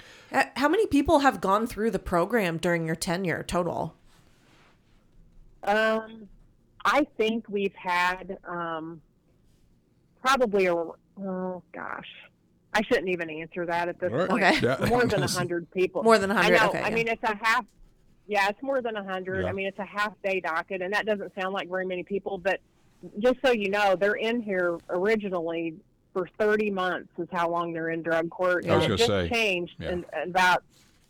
How 0.57 0.69
many 0.69 0.87
people 0.87 1.21
have 1.21 1.41
gone 1.41 1.67
through 1.67 1.93
the 1.93 1.99
program 1.99 2.59
during 2.59 2.87
your 2.87 2.97
tenure 2.97 3.43
total? 3.43 3.95
Um, 5.63 6.29
I 6.85 7.07
think 7.17 7.45
we've 7.49 7.75
had 7.75 8.39
um, 8.49 9.01
probably 10.23 10.67
a 10.67 10.75
oh 10.75 11.63
gosh, 11.73 12.09
I 12.73 12.83
shouldn't 12.83 13.09
even 13.09 13.29
answer 13.31 13.67
that 13.67 13.89
at 13.89 14.01
this 14.01 14.11
All 14.13 14.19
right. 14.19 14.29
point. 14.29 14.43
Okay. 14.43 14.67
Yeah. 14.67 14.89
More 14.89 15.05
than 15.05 15.23
a 15.23 15.29
hundred 15.29 15.71
people. 15.71 16.03
More 16.03 16.19
than 16.19 16.31
100, 16.31 16.55
I 16.55 16.59
know. 16.59 16.69
okay, 16.71 16.81
I 16.81 16.89
yeah. 16.89 16.95
mean, 16.95 17.09
it's 17.09 17.23
a 17.23 17.37
half. 17.37 17.65
Yeah, 18.27 18.49
it's 18.49 18.63
more 18.63 18.81
than 18.81 18.97
a 18.97 19.05
hundred. 19.05 19.43
Yeah. 19.43 19.49
I 19.49 19.53
mean, 19.53 19.67
it's 19.67 19.79
a 19.79 19.85
half 19.85 20.13
day 20.23 20.41
docket, 20.41 20.83
and 20.83 20.93
that 20.95 21.05
doesn't 21.05 21.33
sound 21.35 21.53
like 21.53 21.69
very 21.69 21.85
many 21.85 22.05
people. 22.05 22.39
But 22.39 22.61
just 23.19 23.37
so 23.45 23.53
you 23.53 23.71
know, 23.71 23.97
they're 23.97 24.15
in 24.15 24.41
here 24.43 24.79
originally 24.89 25.75
for 26.13 26.29
30 26.39 26.71
months. 26.71 27.09
Is 27.19 27.29
how 27.33 27.49
long 27.49 27.73
they're 27.73 27.91
in 27.91 28.03
drug 28.03 28.31
court. 28.31 28.69
I 28.69 28.77
was 28.77 28.87
gonna 28.87 28.99
say, 28.99 29.29
changed 29.29 29.75
yeah. 29.79 29.91
in, 29.91 30.05
about 30.25 30.63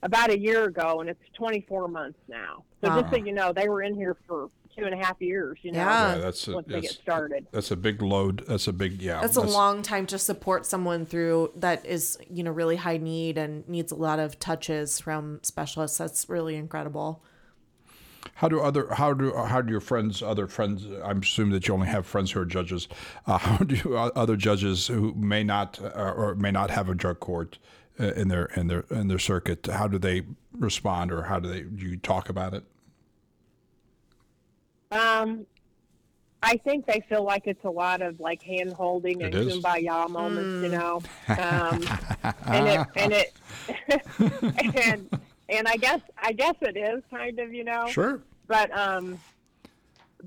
about 0.03 0.31
a 0.31 0.38
year 0.38 0.64
ago, 0.64 1.00
and 1.00 1.11
it's 1.11 1.20
24 1.35 1.88
months 1.88 2.18
now. 2.29 2.64
So 2.83 2.88
Wow. 2.88 3.00
just 3.00 3.12
so 3.12 3.18
you 3.18 3.33
know, 3.33 3.53
they 3.53 3.68
were 3.68 3.83
in 3.83 3.94
here 3.94 4.16
for 4.26 4.48
two 4.76 4.85
and 4.85 4.94
a 4.94 4.96
half 5.05 5.20
years. 5.20 5.59
You 5.62 5.72
know, 5.72 5.81
Yeah. 5.81 6.14
Yeah, 6.14 6.20
that's 6.20 6.48
a, 6.48 6.55
once 6.55 6.68
they 6.68 6.81
get 6.81 6.92
started. 6.92 7.46
that's 7.50 7.70
a 7.70 7.76
big 7.76 8.00
load. 8.00 8.44
That's 8.46 8.66
a 8.68 8.72
big 8.72 9.03
yeah. 9.03 9.20
That's 9.20 9.37
a 9.37 9.42
long 9.42 9.83
time 9.83 10.07
to 10.07 10.18
support 10.18 10.64
someone 10.64 11.05
through 11.05 11.53
that 11.57 11.85
is, 11.85 12.18
you 12.31 12.42
know, 12.42 12.50
really 12.50 12.76
high 12.76 12.96
need 12.96 13.37
and 13.37 13.68
needs 13.68 13.92
a 13.92 13.96
lot 13.96 14.18
of 14.18 14.38
touches 14.38 15.00
from 15.00 15.40
specialists. 15.42 15.98
That's 15.98 16.29
really 16.29 16.57
incredible. 16.57 17.22
How 18.35 18.48
do 18.48 18.61
other 18.61 18.92
how 18.94 19.12
do 19.14 19.35
how 19.35 19.61
do 19.62 19.70
your 19.70 19.80
friends 19.80 20.22
other 20.22 20.46
friends? 20.46 20.87
I'm 21.04 21.20
assuming 21.22 21.52
that 21.52 21.66
you 21.68 21.74
only 21.74 21.88
have 21.88 22.06
friends 22.06 22.30
who 22.30 22.40
are 22.40 22.44
judges. 22.46 22.88
Uh, 23.26 23.38
how 23.46 23.59
do 23.59 23.96
o- 23.96 24.12
other 24.14 24.37
judges 24.37 24.87
who 24.87 25.14
may 25.14 25.42
not 25.44 25.78
uh, 25.83 26.12
or 26.16 26.35
may 26.35 26.50
not 26.50 26.70
have 26.70 26.88
a 26.88 26.94
drug 26.94 27.20
court 27.20 27.59
uh, 27.98 28.12
in 28.12 28.28
their 28.28 28.46
in 28.56 28.66
their 28.68 28.85
in 28.90 29.09
their 29.09 29.18
circuit? 29.18 29.66
How 29.66 29.87
do 29.88 29.98
they 29.98 30.22
respond, 30.59 31.12
or 31.12 31.22
how 31.24 31.38
do 31.38 31.48
they 31.48 31.62
do 31.62 31.87
you 31.87 31.96
talk 31.96 32.28
about 32.28 32.54
it? 32.54 32.64
Um, 34.90 35.46
I 36.42 36.56
think 36.56 36.87
they 36.87 37.04
feel 37.09 37.22
like 37.22 37.46
it's 37.46 37.64
a 37.64 37.70
lot 37.70 38.02
of 38.02 38.18
like 38.18 38.42
hand 38.42 38.72
holding 38.72 39.22
and 39.22 39.35
It 39.35 39.46
is. 39.46 39.59
kumbaya 39.59 40.09
moments, 40.09 40.62
you 40.62 40.70
know. 40.70 41.00
Um, 41.28 41.85
and 42.46 42.68
it 42.68 42.87
and 42.96 43.12
it 43.12 44.76
and 44.87 45.20
and 45.50 45.66
I 45.68 45.76
guess 45.76 46.00
I 46.16 46.32
guess 46.32 46.54
it 46.60 46.76
is 46.76 47.02
kind 47.10 47.38
of, 47.38 47.52
you 47.52 47.64
know. 47.64 47.86
Sure. 47.88 48.20
But 48.46 48.76
um, 48.76 49.18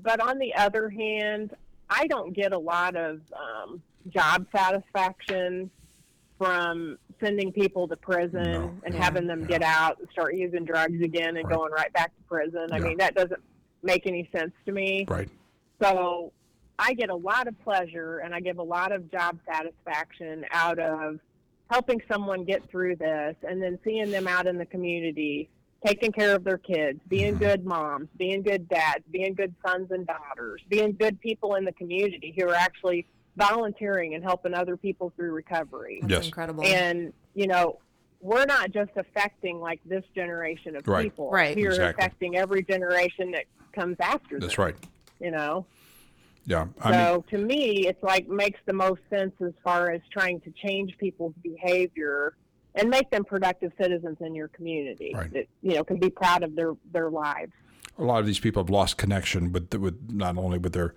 but 0.02 0.20
on 0.20 0.38
the 0.38 0.54
other 0.54 0.88
hand, 0.88 1.54
I 1.90 2.06
don't 2.06 2.32
get 2.32 2.52
a 2.52 2.58
lot 2.58 2.96
of 2.96 3.20
um, 3.34 3.82
job 4.08 4.46
satisfaction 4.54 5.70
from 6.38 6.98
sending 7.20 7.52
people 7.52 7.86
to 7.88 7.96
prison 7.96 8.42
No, 8.42 8.74
and 8.84 8.94
no, 8.94 9.00
having 9.00 9.26
them 9.26 9.42
yeah. 9.42 9.46
get 9.46 9.62
out 9.62 9.98
and 10.00 10.08
start 10.10 10.34
using 10.34 10.64
drugs 10.64 11.00
again 11.00 11.36
and 11.36 11.46
Right. 11.46 11.56
going 11.56 11.72
right 11.72 11.92
back 11.92 12.14
to 12.16 12.22
prison. 12.24 12.68
I 12.72 12.80
mean, 12.80 12.96
that 12.98 13.14
doesn't 13.14 13.40
make 13.82 14.06
any 14.06 14.28
sense 14.36 14.52
to 14.66 14.72
me. 14.72 15.04
Right. 15.08 15.28
So 15.80 16.32
I 16.78 16.94
get 16.94 17.10
a 17.10 17.14
lot 17.14 17.46
of 17.46 17.58
pleasure 17.62 18.18
and 18.18 18.34
I 18.34 18.40
give 18.40 18.58
a 18.58 18.62
lot 18.64 18.90
of 18.90 19.10
job 19.12 19.38
satisfaction 19.46 20.44
out 20.50 20.78
of 20.80 21.20
helping 21.70 22.00
someone 22.10 22.44
get 22.44 22.68
through 22.70 22.96
this 22.96 23.36
and 23.42 23.62
then 23.62 23.78
seeing 23.84 24.10
them 24.10 24.28
out 24.28 24.46
in 24.46 24.58
the 24.58 24.66
community 24.66 25.48
taking 25.84 26.10
care 26.12 26.34
of 26.34 26.44
their 26.44 26.56
kids, 26.56 26.98
being 27.08 27.34
Mhm. 27.34 27.38
good 27.40 27.66
moms, 27.66 28.08
being 28.16 28.40
good 28.42 28.66
dads, 28.70 29.04
being 29.10 29.34
good 29.34 29.54
sons 29.66 29.90
and 29.90 30.06
daughters, 30.06 30.62
being 30.70 30.92
good 30.92 31.20
people 31.20 31.56
in 31.56 31.64
the 31.66 31.72
community 31.72 32.34
who 32.38 32.48
are 32.48 32.54
actually 32.54 33.04
volunteering 33.36 34.14
and 34.14 34.24
helping 34.24 34.54
other 34.54 34.78
people 34.78 35.12
through 35.14 35.32
recovery. 35.32 35.98
That's 36.00 36.10
Yes. 36.12 36.26
incredible. 36.26 36.64
And, 36.64 37.12
you 37.34 37.46
know, 37.46 37.80
we're 38.22 38.46
not 38.46 38.70
just 38.70 38.92
affecting 38.96 39.60
like 39.60 39.80
this 39.84 40.04
generation 40.14 40.74
of 40.74 40.88
Right. 40.88 41.04
people. 41.04 41.30
Right. 41.30 41.54
We're 41.54 41.68
Exactly. 41.68 42.02
affecting 42.02 42.36
every 42.38 42.62
generation 42.62 43.32
that 43.32 43.44
comes 43.72 43.96
after 44.00 44.38
That's 44.40 44.56
them, 44.56 44.64
right. 44.64 44.76
you 45.20 45.30
know. 45.32 45.66
Yeah. 46.46 46.66
I 46.80 46.90
mean, 46.90 47.00
So 47.00 47.24
to 47.30 47.38
me, 47.38 47.86
it's 47.86 48.02
like 48.02 48.28
makes 48.28 48.60
the 48.66 48.72
most 48.72 49.00
sense 49.10 49.32
as 49.40 49.52
far 49.62 49.90
as 49.90 50.00
trying 50.12 50.40
to 50.42 50.50
change 50.50 50.96
people's 50.98 51.34
behavior 51.42 52.34
and 52.74 52.90
make 52.90 53.08
them 53.10 53.24
productive 53.24 53.72
citizens 53.80 54.18
in 54.20 54.34
your 54.34 54.48
community 54.48 55.12
Right. 55.14 55.32
that 55.32 55.46
you 55.62 55.74
know 55.76 55.84
can 55.84 55.98
be 55.98 56.10
proud 56.10 56.42
of 56.42 56.54
their 56.56 56.74
their 56.92 57.08
lives. 57.10 57.52
a 57.98 58.02
lot 58.04 58.18
of 58.20 58.26
these 58.26 58.40
people 58.40 58.62
have 58.62 58.70
lost 58.70 58.96
connection 58.98 59.52
with 59.52 59.72
with 59.74 60.10
not 60.10 60.36
only 60.36 60.58
with 60.58 60.72
their 60.72 60.94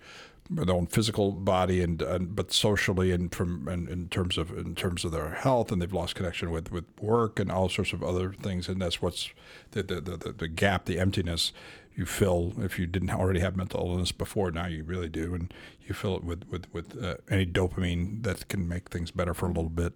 their 0.50 0.74
own 0.74 0.86
physical 0.86 1.30
body 1.32 1.82
and, 1.82 2.00
and 2.02 2.34
but 2.34 2.52
socially 2.52 3.12
and 3.12 3.34
from 3.34 3.68
and 3.68 3.88
in 3.88 4.08
terms 4.08 4.36
of 4.38 4.50
in 4.58 4.74
terms 4.74 5.04
of 5.04 5.12
their 5.12 5.30
health 5.34 5.70
and 5.70 5.80
they've 5.80 5.92
lost 5.92 6.14
connection 6.14 6.50
with, 6.50 6.72
with 6.72 6.84
work 7.00 7.38
and 7.38 7.52
all 7.52 7.68
sorts 7.68 7.92
of 7.92 8.02
other 8.02 8.32
things 8.32 8.66
and 8.68 8.80
that's 8.82 9.00
what's 9.02 9.30
the, 9.72 9.82
the, 9.82 10.00
the, 10.00 10.32
the 10.36 10.48
gap 10.48 10.86
the 10.86 10.98
emptiness 10.98 11.52
you 11.98 12.06
fill 12.06 12.52
if 12.58 12.78
you 12.78 12.86
didn't 12.86 13.10
already 13.10 13.40
have 13.40 13.56
mental 13.56 13.80
illness 13.80 14.12
before 14.12 14.50
now 14.52 14.66
you 14.66 14.84
really 14.84 15.08
do 15.08 15.34
and 15.34 15.52
you 15.86 15.92
fill 15.92 16.16
it 16.16 16.24
with 16.24 16.44
with 16.48 16.72
with 16.72 17.02
uh, 17.02 17.16
any 17.28 17.44
dopamine 17.44 18.22
that 18.22 18.46
can 18.48 18.68
make 18.68 18.88
things 18.88 19.10
better 19.10 19.34
for 19.34 19.46
a 19.46 19.48
little 19.48 19.68
bit 19.68 19.92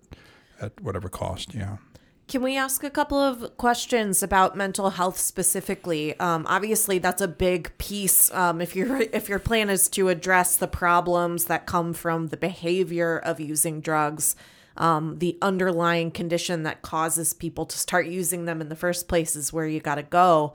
at 0.61 0.79
whatever 0.81 1.09
cost 1.09 1.55
yeah 1.55 1.77
Can 2.29 2.43
we 2.43 2.57
ask 2.57 2.83
a 2.83 2.91
couple 2.91 3.19
of 3.19 3.57
questions 3.59 4.23
about 4.23 4.57
mental 4.57 4.91
health 4.91 5.19
specifically? 5.19 6.19
Um, 6.19 6.47
obviously, 6.49 6.99
that's 6.99 7.21
a 7.21 7.29
big 7.29 7.77
piece. 7.79 8.31
Um, 8.33 8.63
if 8.63 8.75
your 8.75 9.03
if 9.19 9.29
your 9.29 9.39
plan 9.39 9.69
is 9.71 9.89
to 9.91 10.09
address 10.09 10.57
the 10.57 10.69
problems 10.69 11.45
that 11.45 11.67
come 11.67 11.93
from 11.93 12.29
the 12.29 12.39
behavior 12.39 13.19
of 13.19 13.39
using 13.39 13.83
drugs, 13.83 14.35
um, 14.77 15.19
the 15.19 15.37
underlying 15.43 16.11
condition 16.11 16.63
that 16.63 16.81
causes 16.81 17.35
people 17.35 17.67
to 17.67 17.77
start 17.77 18.07
using 18.07 18.47
them 18.47 18.61
in 18.61 18.69
the 18.69 18.77
first 18.77 19.09
place 19.09 19.37
is 19.37 19.53
where 19.53 19.67
you 19.67 19.81
got 19.81 19.97
to 19.97 20.03
go. 20.03 20.55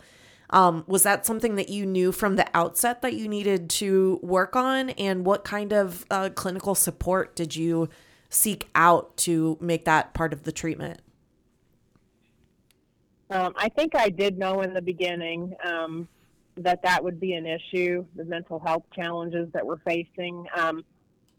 Um, 0.49 0.86
was 0.88 1.03
that 1.03 1.25
something 1.25 1.55
that 1.55 1.69
you 1.69 1.86
knew 1.86 2.12
from 2.12 2.38
the 2.38 2.47
outset 2.53 3.01
that 3.01 3.13
you 3.13 3.27
needed 3.27 3.69
to 3.71 4.19
work 4.23 4.55
on? 4.55 4.91
And 4.91 5.25
what 5.25 5.43
kind 5.43 5.73
of 5.73 6.05
uh, 6.10 6.29
clinical 6.33 6.73
support 6.73 7.36
did 7.36 7.55
you 7.55 7.89
seek 8.29 8.69
out 8.73 9.17
to 9.17 9.57
make 9.60 9.86
that 9.86 10.13
part 10.13 10.33
of 10.33 10.43
the 10.43 10.51
treatment? 10.51 11.01
Um, 13.29 13.53
I 13.57 13.69
think 13.69 13.93
I 13.95 14.10
did 14.10 14.38
know 14.38 14.62
in 14.62 14.73
the 14.73 14.81
beginning 14.81 15.53
um, 15.65 16.07
that 16.55 16.81
that 16.83 17.03
would 17.03 17.19
be 17.19 17.33
an 17.33 17.45
issue, 17.45 18.05
the 18.15 18.23
mental 18.23 18.60
health 18.60 18.83
challenges 18.95 19.49
that 19.51 19.65
we're 19.65 19.79
facing. 19.79 20.45
Um, 20.55 20.86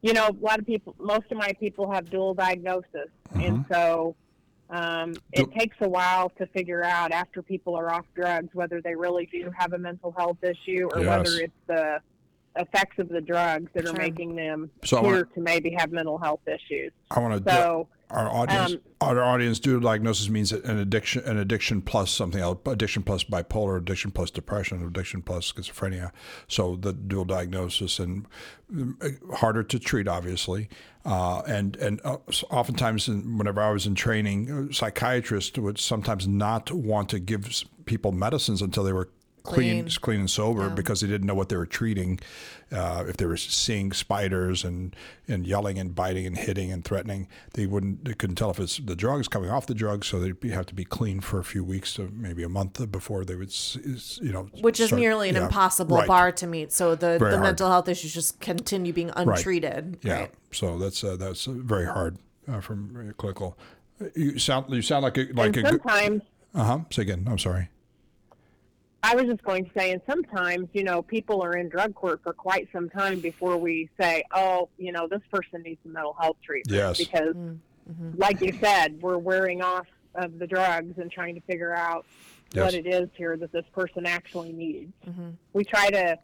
you 0.03 0.13
know, 0.13 0.29
a 0.29 0.45
lot 0.45 0.59
of 0.59 0.67
people, 0.67 0.95
most 0.99 1.31
of 1.31 1.39
my 1.39 1.53
people 1.59 1.91
have 1.91 2.11
dual 2.11 2.35
diagnosis, 2.35 3.09
and 3.35 3.65
so 3.71 4.15
um, 4.71 5.15
it 5.33 5.51
Du- 5.51 5.59
takes 5.59 5.77
a 5.81 5.89
while 5.89 6.31
to 6.39 6.47
figure 6.49 6.83
out 6.85 7.11
after 7.13 7.43
people 7.43 7.75
are 7.75 7.91
off 7.93 8.05
drugs 8.15 8.49
whether 8.55 8.81
they 8.83 8.95
really 8.95 9.27
do 9.33 9.51
have 9.57 9.73
a 9.73 9.79
mental 9.79 10.13
health 10.17 10.39
issue 10.43 10.89
or 10.95 11.01
Yes. 11.01 11.09
whether 11.09 11.41
it's 11.45 11.53
the 11.67 12.01
effects 12.57 12.99
of 12.99 13.09
the 13.09 13.21
drugs 13.21 13.71
that 13.75 13.85
are 13.85 13.89
Sure. 13.89 13.97
making 13.97 14.35
them 14.37 14.71
So 14.85 14.97
I 14.97 15.01
appear 15.01 15.13
wanna- 15.13 15.25
to 15.35 15.41
maybe 15.41 15.71
have 15.79 15.93
mental 15.93 16.19
health 16.19 16.41
issues. 16.47 16.93
I 17.11 17.21
want 17.21 17.45
to 17.45 17.51
So 17.53 17.89
our 18.11 18.29
audience 18.29 18.73
Um, 18.73 18.81
our 19.01 19.23
audience 19.23 19.61
dual 19.61 19.81
diagnosis 19.81 20.29
means 20.29 20.53
an 20.53 20.79
addiction 20.79 21.23
an 21.25 21.39
addiction 21.39 21.83
plus 21.83 22.11
something 22.11 22.41
else 22.41 22.59
addiction 22.67 23.03
plus 23.03 23.25
bipolar 23.25 23.77
addiction 23.79 24.11
plus 24.11 24.31
depression 24.31 24.85
addiction 24.85 25.23
plus 25.23 25.53
schizophrenia. 25.53 26.11
So 26.49 26.77
the 26.77 26.93
dual 26.93 27.25
diagnosis 27.25 27.99
and 27.99 28.27
um, 28.73 28.99
harder 29.35 29.63
to 29.63 29.79
treat 29.79 30.09
obviously. 30.09 30.69
Uh, 31.05 31.41
and 31.47 31.77
and 31.77 32.01
uh, 32.05 32.17
oftentimes 32.51 33.09
in, 33.09 33.39
whenever 33.39 33.61
I 33.61 33.71
was 33.71 33.87
in 33.87 33.95
training 33.95 34.51
uh, 34.51 34.73
psychiatrists 34.73 35.57
would 35.59 35.79
sometimes 35.79 36.27
not 36.27 36.71
want 36.73 37.09
to 37.11 37.19
give 37.19 37.65
people 37.85 38.13
medicines 38.13 38.63
until 38.63 38.85
they 38.85 38.93
were 38.93 39.11
clean, 39.43 39.85
Clean. 39.85 39.89
clean 40.01 40.21
and 40.21 40.31
sober 40.31 40.69
Yeah. 40.69 40.75
because 40.75 41.01
they 41.01 41.07
didn't 41.07 41.27
know 41.27 41.35
what 41.35 41.49
they 41.49 41.57
were 41.57 41.67
treating. 41.67 42.21
Uh, 42.71 43.05
if 43.09 43.17
they 43.17 43.25
were 43.25 43.37
seeing 43.39 43.93
spiders 43.93 44.63
and, 44.63 44.95
and 45.27 45.47
yelling 45.47 45.79
and 45.79 45.95
biting 45.95 46.27
and 46.27 46.37
hitting 46.37 46.71
and 46.71 46.85
threatening, 46.85 47.27
they 47.55 47.67
wouldn't 47.67 48.05
they 48.05 48.13
couldn't 48.13 48.37
tell 48.37 48.51
if 48.51 48.61
it's 48.61 48.77
the 48.77 48.95
drugs 48.95 49.27
coming 49.27 49.49
off 49.49 49.67
the 49.67 49.75
drugs. 49.75 50.07
So 50.07 50.21
they'd 50.21 50.39
be, 50.39 50.51
have 50.51 50.67
to 50.67 50.75
be 50.75 50.85
clean 50.85 51.21
for 51.21 51.39
a 51.39 51.45
few 51.45 51.65
weeks 51.65 51.95
to 51.95 52.11
maybe 52.13 52.43
a 52.43 52.49
month 52.49 52.91
before 52.93 53.25
they 53.25 53.37
would 53.37 53.49
s- 53.49 53.79
s- 53.91 54.19
you 54.23 54.33
know 54.33 54.49
which 54.61 54.81
is 54.81 54.93
nearly 54.93 55.31
an 55.31 55.37
yeah, 55.37 55.45
impossible 55.45 55.97
right. 55.97 56.07
bar 56.07 56.31
to 56.33 56.47
meet. 56.47 56.71
So 56.73 56.95
the, 56.95 57.19
Very 57.19 57.31
the 57.31 57.37
hard. 57.39 57.43
mental 57.43 57.71
health 57.71 57.89
issues 57.89 58.13
just 58.13 58.39
continue 58.41 58.93
being 58.93 59.11
untreated. 59.17 59.99
Yeah, 60.03 60.13
Right. 60.21 60.35
so 60.53 60.77
that's 60.79 61.03
uh, 61.03 61.17
that's 61.17 61.49
uh, 61.49 61.53
very 61.57 61.87
hard 61.87 62.19
uh, 62.47 62.61
from 62.61 63.09
uh, 63.09 63.13
clinical. 63.15 63.57
You 64.15 64.39
sound 64.39 64.67
you 64.75 64.83
sound 64.83 65.05
like 65.05 65.17
a 65.17 65.23
like 65.33 65.57
and 65.57 65.67
a 65.67 65.71
good 65.71 65.81
sometimes 65.83 66.23
uh 66.55 66.65
huh. 66.65 66.79
Say 66.91 67.03
again. 67.03 67.27
I'm 67.31 67.39
sorry. 67.39 67.69
I 69.03 69.15
was 69.15 69.27
just 69.27 69.43
going 69.45 69.65
to 69.65 69.71
say, 69.79 69.93
and 69.93 70.01
sometimes, 70.09 70.69
you 70.73 70.83
know, 70.83 71.03
people 71.03 71.41
are 71.43 71.57
in 71.57 71.69
drug 71.69 71.95
court 71.95 72.21
for 72.23 72.33
quite 72.33 72.69
some 72.73 72.89
time 72.91 73.21
before 73.21 73.57
we 73.57 73.89
say, 74.01 74.25
oh, 74.35 74.69
you 74.77 74.91
know, 74.93 75.07
this 75.07 75.21
person 75.33 75.63
needs 75.63 75.79
some 75.85 75.93
mental 75.93 76.17
health 76.19 76.37
treatment. 76.45 76.77
Yes. 76.77 76.99
Because, 76.99 77.35
Mm-hmm. 77.91 78.19
like 78.21 78.43
you 78.43 78.53
said, 78.61 79.01
we're 79.01 79.17
wearing 79.17 79.63
off 79.63 79.87
of 80.15 80.39
the 80.39 80.47
drugs 80.47 80.99
and 80.99 81.11
trying 81.11 81.35
to 81.37 81.41
figure 81.43 81.75
out 81.75 82.05
Yes. 82.53 82.65
what 82.65 82.75
it 82.75 82.87
is 82.87 83.09
here 83.17 83.35
that 83.39 83.51
this 83.51 83.65
person 83.75 84.05
actually 84.05 84.53
needs. 84.53 84.93
Mm-hmm. 85.09 85.31
We 85.55 85.65
try 85.65 85.89
to 85.89 86.19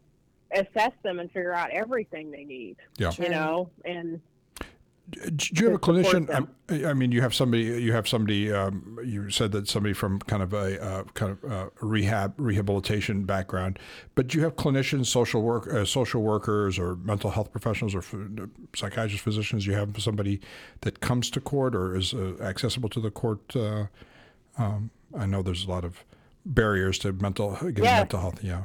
assess 0.53 0.93
them 1.03 1.21
and 1.21 1.31
figure 1.31 1.55
out 1.55 1.71
everything 1.71 2.31
they 2.31 2.45
need, 2.45 2.77
Yeah. 2.99 3.13
You 3.19 3.31
know, 3.31 3.71
and 3.87 4.21
Do 5.11 5.47
you 5.53 5.67
have 5.67 5.75
a 5.75 5.79
clinician? 5.79 6.27
them. 6.29 6.49
um, 6.71 6.87
I 6.87 6.95
mean, 6.95 7.13
you 7.13 7.21
have 7.21 7.35
somebody. 7.35 7.65
You 7.65 7.93
have 7.93 8.09
somebody. 8.09 8.51
Um, 8.51 8.99
you 9.05 9.29
said 9.31 9.53
that 9.53 9.69
somebody 9.69 9.93
from 9.93 10.19
kind 10.21 10.43
of 10.43 10.55
a 10.55 10.83
uh, 10.83 11.05
kind 11.13 11.31
of 11.33 11.45
uh, 11.45 11.69
rehab 11.83 12.33
rehabilitation 12.39 13.25
background, 13.25 13.79
but 14.15 14.29
do 14.29 14.39
you 14.39 14.45
have 14.45 14.57
clinicians, 14.57 15.07
social 15.07 15.43
work, 15.43 15.73
uh, 15.73 15.85
social 15.85 16.23
workers, 16.23 16.79
or 16.79 16.97
mental 16.97 17.31
health 17.31 17.53
professionals, 17.53 17.95
or 17.95 18.03
psychiatrists, 18.75 19.23
physicians. 19.23 19.67
You 19.67 19.75
have 19.75 20.01
somebody 20.01 20.41
that 20.81 21.01
comes 21.01 21.29
to 21.31 21.41
court 21.41 21.75
or 21.75 21.95
is 21.97 22.15
uh, 22.15 22.37
accessible 22.41 22.89
to 22.89 23.01
the 23.01 23.11
court. 23.11 23.55
Uh, 23.55 23.87
um, 24.57 24.91
I 25.17 25.27
know 25.27 25.43
there's 25.43 25.67
a 25.67 25.71
lot 25.71 25.85
of 25.85 26.03
barriers 26.47 26.99
to 27.01 27.13
mental 27.13 27.53
getting 27.61 27.85
Yes. 27.85 27.99
mental 28.01 28.21
health. 28.21 28.43
Yeah. 28.43 28.63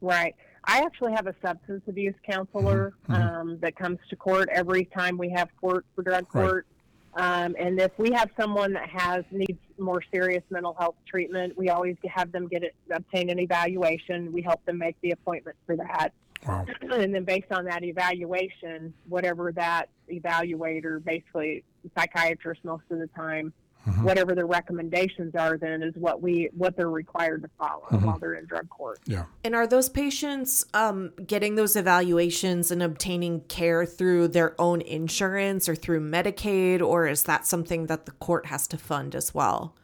Right. 0.00 0.36
I 0.66 0.80
actually 0.80 1.12
have 1.12 1.26
a 1.26 1.34
substance 1.44 1.82
abuse 1.88 2.14
counselor 2.28 2.92
Mm-hmm. 3.08 3.12
um, 3.22 3.58
that 3.60 3.76
comes 3.76 3.98
to 4.10 4.16
court 4.16 4.48
every 4.52 4.86
time 4.86 5.18
we 5.18 5.28
have 5.30 5.48
court 5.60 5.84
for 5.94 6.02
drug 6.02 6.26
Right. 6.32 6.44
court. 6.46 6.66
Um, 7.14 7.54
and 7.58 7.78
if 7.80 7.92
we 7.98 8.10
have 8.12 8.30
someone 8.38 8.72
that 8.72 8.88
has 8.88 9.24
needs 9.30 9.58
more 9.78 10.02
serious 10.12 10.42
mental 10.50 10.74
health 10.78 10.96
treatment, 11.06 11.56
we 11.56 11.68
always 11.68 11.96
have 12.08 12.32
them 12.32 12.48
get 12.48 12.62
it, 12.64 12.74
obtain 12.90 13.30
an 13.30 13.38
evaluation. 13.38 14.32
We 14.32 14.42
help 14.42 14.64
them 14.64 14.78
make 14.78 14.96
the 15.00 15.12
appointment 15.12 15.56
for 15.66 15.76
that. 15.76 16.12
Wow. 16.46 16.66
And 16.90 17.14
then 17.14 17.24
based 17.24 17.52
on 17.52 17.64
that 17.66 17.84
evaluation, 17.84 18.92
whatever 19.08 19.52
that 19.52 19.88
evaluator, 20.10 21.02
basically 21.04 21.62
psychiatrist 21.96 22.64
most 22.64 22.84
of 22.90 22.98
the 22.98 23.06
time, 23.08 23.52
Mhm. 23.86 24.02
whatever 24.02 24.34
the 24.34 24.44
recommendations 24.44 25.34
are, 25.34 25.58
then 25.58 25.82
is 25.82 25.94
what 25.96 26.22
we 26.22 26.48
what 26.56 26.76
they're 26.76 26.88
required 26.90 27.42
to 27.42 27.48
follow 27.58 27.84
Mhm. 27.90 28.04
while 28.06 28.18
they're 28.18 28.34
in 28.34 28.46
drug 28.46 28.68
court. 28.70 28.98
Yeah. 29.06 29.24
And 29.44 29.54
are 29.54 29.66
those 29.66 29.88
patients 29.88 30.64
um, 30.72 31.12
getting 31.26 31.54
those 31.56 31.76
evaluations 31.76 32.70
and 32.70 32.82
obtaining 32.82 33.40
care 33.42 33.84
through 33.84 34.28
their 34.28 34.58
own 34.60 34.80
insurance 34.80 35.68
or 35.68 35.74
through 35.74 36.00
Medicaid, 36.00 36.80
or 36.80 37.06
is 37.06 37.24
that 37.24 37.46
something 37.46 37.86
that 37.86 38.06
the 38.06 38.12
court 38.12 38.46
has 38.46 38.66
to 38.68 38.78
fund 38.78 39.14
as 39.14 39.34
well? 39.34 39.74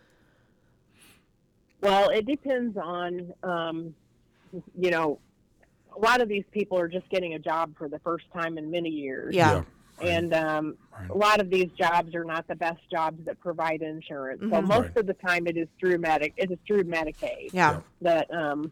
Well, 1.82 2.10
it 2.10 2.26
depends 2.26 2.76
on, 2.76 3.32
um, 3.42 3.94
you 4.78 4.90
know, 4.90 5.18
a 5.96 5.98
lot 5.98 6.20
of 6.20 6.28
these 6.28 6.44
people 6.52 6.78
are 6.78 6.88
just 6.88 7.08
getting 7.10 7.34
a 7.34 7.38
job 7.38 7.76
for 7.76 7.88
the 7.88 7.98
first 8.00 8.24
time 8.32 8.58
in 8.58 8.70
many 8.70 8.90
years. 8.90 9.34
Yeah. 9.34 9.54
Right. 9.56 9.66
And 10.00 10.34
um, 10.34 10.76
Right. 10.98 11.10
a 11.10 11.14
lot 11.16 11.40
of 11.40 11.48
these 11.50 11.70
jobs 11.72 12.14
are 12.14 12.24
not 12.24 12.46
the 12.46 12.54
best 12.54 12.80
jobs 12.90 13.24
that 13.24 13.40
provide 13.40 13.80
insurance. 13.82 14.40
So 14.42 14.48
Mhm. 14.48 14.66
most 14.66 14.88
Right. 14.88 14.96
of 14.98 15.06
the 15.06 15.14
time, 15.14 15.46
it 15.46 15.56
is 15.56 15.66
through 15.78 15.98
medic. 15.98 16.34
It 16.36 16.50
is 16.50 16.58
through 16.66 16.84
Medicaid 16.84 17.50
Yeah. 17.52 17.80
that 18.02 18.32
um, 18.34 18.70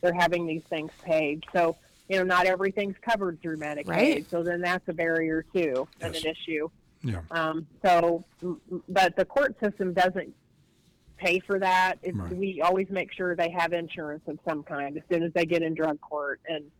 they're 0.00 0.12
having 0.12 0.46
these 0.46 0.64
things 0.64 0.90
paid. 1.02 1.44
So 1.52 1.76
you 2.08 2.18
know, 2.18 2.24
not 2.24 2.44
everything's 2.46 2.96
covered 2.98 3.40
through 3.40 3.56
Medicaid. 3.58 3.86
Right. 3.88 4.26
So 4.28 4.42
then 4.42 4.60
that's 4.60 4.86
a 4.88 4.92
barrier 4.92 5.44
too 5.54 5.88
and 6.00 6.12
Yes. 6.14 6.24
an 6.24 6.30
issue. 6.32 6.68
Yeah. 7.04 7.20
Um, 7.30 7.66
so, 7.82 8.24
m- 8.42 8.60
m- 8.70 8.82
but 8.88 9.16
the 9.16 9.24
court 9.24 9.58
system 9.60 9.92
doesn't 9.94 10.34
pay 11.16 11.38
for 11.38 11.58
that. 11.60 11.98
It's, 12.02 12.16
Right. 12.16 12.32
We 12.36 12.60
always 12.60 12.90
make 12.90 13.12
sure 13.12 13.34
they 13.36 13.50
have 13.50 13.72
insurance 13.72 14.26
of 14.26 14.38
some 14.46 14.62
kind 14.64 14.96
as 14.98 15.04
soon 15.10 15.22
as 15.22 15.32
they 15.32 15.46
get 15.46 15.62
in 15.62 15.74
drug 15.74 16.00
court, 16.00 16.40
and 16.48 16.70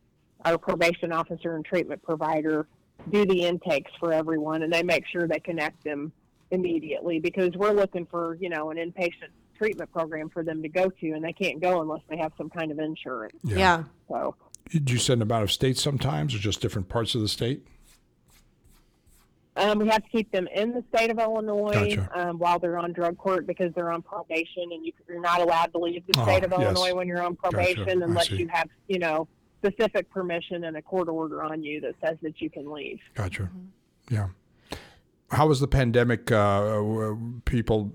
our 0.45 0.59
probation 0.59 1.13
officer 1.13 1.55
and 1.57 1.65
treatment 1.65 2.03
provider 2.03 2.67
do 3.11 3.27
the 3.27 3.45
intakes 3.45 3.91
for 3.99 4.13
everyone, 4.13 4.63
and 4.63 4.73
they 4.73 4.83
make 4.83 5.07
sure 5.07 5.27
they 5.27 5.41
connect 5.41 5.83
them 5.85 6.13
immediately 6.51 7.19
because 7.19 7.51
we're 7.57 7.73
looking 7.73 8.07
for 8.07 8.37
you 8.41 8.49
know 8.49 8.71
an 8.71 8.77
inpatient 8.77 9.31
treatment 9.57 9.91
program 9.93 10.29
for 10.29 10.43
them 10.43 10.63
to 10.63 10.69
go 10.69 10.89
to, 10.89 11.13
and 11.13 11.25
they 11.25 11.33
can't 11.33 11.61
go 11.61 11.81
unless 11.81 12.03
they 12.09 12.17
have 12.17 12.33
some 12.37 12.51
kind 12.51 12.71
of 12.71 12.79
insurance. 12.79 13.37
Yeah. 13.45 13.85
So. 14.09 14.35
Did 14.71 14.91
you 14.91 14.99
send 14.99 15.21
them 15.21 15.31
out 15.31 15.43
of 15.43 15.53
state 15.53 15.77
sometimes, 15.77 16.35
or 16.35 16.39
just 16.39 16.61
different 16.61 16.89
parts 16.89 17.15
of 17.15 17.21
the 17.21 17.29
state? 17.29 17.67
Um, 19.55 19.81
we 19.81 19.89
have 19.89 20.03
to 20.03 20.09
keep 20.09 20.33
them 20.33 20.49
in 20.55 20.73
the 20.73 20.83
state 20.95 21.11
of 21.11 21.19
Illinois 21.19 21.97
Gotcha. 21.97 22.11
um, 22.15 22.39
while 22.39 22.59
they're 22.59 22.79
on 22.79 22.93
drug 22.93 23.19
court 23.19 23.47
because 23.47 23.73
they're 23.75 23.93
on 23.93 24.01
probation, 24.01 24.71
and 24.73 24.87
you, 24.87 24.93
you're 25.07 25.21
not 25.21 25.43
allowed 25.43 25.73
to 25.73 25.79
leave 25.79 26.03
the 26.07 26.19
Oh, 26.19 26.25
state 26.25 26.43
of 26.45 26.53
yes. 26.53 26.61
Illinois 26.61 26.95
when 26.95 27.07
you're 27.07 27.23
on 27.23 27.37
probation 27.37 28.03
I 28.03 28.07
unless 28.07 28.31
you 28.31 28.49
have, 28.49 28.69
you 28.89 28.99
know, 28.99 29.29
specific 29.65 30.11
permission 30.11 30.65
and 30.65 30.77
a 30.77 30.83
court 30.83 31.09
order 31.09 31.43
on 31.43 31.63
you 31.63 31.81
that 31.81 31.95
says 32.05 32.17
that 32.23 32.41
you 32.41 32.51
can 32.51 32.71
leave. 32.71 32.99
Gotcha. 33.15 33.49
Yeah. 34.11 34.29
How 35.31 35.47
was 35.47 35.61
the 35.61 35.69
pandemic? 35.69 36.31
Uh, 36.31 37.15
people 37.45 37.91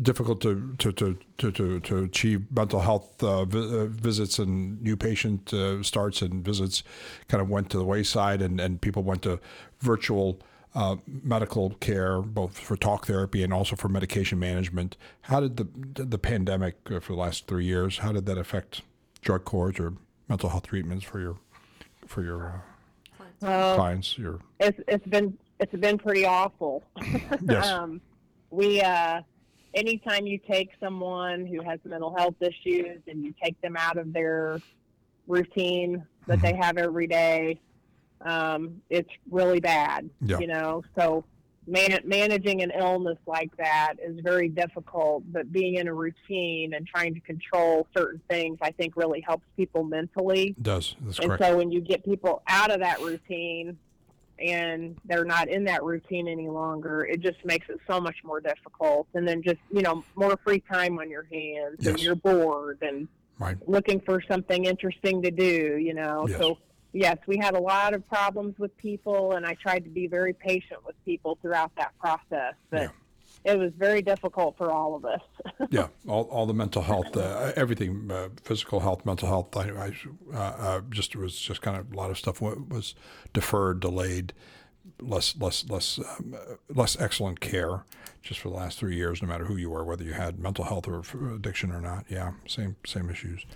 difficult 0.00 0.40
to 0.40 0.74
to, 0.78 0.92
to, 0.92 1.18
to, 1.38 1.50
to, 1.50 1.80
to 1.80 1.98
achieve 2.04 2.46
mental 2.54 2.80
health 2.80 3.22
uh, 3.22 3.44
vi- 3.44 3.58
uh, 3.58 3.86
visits 3.86 4.38
and 4.38 4.80
new 4.80 4.96
patient 4.96 5.52
uh, 5.52 5.82
starts 5.82 6.22
and 6.22 6.44
visits 6.44 6.84
kind 7.26 7.42
of 7.42 7.50
went 7.50 7.70
to 7.70 7.78
the 7.78 7.84
wayside, 7.84 8.40
and, 8.40 8.60
and 8.60 8.80
people 8.80 9.02
went 9.02 9.22
to 9.22 9.40
virtual. 9.80 10.40
Uh, 10.74 10.96
medical 11.06 11.70
care, 11.80 12.20
both 12.20 12.58
for 12.58 12.76
talk 12.76 13.06
therapy 13.06 13.42
and 13.42 13.54
also 13.54 13.74
for 13.74 13.88
medication 13.88 14.38
management. 14.38 14.98
How 15.22 15.40
did 15.40 15.56
the 15.56 15.66
the 16.04 16.18
pandemic 16.18 16.76
uh, 16.90 17.00
for 17.00 17.14
the 17.14 17.18
last 17.18 17.46
three 17.46 17.64
years? 17.64 17.98
How 17.98 18.12
did 18.12 18.26
that 18.26 18.36
affect 18.36 18.82
drug 19.22 19.46
courts 19.46 19.80
or 19.80 19.94
mental 20.28 20.48
health 20.48 20.66
treatments 20.66 21.04
for 21.04 21.20
your 21.20 21.36
for 22.06 22.22
your 22.22 22.62
uh, 23.42 23.46
Uh, 23.46 23.74
clients? 23.74 24.18
Your 24.18 24.40
it's 24.60 24.78
it's 24.88 25.06
been 25.06 25.36
it's 25.58 25.74
been 25.74 25.98
pretty 25.98 26.24
awful. 26.24 26.84
yes, 27.42 27.66
um, 27.66 28.00
we 28.50 28.80
uh, 28.80 29.22
anytime 29.74 30.26
you 30.26 30.38
take 30.38 30.70
someone 30.80 31.46
who 31.46 31.62
has 31.62 31.80
mental 31.84 32.14
health 32.16 32.36
issues 32.40 33.00
and 33.06 33.22
you 33.24 33.34
take 33.42 33.60
them 33.60 33.76
out 33.76 33.96
of 33.96 34.12
their 34.12 34.60
routine 35.26 36.04
that 36.26 36.40
they 36.40 36.54
have 36.54 36.76
every 36.78 37.06
day, 37.06 37.60
um, 38.22 38.80
it's 38.90 39.10
really 39.30 39.60
bad. 39.60 40.08
Yeah. 40.20 40.38
You 40.38 40.46
know, 40.46 40.82
so 40.98 41.24
man- 41.68 42.00
managing 42.04 42.62
an 42.62 42.72
illness 42.76 43.18
like 43.26 43.54
that 43.58 43.94
is 44.02 44.18
very 44.20 44.48
difficult. 44.48 45.22
But 45.32 45.52
being 45.52 45.74
in 45.74 45.86
a 45.88 45.94
routine 45.94 46.74
and 46.74 46.86
trying 46.86 47.14
to 47.14 47.20
control 47.20 47.86
certain 47.96 48.20
things, 48.28 48.58
I 48.62 48.70
think, 48.72 48.96
really 48.96 49.20
helps 49.20 49.44
people 49.56 49.84
mentally. 49.84 50.48
it 50.56 50.62
does 50.62 50.96
that's 51.02 51.18
And 51.18 51.28
correct. 51.28 51.42
so 51.44 51.56
when 51.56 51.70
you 51.70 51.80
get 51.80 52.04
people 52.04 52.42
out 52.48 52.70
of 52.70 52.80
that 52.80 53.00
routine 53.00 53.78
and 54.38 54.96
they're 55.04 55.24
not 55.24 55.48
in 55.48 55.64
that 55.64 55.82
routine 55.82 56.28
any 56.28 56.48
longer, 56.48 57.04
it 57.04 57.20
just 57.20 57.44
makes 57.44 57.68
it 57.68 57.80
so 57.88 58.00
much 58.00 58.16
more 58.24 58.40
difficult. 58.40 59.06
And 59.14 59.26
then 59.26 59.42
just, 59.42 59.58
you 59.72 59.82
know, 59.82 60.04
more 60.14 60.38
free 60.44 60.60
time 60.60 60.98
on 60.98 61.10
your 61.10 61.26
hands 61.30 61.86
and 61.86 62.00
you're 62.00 62.14
bored 62.14 62.78
and 62.82 63.08
Right. 63.40 63.56
looking 63.68 64.00
for 64.00 64.20
something 64.22 64.64
interesting 64.64 65.22
to 65.22 65.30
do, 65.30 65.76
you 65.76 65.94
know. 65.94 66.26
Yes. 66.28 66.38
So 66.38 66.58
yes, 66.92 67.18
we 67.26 67.38
had 67.38 67.54
a 67.54 67.60
lot 67.60 67.94
of 67.94 68.06
problems 68.08 68.58
with 68.58 68.76
people 68.76 69.32
and 69.32 69.46
I 69.46 69.54
tried 69.54 69.84
to 69.84 69.90
be 69.90 70.06
very 70.06 70.32
patient 70.32 70.84
with 70.86 70.96
people 71.04 71.38
throughout 71.40 71.72
that 71.76 71.98
process. 71.98 72.54
But 72.70 72.90
it 73.44 73.58
was 73.58 73.72
very 73.76 74.02
difficult 74.02 74.56
for 74.56 74.70
all 74.70 74.94
of 74.94 75.04
us. 75.04 75.20
yeah, 75.70 75.88
all, 76.06 76.24
all 76.24 76.46
the 76.46 76.54
mental 76.54 76.82
health, 76.82 77.16
uh, 77.16 77.52
everything, 77.56 78.10
uh, 78.10 78.28
physical 78.42 78.80
health, 78.80 79.06
mental 79.06 79.28
health. 79.28 79.56
I, 79.56 79.70
I 79.70 79.92
uh, 80.32 80.38
uh, 80.38 80.80
just 80.90 81.14
it 81.14 81.18
was 81.18 81.36
just 81.36 81.62
kind 81.62 81.76
of 81.76 81.92
a 81.92 81.96
lot 81.96 82.10
of 82.10 82.18
stuff 82.18 82.40
was 82.40 82.94
deferred, 83.32 83.80
delayed, 83.80 84.32
less 85.00 85.36
less 85.38 85.68
less 85.68 85.98
um, 85.98 86.36
less 86.68 86.98
excellent 87.00 87.40
care 87.40 87.84
just 88.28 88.40
for 88.40 88.48
the 88.50 88.54
last 88.54 88.78
three 88.78 88.94
years. 88.94 89.22
No 89.22 89.28
matter 89.28 89.44
who 89.44 89.56
you 89.56 89.70
were, 89.70 89.84
whether 89.84 90.04
you 90.04 90.12
had 90.12 90.38
mental 90.38 90.64
health 90.64 90.86
or 90.86 91.02
addiction 91.34 91.72
or 91.72 91.80
not. 91.80 92.04
Yeah, 92.08 92.32
same 92.46 92.76
same 92.86 93.08
issues. 93.10 93.46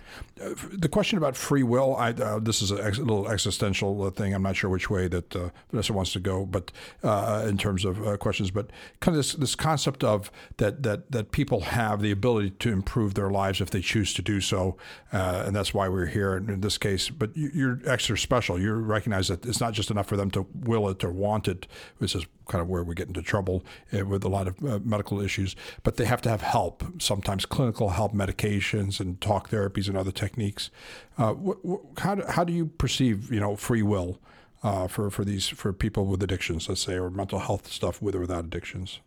Uh, 0.41 0.55
the 0.71 0.89
question 0.89 1.17
about 1.17 1.35
free 1.35 1.63
will. 1.63 1.95
I 1.95 2.09
uh, 2.11 2.39
this 2.39 2.61
is 2.61 2.71
a 2.71 2.83
ex- 2.83 2.97
little 2.97 3.29
existential 3.29 4.03
uh, 4.03 4.09
thing. 4.09 4.33
I'm 4.33 4.41
not 4.41 4.55
sure 4.55 4.69
which 4.69 4.89
way 4.89 5.07
that 5.07 5.35
uh, 5.35 5.49
Vanessa 5.69 5.93
wants 5.93 6.13
to 6.13 6.19
go, 6.19 6.45
but 6.45 6.71
uh, 7.03 7.45
in 7.47 7.57
terms 7.57 7.85
of 7.85 8.05
uh, 8.05 8.17
questions, 8.17 8.51
but 8.51 8.71
kind 8.99 9.15
of 9.15 9.19
this 9.19 9.33
this 9.33 9.55
concept 9.55 10.03
of 10.03 10.31
that 10.57 10.83
that 10.83 11.11
that 11.11 11.31
people 11.31 11.61
have 11.61 12.01
the 12.01 12.11
ability 12.11 12.51
to 12.51 12.71
improve 12.71 13.13
their 13.13 13.29
lives 13.29 13.61
if 13.61 13.69
they 13.69 13.81
choose 13.81 14.13
to 14.13 14.21
do 14.21 14.41
so, 14.41 14.77
and 15.11 15.55
that's 15.55 15.73
why 15.73 15.87
we're 15.87 16.07
here 16.07 16.35
in, 16.35 16.61
this 16.63 16.77
case. 16.77 17.09
But 17.09 17.35
you, 17.35 17.51
you're 17.53 17.79
extra 17.85 18.17
special. 18.17 18.57
You 18.59 18.73
recognize 18.73 19.27
that 19.27 19.45
it's 19.45 19.59
not 19.59 19.73
just 19.73 19.91
enough 19.91 20.07
for 20.07 20.15
them 20.15 20.31
to 20.31 20.47
will 20.53 20.87
it 20.87 21.03
or 21.03 21.11
want 21.11 21.32
it, 21.47 21.67
which 21.97 22.15
is 22.15 22.25
kind 22.47 22.61
of 22.61 22.69
where 22.69 22.83
we 22.83 22.93
get 22.95 23.07
into 23.07 23.21
trouble 23.21 23.63
uh, 23.93 24.05
with 24.05 24.23
a 24.23 24.29
lot 24.29 24.47
of 24.47 24.55
uh, 24.65 24.79
medical 24.83 25.21
issues. 25.21 25.55
But 25.83 25.97
they 25.97 26.05
have 26.05 26.21
to 26.23 26.29
have 26.29 26.41
help, 26.41 26.83
sometimes 27.01 27.45
clinical 27.45 27.89
help, 27.89 28.13
medications 28.13 28.99
and 28.99 29.19
talk 29.21 29.49
therapies 29.49 29.87
and 29.87 29.97
other 29.97 30.11
techniques. 30.11 30.69
Uh, 31.17 31.33
wh- 31.33 31.67
wh- 31.67 31.99
how 32.01 32.15
do, 32.15 32.23
how 32.27 32.43
do 32.43 32.53
you 32.53 32.65
perceive 32.67 33.31
you 33.31 33.39
know 33.39 33.55
free 33.55 33.83
will? 33.83 34.19
Uh, 34.63 34.87
for, 34.87 35.09
for 35.11 35.25
these 35.25 35.49
for 35.49 35.73
people 35.73 36.05
with 36.05 36.23
addictions, 36.23 36.69
let's 36.69 36.79
say, 36.79 36.93
or 36.93 37.09
mental 37.09 37.39
health 37.39 37.69
stuff 37.69 38.01
with 38.01 38.15
or 38.15 38.21
without 38.21 38.45
addictions. 38.45 39.01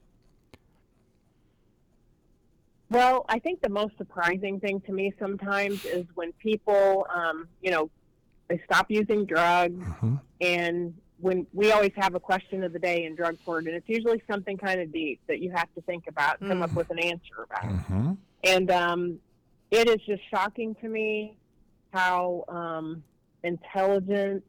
Well, 2.90 3.24
I 3.28 3.38
think 3.38 3.62
the 3.62 3.68
most 3.70 3.96
surprising 3.98 4.60
thing 4.60 4.80
to 4.82 4.92
me 4.92 5.12
sometimes 5.18 5.84
is 5.84 6.04
when 6.14 6.32
people, 6.34 7.06
um, 7.12 7.48
you 7.62 7.70
know, 7.70 7.90
they 8.48 8.60
stop 8.64 8.90
using 8.90 9.24
drugs, 9.24 9.82
Mhm. 9.82 10.20
and 10.40 10.94
when 11.18 11.46
we 11.52 11.72
always 11.72 11.92
have 11.96 12.14
a 12.14 12.20
question 12.20 12.62
of 12.64 12.72
the 12.72 12.78
day 12.78 13.04
in 13.04 13.14
drug 13.14 13.36
court, 13.44 13.64
and 13.66 13.74
it's 13.74 13.88
usually 13.88 14.22
something 14.30 14.56
kind 14.56 14.80
of 14.80 14.92
deep 14.92 15.20
that 15.28 15.40
you 15.40 15.50
have 15.50 15.72
to 15.74 15.80
think 15.82 16.04
about, 16.08 16.40
and 16.40 16.50
come 16.50 16.62
up 16.62 16.72
with 16.74 16.90
an 16.90 16.98
answer 16.98 17.42
about. 17.50 17.64
Mm-hmm. 17.64 18.12
And 18.44 18.70
um, 18.70 19.18
it 19.70 19.88
is 19.88 19.96
just 20.06 20.22
shocking 20.30 20.74
to 20.76 20.88
me 20.88 21.36
how 21.92 22.44
um, 22.48 23.02
intelligent 23.42 24.44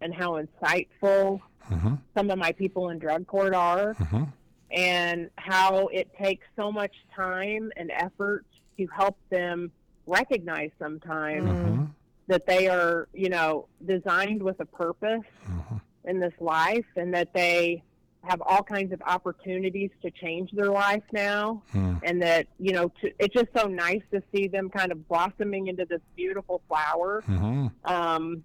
and 0.00 0.14
how 0.14 0.40
insightful 0.42 1.40
Mm-hmm. 1.70 1.94
some 2.16 2.30
of 2.30 2.38
my 2.38 2.52
people 2.52 2.90
in 2.90 3.00
drug 3.00 3.26
court 3.26 3.52
are 3.52 3.94
Mm-hmm. 3.94 4.22
and 4.70 5.30
how 5.34 5.88
it 5.88 6.08
takes 6.16 6.46
so 6.54 6.70
much 6.70 6.94
time 7.12 7.72
and 7.76 7.90
effort 7.90 8.44
to 8.78 8.86
help 8.96 9.18
them 9.30 9.72
recognize 10.06 10.70
sometimes 10.78 11.48
Mm-hmm. 11.50 11.84
that 12.28 12.46
they 12.46 12.68
are, 12.68 13.08
you 13.12 13.28
know, 13.30 13.66
designed 13.84 14.40
with 14.44 14.60
a 14.60 14.64
purpose 14.64 15.24
Mhm. 15.44 15.80
In 16.06 16.20
this 16.20 16.32
life 16.40 16.84
and 16.96 17.12
that 17.14 17.32
they 17.34 17.82
have 18.22 18.40
all 18.44 18.62
kinds 18.62 18.92
of 18.92 19.00
opportunities 19.06 19.90
to 20.02 20.10
change 20.10 20.50
their 20.52 20.70
life 20.70 21.02
now 21.12 21.62
Mm. 21.72 22.00
and 22.02 22.20
that, 22.22 22.46
you 22.58 22.72
know, 22.72 22.90
to, 23.00 23.12
it's 23.20 23.32
just 23.34 23.48
so 23.56 23.68
nice 23.68 24.02
to 24.12 24.20
see 24.34 24.48
them 24.48 24.68
kind 24.68 24.90
of 24.90 25.06
blossoming 25.08 25.68
into 25.68 25.84
this 25.84 26.00
beautiful 26.16 26.60
flower 26.68 27.22
Mm-hmm. 27.28 27.66
um, 27.84 28.44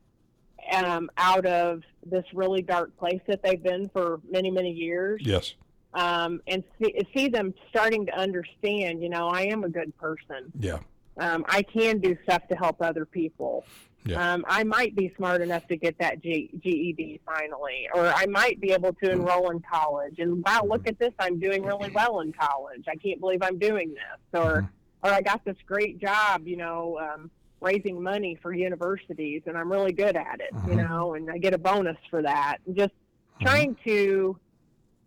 um, 0.72 1.10
out 1.18 1.46
of 1.48 1.82
this 2.06 2.24
really 2.34 2.62
dark 2.62 2.96
place 2.98 3.20
that 3.28 3.42
they've 3.42 3.62
been 3.64 3.90
for 3.90 4.20
many, 4.30 4.52
many 4.52 4.72
years 4.72 5.22
Yes. 5.26 5.56
um, 5.96 6.42
and 6.48 6.64
see, 6.80 6.96
see 7.16 7.28
them 7.30 7.54
starting 7.70 8.06
to 8.06 8.16
understand, 8.16 9.02
you 9.02 9.10
know, 9.10 9.28
I 9.30 9.42
am 9.44 9.64
a 9.64 9.70
good 9.70 9.98
person. 9.98 10.52
Yeah. 10.60 10.80
Um, 11.18 11.46
I 11.48 11.62
can 11.62 12.00
do 12.00 12.18
stuff 12.24 12.48
to 12.48 12.56
help 12.56 12.82
other 12.82 13.06
people. 13.06 13.66
Yeah. 14.04 14.34
Um, 14.34 14.46
I 14.48 14.64
might 14.64 14.96
be 14.96 15.14
smart 15.16 15.42
enough 15.42 15.68
to 15.68 15.78
get 15.78 15.98
that 16.00 16.22
G- 16.24 16.50
GED 16.60 17.22
finally, 17.26 17.88
or 17.94 18.08
I 18.08 18.26
might 18.26 18.60
be 18.60 18.72
able 18.72 18.94
to 18.94 19.12
enroll 19.12 19.52
in 19.52 19.60
college. 19.60 20.18
And 20.18 20.44
wow, 20.44 20.64
look 20.68 20.88
at 20.88 20.98
this! 20.98 21.14
I'm 21.20 21.40
doing 21.40 21.64
really 21.64 21.92
well 21.92 22.22
in 22.22 22.34
college. 22.34 22.86
I 22.90 22.96
can't 22.96 23.20
believe 23.20 23.44
I'm 23.44 23.60
doing 23.60 23.90
this. 23.90 24.42
Or, 24.42 24.72
or 25.04 25.12
I 25.12 25.22
got 25.22 25.46
this 25.46 25.58
great 25.68 26.00
job, 26.00 26.48
you 26.48 26.58
know, 26.58 26.98
um, 27.00 27.30
raising 27.60 28.02
money 28.02 28.40
for 28.42 28.54
universities, 28.54 29.44
and 29.46 29.56
I'm 29.56 29.72
really 29.72 29.94
good 29.94 30.16
at 30.16 30.40
it, 30.40 30.50
you 30.66 30.74
Mhm. 30.74 30.90
know, 30.90 31.14
and 31.14 31.30
I 31.30 31.38
get 31.38 31.54
a 31.54 31.60
bonus 31.60 31.98
for 32.10 32.24
that. 32.24 32.58
And 32.66 32.76
just 32.76 32.94
trying 33.40 33.76
to 33.86 34.36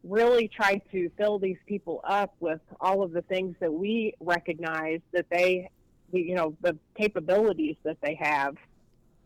really 0.04 0.46
try 0.46 0.80
to 0.92 1.10
fill 1.16 1.40
these 1.40 1.56
people 1.66 2.00
up 2.04 2.34
with 2.38 2.60
all 2.80 3.02
of 3.02 3.10
the 3.10 3.22
things 3.22 3.56
that 3.58 3.72
we 3.72 4.14
recognize 4.20 5.00
that 5.12 5.26
they, 5.30 5.68
you 6.12 6.34
know, 6.34 6.56
the 6.62 6.76
capabilities 6.96 7.76
that 7.84 7.96
they 8.02 8.14
have, 8.14 8.56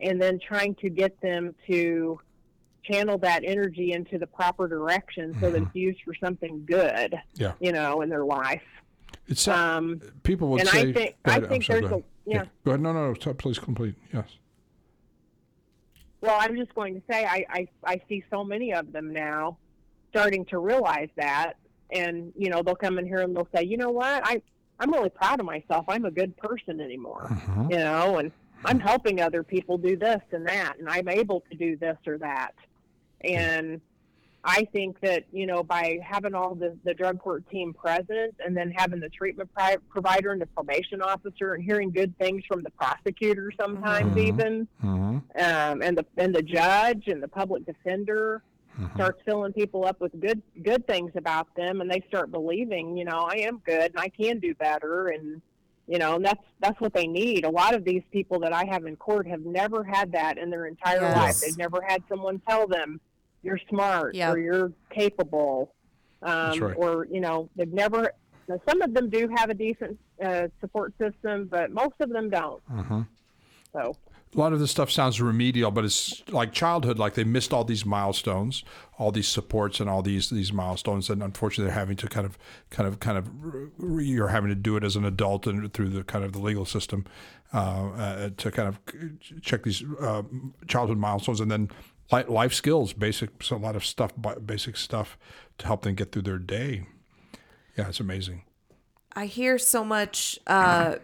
and 0.01 0.21
then 0.21 0.39
trying 0.39 0.75
to 0.77 0.89
get 0.89 1.21
them 1.21 1.55
to 1.67 2.19
channel 2.85 3.19
that 3.19 3.43
energy 3.45 3.93
into 3.93 4.19
the 4.19 4.27
proper 4.27 4.67
direction 4.69 5.37
so 5.41 5.51
that 5.51 5.61
Mhm. 5.61 5.67
it's 5.67 5.75
used 5.75 6.01
for 6.03 6.15
something 6.15 6.65
good, 6.65 7.15
Yeah. 7.35 7.53
you 7.61 7.73
know, 7.73 8.01
in 8.01 8.09
their 8.09 8.25
life. 8.25 8.63
It's 9.27 9.47
Um, 9.47 10.01
people 10.23 10.49
would 10.51 10.61
and 10.61 10.71
say. 10.71 10.81
I 10.89 10.93
think 10.93 11.17
Go 11.23 11.33
I 11.33 11.41
think 11.41 11.65
sorry, 11.65 11.81
there's 11.81 11.93
a 11.93 12.03
yeah. 12.25 12.45
Go 12.65 12.71
ahead. 12.73 12.81
No, 12.81 12.93
no, 12.93 13.13
no. 13.13 13.35
Please 13.35 13.59
complete. 13.59 13.95
Yes. 14.13 14.29
Well, 16.21 16.37
I'm 16.41 16.57
just 16.57 16.75
going 16.75 16.95
to 16.95 17.03
say 17.11 17.25
I, 17.25 17.45
I 17.51 17.69
I 17.85 18.01
see 18.09 18.25
so 18.31 18.43
many 18.43 18.73
of 18.73 18.91
them 18.93 19.13
now 19.13 19.59
starting 20.11 20.45
to 20.47 20.59
realize 20.59 21.11
that, 21.17 21.55
and 21.93 22.33
you 22.37 22.49
know 22.51 22.63
they'll 22.63 22.75
come 22.75 22.99
in 22.99 23.07
here 23.07 23.19
and 23.21 23.37
they'll 23.37 23.49
say, 23.55 23.63
you 23.65 23.77
know 23.77 23.91
what, 23.91 24.23
I 24.27 24.41
I'm 24.81 24.93
really 24.93 25.11
proud 25.11 25.41
of 25.41 25.47
myself. 25.47 25.85
I'm 25.89 26.05
a 26.05 26.11
good 26.11 26.37
person 26.37 26.81
anymore. 26.81 27.27
Mhm. 27.29 27.71
You 27.71 27.79
know, 27.79 28.19
and 28.19 28.31
I'm 28.65 28.79
helping 28.81 29.21
other 29.21 29.43
people 29.43 29.79
do 29.79 29.97
this 29.97 30.21
and 30.33 30.47
that, 30.47 30.79
and 30.79 30.89
I'm 30.89 31.09
able 31.09 31.43
to 31.51 31.57
do 31.57 31.77
this 31.77 31.97
or 32.07 32.19
that. 32.19 32.55
And 33.23 33.81
I 34.45 34.65
think 34.73 35.01
that 35.01 35.25
you 35.33 35.47
know 35.47 35.65
by 35.65 35.99
having 36.03 36.33
all 36.35 36.55
the 36.55 36.77
the 36.85 36.95
drug 36.95 37.19
court 37.19 37.49
team 37.51 37.75
present, 37.75 38.35
and 38.45 38.57
then 38.57 38.71
having 38.71 39.01
the 39.01 39.09
treatment 39.09 39.53
pri- 39.53 39.79
provider 39.89 40.31
and 40.31 40.41
the 40.41 40.47
probation 40.47 41.03
officer, 41.03 41.55
and 41.55 41.65
hearing 41.65 41.91
good 41.91 42.17
things 42.19 42.45
from 42.47 42.63
the 42.63 42.71
prosecutor 42.71 43.51
sometimes 43.61 44.15
Mhm. 44.15 44.27
even, 44.29 44.69
Mhm. 44.83 45.23
um, 45.43 45.83
and 45.83 45.99
the 45.99 46.07
and 46.17 46.33
the 46.35 46.43
judge 46.43 47.09
and 47.09 47.21
the 47.21 47.29
public 47.29 47.67
defender 47.67 48.43
Mhm. 48.79 48.95
starts 48.95 49.21
filling 49.25 49.53
people 49.53 49.85
up 49.85 50.01
with 50.01 50.19
good 50.21 50.41
good 50.63 50.87
things 50.87 51.11
about 51.17 51.53
them, 51.57 51.81
and 51.81 51.91
they 51.91 52.01
start 52.09 52.31
believing, 52.31 52.97
you 52.97 53.05
know, 53.05 53.27
I 53.29 53.39
am 53.39 53.59
good 53.65 53.91
and 53.93 53.99
I 53.99 54.09
can 54.09 54.39
do 54.39 54.55
better, 54.55 55.09
and 55.09 55.43
you 55.87 55.99
know, 55.99 56.17
and 56.17 56.25
that's 56.25 56.43
that's 56.61 56.81
what 56.81 56.93
they 56.95 57.07
need. 57.07 57.45
A 57.45 57.51
lot 57.51 57.75
of 57.75 57.85
these 57.85 58.03
people 58.13 58.39
that 58.41 58.53
I 58.53 58.65
have 58.67 58.85
in 58.87 58.95
court 58.97 59.27
have 59.27 59.45
never 59.45 59.83
had 59.83 60.13
that 60.13 60.39
in 60.39 60.51
their 60.51 60.67
entire 60.67 61.01
Yes. 61.01 61.17
life. 61.17 61.41
They've 61.41 61.59
never 61.59 61.81
had 61.83 62.03
someone 62.09 62.41
tell 62.49 62.67
them 62.67 63.01
you're 63.43 63.59
smart 63.69 64.15
Yep. 64.15 64.35
or 64.35 64.39
you're 64.39 64.73
capable, 64.91 65.75
um, 66.23 66.59
right. 66.61 66.77
or 66.77 67.07
you 67.11 67.21
know, 67.21 67.49
they've 67.57 67.73
never. 67.73 68.13
Now, 68.49 68.61
some 68.69 68.81
of 68.81 68.95
them 68.95 69.11
do 69.11 69.29
have 69.37 69.51
a 69.51 69.55
decent 69.55 69.99
uh, 70.23 70.49
support 70.61 70.93
system, 70.99 71.47
but 71.47 71.71
most 71.71 71.95
of 72.01 72.09
them 72.11 72.31
don't. 72.31 72.63
Mhm. 72.69 73.07
So 73.73 73.95
A 74.35 74.39
lot 74.39 74.53
of 74.53 74.61
this 74.61 74.71
stuff 74.71 74.91
sounds 74.91 75.21
remedial, 75.21 75.71
but 75.71 75.85
it's 75.85 76.23
like 76.29 76.53
childhood. 76.53 76.99
Like 76.99 77.15
they 77.15 77.25
missed 77.25 77.53
all 77.53 77.65
these 77.65 77.87
milestones, 77.87 78.63
all 78.99 79.11
these 79.11 79.29
supports, 79.29 79.81
and 79.81 79.89
all 79.89 80.03
these 80.03 80.29
these 80.29 80.53
milestones, 80.53 81.09
and 81.09 81.23
unfortunately, 81.23 81.65
they're 81.65 81.79
having 81.79 81.97
to 81.97 82.09
kind 82.09 82.27
of, 82.27 82.39
kind 82.69 82.87
of, 82.87 83.01
kind 83.01 83.17
of, 83.17 83.31
you're 84.01 84.29
having 84.29 84.51
to 84.51 84.55
do 84.55 84.77
it 84.77 84.85
as 84.85 84.97
an 84.97 85.05
adult 85.05 85.47
and 85.47 85.73
through 85.73 85.89
the 85.89 86.05
kind 86.05 86.25
of 86.25 86.33
the 86.33 86.41
legal 86.41 86.67
system 86.67 87.07
uh, 87.55 87.89
uh, 87.89 88.31
to 88.37 88.51
kind 88.51 88.69
of 88.69 88.81
check 89.41 89.63
these 89.63 89.83
uh, 90.01 90.23
childhood 90.67 90.99
milestones, 90.99 91.41
and 91.41 91.51
then 91.51 91.71
life 92.11 92.53
skills, 92.53 92.93
basic, 92.93 93.43
so 93.43 93.57
a 93.57 93.59
lot 93.59 93.77
of 93.77 93.85
stuff, 93.85 94.13
basic 94.45 94.77
stuff 94.77 95.19
to 95.59 95.67
help 95.67 95.83
them 95.83 95.95
get 95.95 96.13
through 96.13 96.23
their 96.23 96.39
day. 96.39 96.87
Yeah, 97.77 97.89
it's 97.89 98.01
amazing. 98.01 98.43
I 99.15 99.27
hear 99.27 99.59
so 99.59 99.85
much 99.85 100.39
uh, 100.47 100.97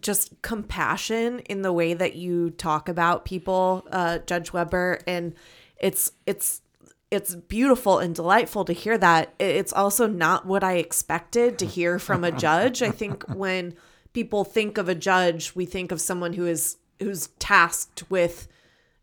just 0.00 0.40
compassion 0.42 1.40
in 1.40 1.62
the 1.62 1.72
way 1.72 1.94
that 1.94 2.14
you 2.14 2.50
talk 2.50 2.88
about 2.88 3.24
people, 3.24 3.86
uh, 3.90 4.18
Judge 4.18 4.52
Weber, 4.52 5.00
and 5.06 5.34
it's 5.78 6.12
it's 6.26 6.62
it's 7.10 7.34
beautiful 7.34 7.98
and 7.98 8.14
delightful 8.14 8.64
to 8.64 8.72
hear 8.72 8.96
that. 8.98 9.34
It's 9.38 9.72
also 9.72 10.06
not 10.06 10.46
what 10.46 10.62
I 10.62 10.74
expected 10.74 11.58
to 11.58 11.66
hear 11.66 11.98
from 11.98 12.22
a 12.22 12.30
judge. 12.30 12.82
I 12.82 12.90
think 12.90 13.24
when 13.34 13.74
people 14.12 14.44
think 14.44 14.78
of 14.78 14.88
a 14.88 14.94
judge, 14.94 15.54
we 15.54 15.66
think 15.66 15.92
of 15.92 16.00
someone 16.00 16.34
who 16.34 16.46
is 16.46 16.76
who's 16.98 17.28
tasked 17.38 18.04
with 18.10 18.48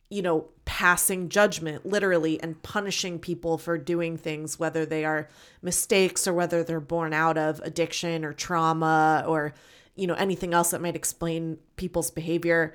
you 0.10 0.22
know, 0.22 0.48
passing 0.64 1.28
judgment 1.30 1.86
literally 1.86 2.42
and 2.42 2.62
punishing 2.64 3.20
people 3.20 3.58
for 3.58 3.78
doing 3.78 4.18
things, 4.18 4.58
whether 4.58 4.86
they 4.86 5.04
are 5.04 5.28
mistakes 5.62 6.28
or 6.28 6.34
whether 6.34 6.64
they're 6.64 6.80
born 6.80 7.14
out 7.14 7.38
of 7.38 7.60
addiction 7.62 8.24
or 8.24 8.34
trauma 8.34 9.24
or, 9.28 9.54
you 9.98 10.08
know, 10.08 10.14
anything 10.14 10.54
else 10.54 10.72
that 10.72 10.82
might 10.82 10.96
explain 10.96 11.58
people's 11.76 12.12
behavior. 12.12 12.74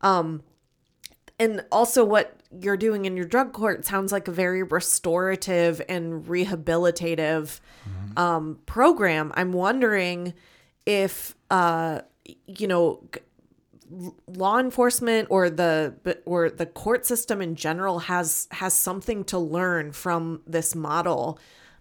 Um, 0.00 0.42
and 1.38 1.64
also, 1.72 2.04
what 2.04 2.40
you're 2.60 2.76
doing 2.76 3.06
in 3.06 3.16
your 3.16 3.26
drug 3.26 3.52
court 3.52 3.84
sounds 3.84 4.12
like 4.12 4.28
a 4.28 4.32
very 4.32 4.62
restorative 4.62 5.82
and 5.88 6.24
rehabilitative 6.24 7.60
um, 8.16 8.58
program. 8.66 9.32
I'm 9.34 9.52
wondering 9.52 10.34
if, 10.86 11.34
uh, 11.50 12.02
you 12.46 12.68
know, 12.68 13.02
law 14.26 14.58
enforcement 14.58 15.28
or 15.30 15.50
the 15.50 15.94
or 16.24 16.50
the 16.50 16.66
court 16.66 17.06
system 17.06 17.40
in 17.40 17.54
general 17.54 18.00
has 18.00 18.48
has 18.50 18.74
something 18.74 19.24
to 19.24 19.38
learn 19.38 19.92
from 19.92 20.40
this 20.46 20.74
model 20.74 21.38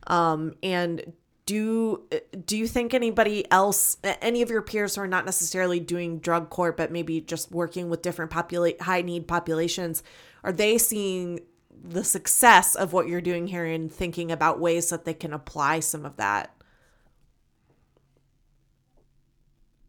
um 0.08 0.54
and 0.62 1.14
do 1.46 2.04
uh, 2.12 2.18
do 2.46 2.58
you 2.58 2.68
think 2.68 2.94
anybody 2.94 3.50
else 3.52 3.98
any 4.22 4.42
of 4.42 4.50
your 4.50 4.62
peers 4.62 4.96
who 4.96 5.02
are 5.02 5.08
not 5.08 5.26
necessarily 5.26 5.80
doing 5.80 6.20
drug 6.20 6.50
court 6.50 6.78
but 6.78 6.92
maybe 6.92 7.20
just 7.22 7.52
working 7.52 7.90
with 7.90 8.02
different 8.02 8.32
populate 8.32 8.82
high 8.82 9.02
need 9.02 9.28
populations 9.28 10.04
are 10.44 10.52
they 10.52 10.78
seeing 10.78 11.40
the 11.84 12.04
success 12.04 12.76
of 12.76 12.94
what 12.94 13.08
you're 13.08 13.22
doing 13.22 13.48
here 13.48 13.66
and 13.66 13.92
thinking 13.92 14.32
about 14.32 14.60
ways 14.60 14.90
that 14.90 15.04
they 15.04 15.14
can 15.14 15.34
apply 15.34 15.80
some 15.80 16.06
of 16.06 16.16
that 16.16 16.56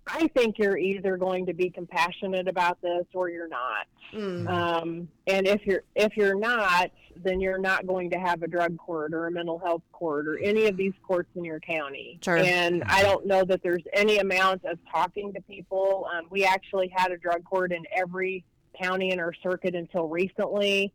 I 0.07 0.29
think 0.29 0.59
you're 0.59 0.77
either 0.77 1.17
going 1.17 1.47
to 1.47 1.55
be 1.55 1.71
compassionate 1.71 2.47
about 2.47 2.81
this 2.83 3.07
or 3.15 3.31
you're 3.31 3.49
not. 3.49 3.87
Mm. 4.13 4.49
Um, 4.49 5.09
and 5.27 5.47
if 5.47 5.65
you're 5.67 5.83
if 5.95 6.17
you're 6.17 6.39
not, 6.39 6.91
then 7.17 7.41
you're 7.41 7.59
not 7.59 7.87
going 7.87 8.11
to 8.11 8.19
have 8.19 8.43
a 8.43 8.49
drug 8.49 8.77
court 8.77 9.15
or 9.15 9.27
a 9.27 9.31
mental 9.31 9.59
health 9.59 9.83
court 9.93 10.29
or 10.29 10.39
any 10.39 10.67
of 10.67 10.77
these 10.77 10.93
courts 11.03 11.31
in 11.37 11.45
your 11.45 11.61
county. 11.61 12.19
Sure. 12.23 12.37
And 12.37 12.85
I 12.85 13.03
don't 13.03 13.27
know 13.27 13.45
that 13.45 13.63
there's 13.63 13.83
any 13.93 14.19
amount 14.19 14.65
of 14.65 14.79
talking 14.91 15.33
to 15.33 15.41
people. 15.43 16.07
Um, 16.15 16.27
we 16.31 16.45
actually 16.45 16.93
had 16.95 17.11
a 17.11 17.17
drug 17.17 17.45
court 17.45 17.73
in 17.73 17.85
every 17.95 18.45
county 18.79 19.11
in 19.11 19.21
our 19.21 19.33
circuit 19.43 19.75
until 19.75 20.09
recently. 20.09 20.93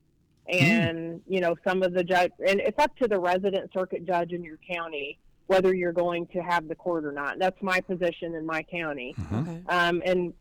And 0.47 1.21
you 1.27 1.41
know, 1.41 1.55
some 1.63 1.83
of 1.83 1.93
the 1.93 2.03
judge, 2.03 2.31
and 2.45 2.59
it's 2.59 2.79
up 2.79 2.95
to 2.97 3.07
the 3.07 3.19
resident 3.19 3.71
circuit 3.73 4.05
judge 4.05 4.31
in 4.31 4.43
your 4.43 4.57
county 4.69 5.19
whether 5.49 5.73
you're 5.73 5.91
going 5.91 6.27
to 6.27 6.39
have 6.43 6.67
the 6.67 6.75
court 6.75 7.03
or 7.03 7.11
not. 7.11 7.39
That's 7.39 7.59
my 7.63 7.81
position 7.81 8.35
in 8.35 8.45
my 8.45 8.61
county. 8.61 9.15
okay 9.33 9.61
Um, 9.67 10.03
and 10.05 10.33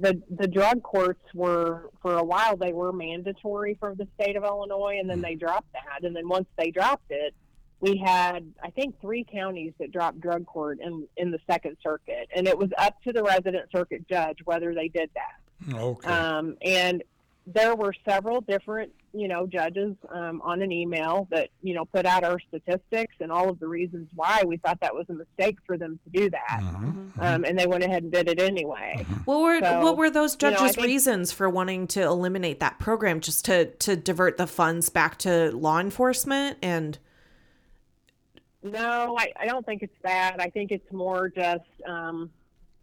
the 0.00 0.22
the 0.30 0.48
drug 0.48 0.82
courts 0.82 1.22
were 1.34 1.90
for 2.00 2.16
a 2.16 2.24
while 2.24 2.56
they 2.56 2.72
were 2.72 2.90
mandatory 2.90 3.76
for 3.78 3.94
the 3.94 4.08
state 4.18 4.34
of 4.34 4.44
Illinois, 4.44 4.96
and 4.98 5.10
then 5.10 5.20
they 5.20 5.34
dropped 5.34 5.70
that. 5.74 6.04
And 6.04 6.16
then 6.16 6.26
once 6.26 6.46
they 6.56 6.70
dropped 6.70 7.10
it, 7.10 7.34
we 7.80 7.98
had 7.98 8.50
I 8.62 8.70
think 8.70 8.98
three 9.02 9.26
counties 9.30 9.74
that 9.78 9.92
dropped 9.92 10.22
drug 10.22 10.46
court 10.46 10.78
in 10.80 11.06
in 11.18 11.30
the 11.30 11.38
Second 11.46 11.76
Circuit, 11.82 12.30
and 12.34 12.48
it 12.48 12.56
was 12.56 12.70
up 12.78 13.02
to 13.02 13.12
the 13.12 13.22
resident 13.22 13.70
circuit 13.70 14.08
judge 14.08 14.38
whether 14.46 14.74
they 14.74 14.88
did 14.88 15.10
that. 15.14 15.74
Okay. 15.74 16.08
Um, 16.08 16.56
and 16.62 17.04
there 17.46 17.76
were 17.76 17.94
several 18.08 18.40
different, 18.40 18.92
you 19.12 19.28
know, 19.28 19.46
judges 19.46 19.94
um, 20.12 20.42
on 20.42 20.62
an 20.62 20.72
email 20.72 21.28
that, 21.30 21.48
you 21.62 21.74
know, 21.74 21.84
put 21.84 22.04
out 22.04 22.24
our 22.24 22.40
statistics 22.40 23.14
and 23.20 23.30
all 23.30 23.48
of 23.48 23.60
the 23.60 23.68
reasons 23.68 24.08
why 24.16 24.42
we 24.44 24.56
thought 24.56 24.80
that 24.80 24.92
was 24.92 25.06
a 25.08 25.12
mistake 25.12 25.56
for 25.64 25.78
them 25.78 25.98
to 26.04 26.10
do 26.20 26.28
that. 26.30 26.60
Mhm. 26.60 27.12
Um, 27.22 27.44
and 27.44 27.56
they 27.56 27.66
went 27.68 27.84
ahead 27.84 28.02
and 28.02 28.10
did 28.10 28.28
it 28.28 28.40
anyway. 28.40 29.06
What 29.26 29.40
were 29.40 29.60
So, 29.60 29.80
what 29.84 29.96
were 29.96 30.10
those 30.10 30.36
you 30.42 30.50
know, 30.50 30.56
judges' 30.56 30.74
think- 30.74 30.86
reasons 30.88 31.30
for 31.30 31.48
wanting 31.48 31.86
to 31.88 32.02
eliminate 32.02 32.58
that 32.60 32.80
program? 32.80 33.20
Just 33.20 33.44
to 33.44 33.66
to 33.66 33.94
divert 33.94 34.38
the 34.38 34.46
funds 34.48 34.88
back 34.88 35.16
to 35.18 35.52
law 35.52 35.78
enforcement 35.78 36.58
and 36.62 36.98
No, 38.62 39.16
I, 39.16 39.32
I 39.38 39.46
don't 39.46 39.64
think 39.64 39.82
it's 39.84 39.94
that. 40.02 40.36
I 40.40 40.50
think 40.50 40.72
it's 40.72 40.90
more 40.92 41.28
just, 41.28 41.62
um, 41.86 42.30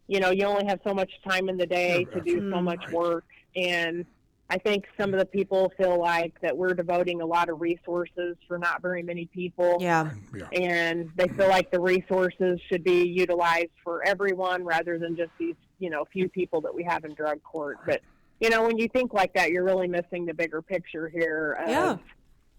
you 0.07 0.21
know, 0.21 0.29
you 0.29 0.45
only 0.45 0.65
have 0.67 0.79
so 0.85 0.93
much 0.93 1.11
time 1.27 1.49
in 1.49 1.57
the 1.57 1.65
day 1.65 2.05
to 2.05 2.21
do 2.21 2.37
so 2.49 2.55
Mm. 2.57 2.63
much 2.63 2.89
work. 2.91 3.25
And 3.57 4.05
I 4.49 4.57
think 4.57 4.85
some 4.99 5.13
of 5.13 5.19
the 5.19 5.25
people 5.25 5.71
feel 5.77 5.99
like 5.99 6.39
that 6.41 6.55
we're 6.55 6.73
devoting 6.73 7.21
a 7.21 7.25
lot 7.25 7.49
of 7.49 7.59
resources 7.61 8.35
for 8.47 8.57
not 8.59 8.81
very 8.81 9.01
many 9.01 9.25
people. 9.25 9.77
yeah, 9.79 10.11
Yeah. 10.35 10.47
and 10.51 11.09
they 11.15 11.27
feel 11.29 11.47
like 11.47 11.71
the 11.71 11.79
resources 11.79 12.59
should 12.69 12.83
be 12.83 13.07
utilized 13.07 13.71
for 13.83 14.03
everyone 14.05 14.63
rather 14.63 14.99
than 14.99 15.15
just 15.15 15.31
these 15.39 15.55
you 15.79 15.89
know 15.89 16.05
few 16.13 16.29
people 16.29 16.61
that 16.61 16.73
we 16.73 16.83
have 16.83 17.03
in 17.03 17.13
drug 17.15 17.41
court 17.43 17.77
but 17.85 17.99
you 18.39 18.49
know 18.49 18.63
when 18.65 18.77
you 18.77 18.87
think 18.87 19.11
like 19.11 19.33
that 19.33 19.49
you're 19.49 19.63
really 19.63 19.87
missing 19.87 20.25
the 20.25 20.33
bigger 20.33 20.61
picture 20.61 21.09
here 21.09 21.57
of, 21.59 21.67
Yeah. 21.69 21.97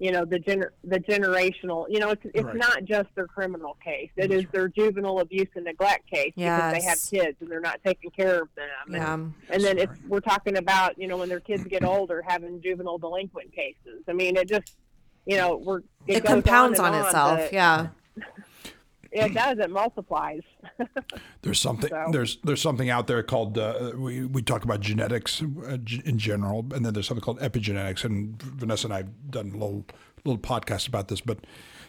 You 0.00 0.10
know 0.10 0.24
the 0.24 0.38
gener- 0.40 0.70
the 0.82 0.98
generational 0.98 1.86
you 1.88 2.00
know 2.00 2.10
it's 2.10 2.22
it's 2.34 2.44
Right. 2.44 2.56
not 2.56 2.84
just 2.84 3.08
their 3.14 3.26
criminal 3.26 3.76
case 3.82 4.10
it 4.16 4.32
is 4.32 4.44
their 4.52 4.66
juvenile 4.68 5.20
abuse 5.20 5.48
and 5.54 5.64
neglect 5.64 6.10
case 6.10 6.32
because 6.34 6.72
they 6.72 6.82
have 6.82 6.98
kids 7.10 7.36
and 7.40 7.48
they're 7.50 7.60
not 7.60 7.78
taking 7.84 8.10
care 8.10 8.42
of 8.42 8.48
them 8.56 8.66
and, 8.88 8.94
yeah. 8.96 9.54
and 9.54 9.64
then 9.64 9.78
it's 9.78 9.92
we're 10.08 10.18
talking 10.20 10.56
about 10.56 10.98
you 10.98 11.06
know 11.06 11.16
when 11.16 11.28
their 11.28 11.38
kids 11.40 11.62
get 11.64 11.84
older 11.84 12.22
having 12.26 12.60
juvenile 12.60 12.98
delinquent 12.98 13.52
cases 13.54 14.02
i 14.08 14.12
mean 14.12 14.36
it 14.36 14.48
just 14.48 14.74
you 15.26 15.36
know 15.36 15.56
we're 15.56 15.80
It, 16.08 16.22
goes 16.22 16.28
compounds 16.28 16.78
and 16.80 16.94
on, 16.94 17.04
itself. 17.06 17.38
but- 17.38 17.52
yeah. 17.52 17.86
It 19.14 19.34
does. 19.34 19.58
It 19.58 19.70
multiplies. 19.70 20.42
There's 21.42 21.60
something 21.60 21.90
So- 21.90 22.08
there's 22.10 22.38
there's 22.44 22.60
something 22.62 22.90
out 22.90 23.06
there 23.06 23.22
called 23.22 23.56
uh, 23.58 23.92
we 23.96 24.24
we 24.24 24.42
talk 24.42 24.64
about 24.64 24.80
genetics 24.80 25.42
uh, 25.42 25.78
in 26.04 26.18
general, 26.18 26.66
and 26.74 26.84
then 26.84 26.92
there's 26.94 27.06
something 27.06 27.22
called 27.24 27.40
epigenetics. 27.40 28.04
And 28.04 28.40
Vanessa 28.42 28.86
and 28.86 28.94
I've 28.94 29.30
done 29.30 29.48
a 29.48 29.52
little 29.58 29.84
little 30.24 30.38
podcast 30.40 30.88
about 30.88 31.08
this, 31.08 31.20
but 31.20 31.38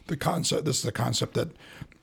the 0.08 0.18
concept 0.18 0.66
this 0.66 0.78
is 0.78 0.84
the 0.84 0.91
concept 0.91 1.34
that 1.34 1.49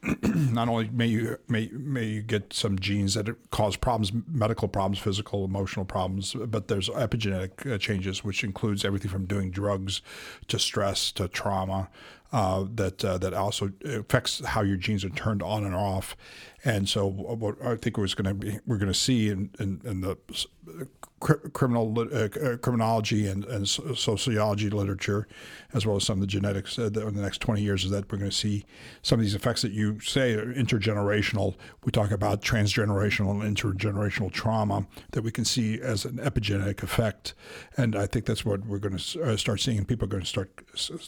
not 0.22 0.68
only 0.68 0.88
may 0.90 1.06
you 1.06 1.38
may 1.48 1.68
may 1.72 2.04
you 2.04 2.22
get 2.22 2.52
some 2.52 2.76
genes 2.78 3.14
that 3.14 3.28
cause 3.50 3.76
problems, 3.76 4.10
medical 4.26 4.66
problems, 4.66 4.98
physical, 4.98 5.44
emotional 5.44 5.84
problems, 5.84 6.34
but 6.34 6.66
there's 6.66 6.88
epigenetic 6.88 7.72
uh, 7.72 7.78
changes, 7.78 8.24
which 8.24 8.42
includes 8.42 8.84
everything 8.84 9.10
from 9.10 9.26
doing 9.26 9.52
drugs 9.52 10.02
to 10.48 10.58
stress 10.58 11.12
to 11.12 11.28
trauma. 11.28 11.88
uh, 12.32 12.64
that 12.74 13.04
uh, 13.04 13.18
that 13.18 13.34
also 13.34 13.72
affects 13.84 14.44
how 14.44 14.62
your 14.62 14.76
genes 14.76 15.04
are 15.04 15.10
turned 15.10 15.42
on 15.42 15.64
and 15.64 15.74
off. 15.74 16.16
And 16.64 16.88
so, 16.88 17.06
what 17.06 17.62
I 17.62 17.76
think 17.76 17.98
was 17.98 18.14
going 18.14 18.26
to 18.26 18.34
be 18.34 18.58
we're 18.66 18.78
going 18.78 18.92
to 18.92 18.98
see 18.98 19.28
in, 19.28 19.50
in, 19.58 19.80
in 19.84 20.00
the 20.00 20.16
criminal 21.22 21.94
uh, 21.98 22.04
uh, 22.04 22.56
criminology 22.56 23.26
and, 23.28 23.44
and 23.44 23.68
sociology 23.68 24.68
literature, 24.70 25.28
as 25.72 25.86
well 25.86 25.96
as 25.96 26.04
some 26.04 26.14
of 26.14 26.20
the 26.20 26.26
genetics 26.26 26.78
uh, 26.78 26.86
in 26.86 27.14
the 27.14 27.22
next 27.22 27.40
20 27.40 27.62
years, 27.62 27.84
is 27.84 27.90
that 27.90 28.10
we're 28.10 28.18
going 28.18 28.30
to 28.30 28.36
see 28.36 28.64
some 29.02 29.18
of 29.18 29.24
these 29.24 29.34
effects 29.34 29.62
that 29.62 29.72
you 29.72 30.00
say 30.00 30.34
are 30.34 30.52
intergenerational. 30.52 31.54
We 31.84 31.92
talk 31.92 32.10
about 32.10 32.42
transgenerational 32.42 33.42
and 33.42 33.56
intergenerational 33.56 34.32
trauma 34.32 34.86
that 35.12 35.22
we 35.22 35.30
can 35.30 35.44
see 35.44 35.80
as 35.80 36.04
an 36.04 36.16
epigenetic 36.18 36.82
effect, 36.82 37.34
and 37.76 37.94
I 37.94 38.06
think 38.06 38.26
that's 38.26 38.44
what 38.44 38.66
we're 38.66 38.78
going 38.78 38.96
to 38.96 39.22
uh, 39.22 39.36
start 39.36 39.60
seeing. 39.60 39.78
And 39.78 39.86
people 39.86 40.06
are 40.06 40.10
going 40.10 40.24
to 40.24 40.28
start 40.28 40.62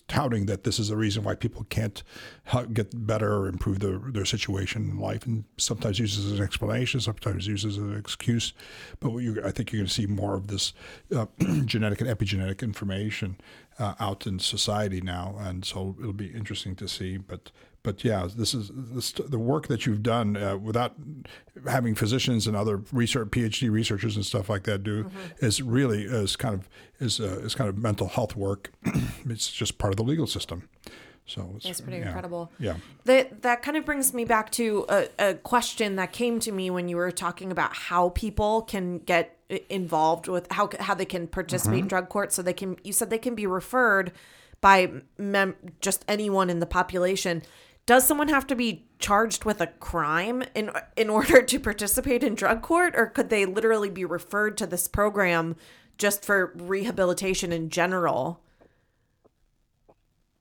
touting 0.06 0.46
that 0.46 0.64
this 0.64 0.78
is 0.78 0.88
the 0.88 0.96
reason 0.96 1.24
why 1.24 1.34
people 1.34 1.64
can't 1.64 2.02
get 2.72 3.06
better 3.06 3.34
or 3.34 3.48
improve 3.48 3.80
their, 3.80 3.98
their 3.98 4.24
situation 4.24 4.90
in 4.90 4.98
life, 4.98 5.26
and 5.26 5.44
sometimes 5.56 5.98
uses 5.98 6.32
as 6.32 6.38
an 6.38 6.44
explanation, 6.44 7.00
sometimes 7.00 7.46
uses 7.46 7.76
as 7.76 7.82
an 7.82 7.96
excuse. 7.96 8.52
But 9.00 9.10
I 9.10 9.50
think 9.50 9.72
you're 9.72 9.80
going 9.80 9.86
to 9.86 9.92
see 9.92 10.03
see 10.04 10.12
more 10.12 10.34
of 10.34 10.48
this 10.48 10.72
uh, 11.14 11.26
genetic 11.64 12.00
and 12.00 12.10
epigenetic 12.10 12.62
information 12.62 13.36
uh, 13.78 13.94
out 13.98 14.26
in 14.26 14.38
society 14.38 15.00
now, 15.00 15.36
and 15.38 15.64
so 15.64 15.96
it'll 15.98 16.12
be 16.12 16.28
interesting 16.28 16.76
to 16.76 16.88
see. 16.88 17.16
But 17.16 17.50
but 17.82 18.02
yeah, 18.02 18.28
this 18.34 18.54
is 18.54 18.70
this, 18.74 19.12
the 19.12 19.38
work 19.38 19.68
that 19.68 19.84
you've 19.84 20.02
done 20.02 20.36
uh, 20.36 20.56
without 20.56 20.94
having 21.66 21.94
physicians 21.94 22.46
and 22.46 22.56
other 22.56 22.82
research 22.92 23.28
PhD 23.28 23.70
researchers 23.70 24.16
and 24.16 24.24
stuff 24.24 24.48
like 24.48 24.62
that 24.64 24.82
do 24.82 25.04
mm-hmm. 25.04 25.44
is 25.44 25.60
really 25.60 26.04
is 26.04 26.36
kind 26.36 26.54
of 26.54 26.68
is 26.98 27.20
uh, 27.20 27.40
is 27.44 27.54
kind 27.54 27.68
of 27.68 27.76
mental 27.76 28.08
health 28.08 28.36
work. 28.36 28.72
it's 29.28 29.50
just 29.50 29.78
part 29.78 29.92
of 29.92 29.96
the 29.96 30.04
legal 30.04 30.26
system. 30.26 30.68
So 31.26 31.52
it's, 31.56 31.64
it's 31.64 31.80
pretty 31.80 31.98
yeah, 31.98 32.06
incredible. 32.08 32.52
Yeah. 32.58 32.76
That 33.04 33.42
that 33.42 33.62
kind 33.62 33.76
of 33.76 33.84
brings 33.84 34.12
me 34.12 34.24
back 34.24 34.50
to 34.52 34.84
a, 34.88 35.08
a 35.18 35.34
question 35.34 35.96
that 35.96 36.12
came 36.12 36.38
to 36.40 36.52
me 36.52 36.68
when 36.70 36.88
you 36.88 36.96
were 36.96 37.10
talking 37.10 37.50
about 37.50 37.74
how 37.74 38.10
people 38.10 38.62
can 38.62 38.98
get 38.98 39.33
involved 39.68 40.28
with 40.28 40.50
how 40.52 40.70
how 40.80 40.94
they 40.94 41.04
can 41.04 41.26
participate 41.26 41.76
mm-hmm. 41.76 41.82
in 41.84 41.88
drug 41.88 42.08
court. 42.08 42.32
So 42.32 42.42
they 42.42 42.52
can. 42.52 42.76
You 42.84 42.92
said 42.92 43.10
they 43.10 43.18
can 43.18 43.34
be 43.34 43.46
referred 43.46 44.12
by 44.60 45.02
mem- 45.18 45.56
just 45.80 46.04
anyone 46.08 46.50
in 46.50 46.60
the 46.60 46.66
population. 46.66 47.42
Does 47.86 48.06
someone 48.06 48.28
have 48.28 48.46
to 48.46 48.56
be 48.56 48.86
charged 48.98 49.44
with 49.44 49.60
a 49.60 49.66
crime 49.66 50.42
in 50.54 50.70
in 50.96 51.10
order 51.10 51.42
to 51.42 51.60
participate 51.60 52.22
in 52.22 52.34
drug 52.34 52.62
court, 52.62 52.94
or 52.96 53.06
could 53.06 53.28
they 53.28 53.44
literally 53.44 53.90
be 53.90 54.04
referred 54.04 54.56
to 54.58 54.66
this 54.66 54.88
program 54.88 55.56
just 55.98 56.24
for 56.24 56.52
rehabilitation 56.56 57.52
in 57.52 57.68
general? 57.68 58.40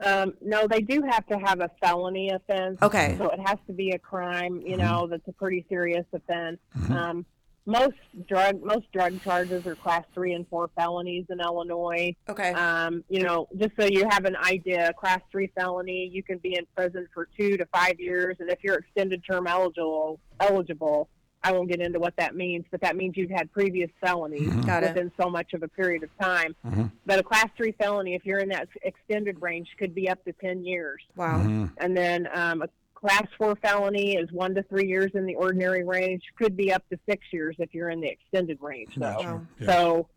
Um, 0.03 0.33
no, 0.41 0.67
they 0.67 0.81
do 0.81 1.01
have 1.01 1.25
to 1.27 1.37
have 1.37 1.61
a 1.61 1.69
felony 1.81 2.29
offense. 2.29 2.77
Okay. 2.81 3.15
So 3.17 3.29
it 3.29 3.39
has 3.45 3.57
to 3.67 3.73
be 3.73 3.91
a 3.91 3.99
crime, 3.99 4.61
you 4.65 4.75
know, 4.75 5.03
mm-hmm. 5.03 5.11
that's 5.11 5.27
a 5.27 5.31
pretty 5.31 5.65
serious 5.69 6.05
offense. 6.13 6.59
Mm-hmm. 6.77 6.93
Um, 6.93 7.25
most 7.65 7.95
drug 8.27 8.61
most 8.63 8.91
drug 8.91 9.21
charges 9.23 9.65
are 9.65 9.75
class 9.75 10.03
three 10.13 10.33
and 10.33 10.47
four 10.47 10.69
felonies 10.75 11.25
in 11.29 11.39
Illinois. 11.39 12.13
Okay. 12.29 12.51
Um, 12.51 13.03
you 13.09 13.23
know, 13.23 13.47
just 13.57 13.71
so 13.79 13.85
you 13.85 14.07
have 14.09 14.25
an 14.25 14.35
idea, 14.35 14.93
class 14.99 15.21
three 15.31 15.51
felony, 15.55 16.09
you 16.11 16.23
can 16.23 16.39
be 16.39 16.55
in 16.55 16.65
prison 16.75 17.07
for 17.13 17.27
two 17.37 17.57
to 17.57 17.65
five 17.73 17.99
years, 17.99 18.37
and 18.39 18.49
if 18.49 18.59
you're 18.63 18.75
extended 18.75 19.23
term 19.25 19.47
eligible, 19.47 20.19
eligible, 20.39 21.09
I 21.43 21.51
won't 21.51 21.69
get 21.69 21.81
into 21.81 21.99
what 21.99 22.15
that 22.17 22.35
means, 22.35 22.65
but 22.71 22.81
that 22.81 22.95
means 22.95 23.17
you've 23.17 23.29
had 23.29 23.51
previous 23.51 23.89
felonies 24.01 24.49
mm-hmm. 24.49 24.81
within 24.81 25.11
so 25.19 25.29
much 25.29 25.53
of 25.53 25.61
a 25.61 25.67
period 25.67 26.03
of 26.03 26.09
time. 26.17 26.55
Mm-hmm. 26.65 26.85
But 27.05 27.19
a 27.19 27.23
class 27.23 27.47
three 27.57 27.73
felony, 27.73 28.15
if 28.15 28.25
you're 28.25 28.39
in 28.39 28.49
that 28.49 28.69
extended 28.83 29.41
range, 29.41 29.67
could 29.77 29.93
be 29.93 30.09
up 30.09 30.23
to 30.23 30.31
10 30.33 30.63
years. 30.63 31.01
Wow. 31.15 31.39
Mm-hmm. 31.39 31.65
And 31.77 31.97
then 31.97 32.27
um, 32.33 32.61
a 32.61 32.69
class 33.03 33.27
four 33.37 33.55
felony 33.57 34.15
is 34.15 34.31
one 34.31 34.55
to 34.55 34.63
three 34.63 34.87
years 34.87 35.11
in 35.13 35.25
the 35.25 35.35
ordinary 35.35 35.83
range, 35.83 36.23
could 36.37 36.55
be 36.55 36.71
up 36.71 36.87
to 36.89 36.97
six 37.07 37.25
years 37.31 37.55
if 37.59 37.73
you're 37.73 37.89
in 37.89 37.99
the 37.99 38.07
extended 38.07 38.57
range. 38.61 38.93
So, 38.95 39.01
wow. 39.01 39.41
yeah. 39.59 39.67
so 39.67 40.07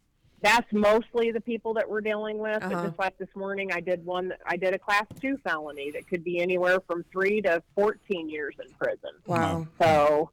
that's 0.41 0.73
mostly 0.73 1.33
the 1.33 1.41
people 1.41 1.75
that 1.75 1.89
we're 1.89 2.01
dealing 2.01 2.39
with. 2.39 2.63
Uh-huh. 2.63 2.69
But 2.69 2.85
just 2.87 2.99
like 2.99 3.19
this 3.19 3.35
morning, 3.35 3.73
I 3.73 3.81
did 3.81 4.05
one. 4.05 4.33
I 4.47 4.57
did 4.57 4.75
a 4.75 4.79
class 4.79 5.07
two 5.21 5.37
felony 5.39 5.91
that 5.93 6.07
could 6.09 6.23
be 6.23 6.41
anywhere 6.41 6.79
from 6.87 7.05
three 7.11 7.41
to 7.43 7.63
14 7.75 8.29
years 8.29 8.55
in 8.65 8.73
prison. 8.75 9.11
Wow. 9.27 9.67
So 9.81 10.31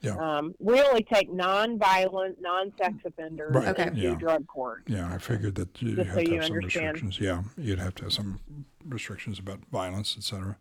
yeah. 0.00 0.16
Um, 0.16 0.54
we 0.60 0.80
only 0.80 1.02
take 1.02 1.32
non-violent, 1.32 2.40
non-sex 2.40 2.94
offenders 3.04 3.54
right. 3.54 3.68
okay. 3.68 3.88
into 3.88 4.00
yeah. 4.00 4.14
drug 4.14 4.46
court. 4.46 4.84
Yeah, 4.86 5.12
I 5.12 5.18
figured 5.18 5.56
that 5.56 5.82
you 5.82 5.96
Just 5.96 6.06
have 6.10 6.18
so 6.18 6.22
to 6.22 6.30
you 6.30 6.36
have 6.36 6.44
some 6.44 6.56
understand. 6.56 6.92
restrictions. 6.92 7.20
Yeah, 7.20 7.42
you'd 7.56 7.80
have 7.80 7.94
to 7.96 8.04
have 8.04 8.12
some 8.12 8.38
restrictions 8.86 9.40
about 9.40 9.58
violence, 9.72 10.16
etc. 10.16 10.56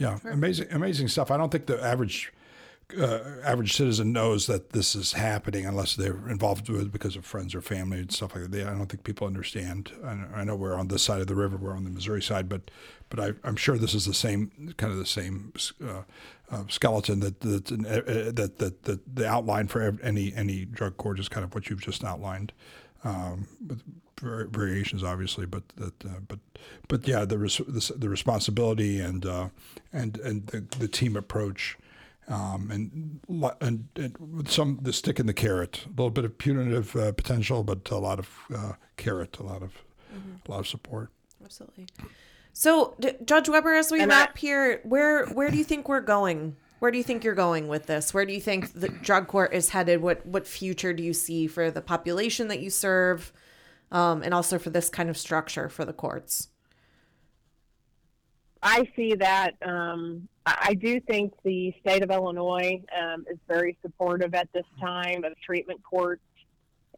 Yeah, 0.00 0.18
sure. 0.18 0.30
amazing, 0.30 0.68
amazing 0.70 1.08
stuff. 1.08 1.30
I 1.30 1.36
don't 1.36 1.52
think 1.52 1.66
the 1.66 1.82
average 1.84 2.32
uh, 2.98 3.20
average 3.44 3.76
citizen 3.76 4.12
knows 4.12 4.46
that 4.46 4.70
this 4.70 4.96
is 4.96 5.12
happening 5.12 5.66
unless 5.66 5.94
they're 5.94 6.28
involved 6.28 6.68
with 6.68 6.82
it 6.82 6.92
because 6.92 7.16
of 7.16 7.24
friends 7.24 7.54
or 7.54 7.60
family 7.60 7.98
and 7.98 8.10
stuff 8.10 8.34
like 8.34 8.50
that. 8.50 8.66
I 8.66 8.70
don't 8.70 8.86
think 8.86 9.04
people 9.04 9.26
understand. 9.26 9.92
I, 10.34 10.42
know 10.42 10.56
we're 10.56 10.74
on 10.74 10.88
this 10.88 11.02
side 11.02 11.20
of 11.20 11.26
the 11.26 11.34
river, 11.34 11.56
we're 11.56 11.76
on 11.76 11.84
the 11.84 11.90
Missouri 11.90 12.22
side, 12.22 12.48
but 12.48 12.70
but 13.10 13.20
I, 13.20 13.48
am 13.48 13.56
sure 13.56 13.76
this 13.76 13.94
is 13.94 14.06
the 14.06 14.14
same 14.14 14.74
kind 14.78 14.90
of 14.92 14.98
the 14.98 15.06
same 15.06 15.52
uh, 15.84 16.02
uh, 16.50 16.64
skeleton 16.68 17.20
that 17.20 17.40
that, 17.40 17.70
uh, 17.70 18.32
that 18.32 18.58
that 18.58 18.82
that 18.84 19.16
the 19.16 19.28
outline 19.28 19.68
for 19.68 19.98
any 20.02 20.32
any 20.34 20.64
drug 20.64 20.96
court 20.96 21.20
is 21.20 21.28
kind 21.28 21.44
of 21.44 21.54
what 21.54 21.68
you've 21.68 21.82
just 21.82 22.02
outlined. 22.02 22.52
Um, 23.04 23.48
with 23.66 23.82
variations, 24.20 25.02
obviously, 25.02 25.46
but 25.46 25.68
that, 25.76 26.04
uh, 26.04 26.20
but, 26.26 26.38
but 26.88 27.08
yeah, 27.08 27.24
the, 27.24 27.38
res- 27.38 27.58
the, 27.58 27.94
the 27.96 28.08
responsibility 28.08 29.00
and 29.00 29.26
uh, 29.26 29.48
and 29.92 30.18
and 30.18 30.46
the, 30.48 30.60
the 30.78 30.88
team 30.88 31.16
approach 31.16 31.78
um, 32.30 32.70
and, 32.70 33.20
and, 33.60 33.88
and 33.96 34.48
some 34.48 34.78
the 34.82 34.92
stick 34.92 35.18
and 35.18 35.28
the 35.28 35.34
carrot, 35.34 35.84
a 35.86 35.88
little 35.90 36.10
bit 36.10 36.24
of 36.24 36.38
punitive 36.38 36.94
uh, 36.94 37.12
potential, 37.12 37.64
but 37.64 37.90
a 37.90 37.96
lot 37.96 38.18
of 38.18 38.28
uh, 38.54 38.72
carrot, 38.96 39.38
a 39.38 39.42
lot 39.42 39.62
of 39.62 39.72
mm-hmm. 40.14 40.36
a 40.46 40.50
lot 40.50 40.60
of 40.60 40.68
support. 40.68 41.10
Absolutely. 41.44 41.86
So, 42.52 42.94
D- 43.00 43.12
Judge 43.24 43.48
Weber, 43.48 43.74
as 43.74 43.90
we 43.90 44.00
and 44.00 44.10
wrap 44.10 44.32
I, 44.36 44.38
here, 44.38 44.80
where 44.84 45.26
where 45.26 45.50
do 45.50 45.56
you 45.56 45.64
think 45.64 45.88
we're 45.88 46.00
going? 46.00 46.56
Where 46.78 46.90
do 46.90 46.98
you 46.98 47.04
think 47.04 47.24
you're 47.24 47.34
going 47.34 47.68
with 47.68 47.86
this? 47.86 48.14
Where 48.14 48.24
do 48.24 48.32
you 48.32 48.40
think 48.40 48.72
the 48.72 48.88
drug 48.88 49.26
court 49.26 49.52
is 49.52 49.70
headed? 49.70 50.00
What 50.00 50.24
what 50.24 50.46
future 50.46 50.92
do 50.92 51.02
you 51.02 51.12
see 51.12 51.48
for 51.48 51.70
the 51.70 51.82
population 51.82 52.48
that 52.48 52.60
you 52.60 52.70
serve, 52.70 53.32
um, 53.90 54.22
and 54.22 54.32
also 54.32 54.58
for 54.58 54.70
this 54.70 54.88
kind 54.88 55.10
of 55.10 55.16
structure 55.16 55.68
for 55.68 55.84
the 55.84 55.92
courts? 55.92 56.48
I 58.62 58.88
see 58.94 59.14
that. 59.14 59.54
Um, 59.62 60.28
I 60.44 60.74
do 60.74 61.00
think 61.00 61.32
the 61.44 61.72
state 61.80 62.02
of 62.02 62.10
Illinois 62.10 62.82
um, 62.98 63.24
is 63.30 63.38
very 63.48 63.76
supportive 63.82 64.34
at 64.34 64.52
this 64.52 64.66
time 64.80 65.24
of 65.24 65.32
treatment 65.40 65.80
courts, 65.82 66.22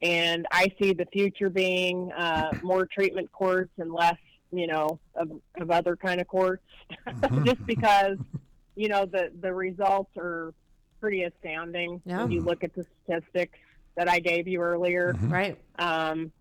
and 0.00 0.46
I 0.50 0.72
see 0.80 0.92
the 0.92 1.06
future 1.12 1.50
being 1.50 2.10
uh, 2.12 2.58
more 2.62 2.86
treatment 2.86 3.30
courts 3.30 3.70
and 3.78 3.92
less, 3.92 4.18
you 4.50 4.66
know, 4.66 4.98
of, 5.14 5.30
of 5.60 5.70
other 5.70 5.96
kind 5.96 6.20
of 6.20 6.26
courts, 6.26 6.64
mm-hmm. 7.06 7.44
just 7.44 7.64
because, 7.64 8.18
you 8.74 8.88
know, 8.88 9.06
the 9.06 9.30
the 9.40 9.52
results 9.52 10.10
are 10.16 10.52
pretty 11.00 11.22
astounding 11.24 12.00
yeah. 12.04 12.22
when 12.22 12.30
you 12.30 12.40
look 12.40 12.64
at 12.64 12.74
the 12.74 12.84
statistics 13.04 13.58
that 13.96 14.08
I 14.08 14.18
gave 14.18 14.48
you 14.48 14.60
earlier. 14.60 15.12
Mm-hmm. 15.12 15.32
Right. 15.32 15.58
Um, 15.78 16.32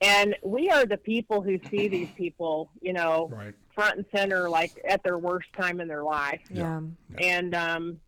and 0.00 0.36
we 0.42 0.70
are 0.70 0.86
the 0.86 0.96
people 0.96 1.42
who 1.42 1.58
see 1.70 1.88
these 1.88 2.08
people, 2.16 2.70
you 2.80 2.92
know, 2.92 3.28
right. 3.32 3.54
front 3.74 3.96
and 3.96 4.06
center, 4.14 4.48
like 4.48 4.80
at 4.88 5.02
their 5.02 5.18
worst 5.18 5.48
time 5.58 5.80
in 5.80 5.88
their 5.88 6.04
life. 6.04 6.40
Yeah. 6.50 6.80
And 7.20 7.54
um, 7.54 8.00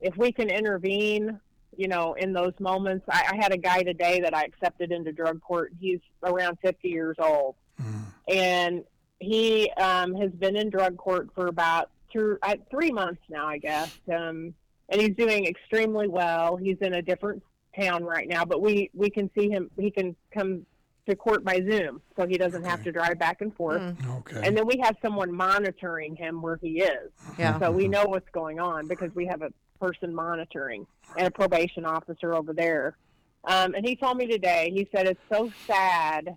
if 0.00 0.16
we 0.16 0.32
can 0.32 0.48
intervene, 0.48 1.38
you 1.76 1.88
know, 1.88 2.14
in 2.14 2.32
those 2.32 2.54
moments, 2.58 3.04
I, 3.10 3.32
I, 3.32 3.36
had 3.36 3.52
a 3.52 3.58
guy 3.58 3.82
today 3.82 4.20
that 4.20 4.34
I 4.34 4.44
accepted 4.44 4.92
into 4.92 5.12
drug 5.12 5.42
court. 5.42 5.72
He's 5.78 6.00
around 6.22 6.56
50 6.62 6.88
years 6.88 7.16
old. 7.18 7.56
Mm. 7.82 8.04
And 8.28 8.84
he 9.20 9.70
um, 9.72 10.14
has 10.14 10.30
been 10.30 10.56
in 10.56 10.70
drug 10.70 10.96
court 10.96 11.28
for 11.34 11.48
about 11.48 11.90
two, 12.10 12.38
uh, 12.42 12.56
three 12.70 12.90
months 12.90 13.20
now, 13.28 13.46
I 13.46 13.58
guess. 13.58 13.94
Um, 14.08 14.54
and 14.88 15.00
he's 15.02 15.14
doing 15.14 15.46
extremely 15.46 16.08
well. 16.08 16.56
He's 16.56 16.78
in 16.80 16.94
a 16.94 17.02
different 17.02 17.42
town 17.78 18.04
right 18.04 18.26
now, 18.26 18.46
but 18.46 18.62
we, 18.62 18.90
we 18.94 19.10
can 19.10 19.30
see 19.36 19.50
him, 19.50 19.70
he 19.78 19.90
can 19.90 20.16
come 20.32 20.64
to 21.06 21.16
court 21.16 21.44
by 21.44 21.60
Zoom, 21.68 22.00
so 22.16 22.26
he 22.26 22.36
doesn't 22.36 22.62
okay. 22.62 22.70
have 22.70 22.82
to 22.84 22.92
drive 22.92 23.18
back 23.18 23.40
and 23.40 23.54
forth. 23.54 23.80
Mm. 23.80 24.18
Okay. 24.18 24.40
And 24.42 24.56
then 24.56 24.66
we 24.66 24.78
have 24.82 24.96
someone 25.00 25.32
monitoring 25.32 26.16
him 26.16 26.42
where 26.42 26.56
he 26.56 26.80
is. 26.80 27.10
Yeah. 27.38 27.58
So 27.58 27.70
we 27.70 27.88
know 27.88 28.04
what's 28.04 28.28
going 28.30 28.60
on 28.60 28.86
because 28.86 29.14
we 29.14 29.26
have 29.26 29.42
a 29.42 29.50
person 29.80 30.14
monitoring 30.14 30.86
and 31.16 31.26
a 31.26 31.30
probation 31.30 31.84
officer 31.84 32.34
over 32.34 32.52
there. 32.52 32.96
Um, 33.44 33.74
and 33.74 33.86
he 33.86 33.94
told 33.94 34.16
me 34.16 34.26
today, 34.26 34.72
he 34.74 34.88
said, 34.94 35.06
it's 35.06 35.20
so 35.32 35.52
sad 35.66 36.36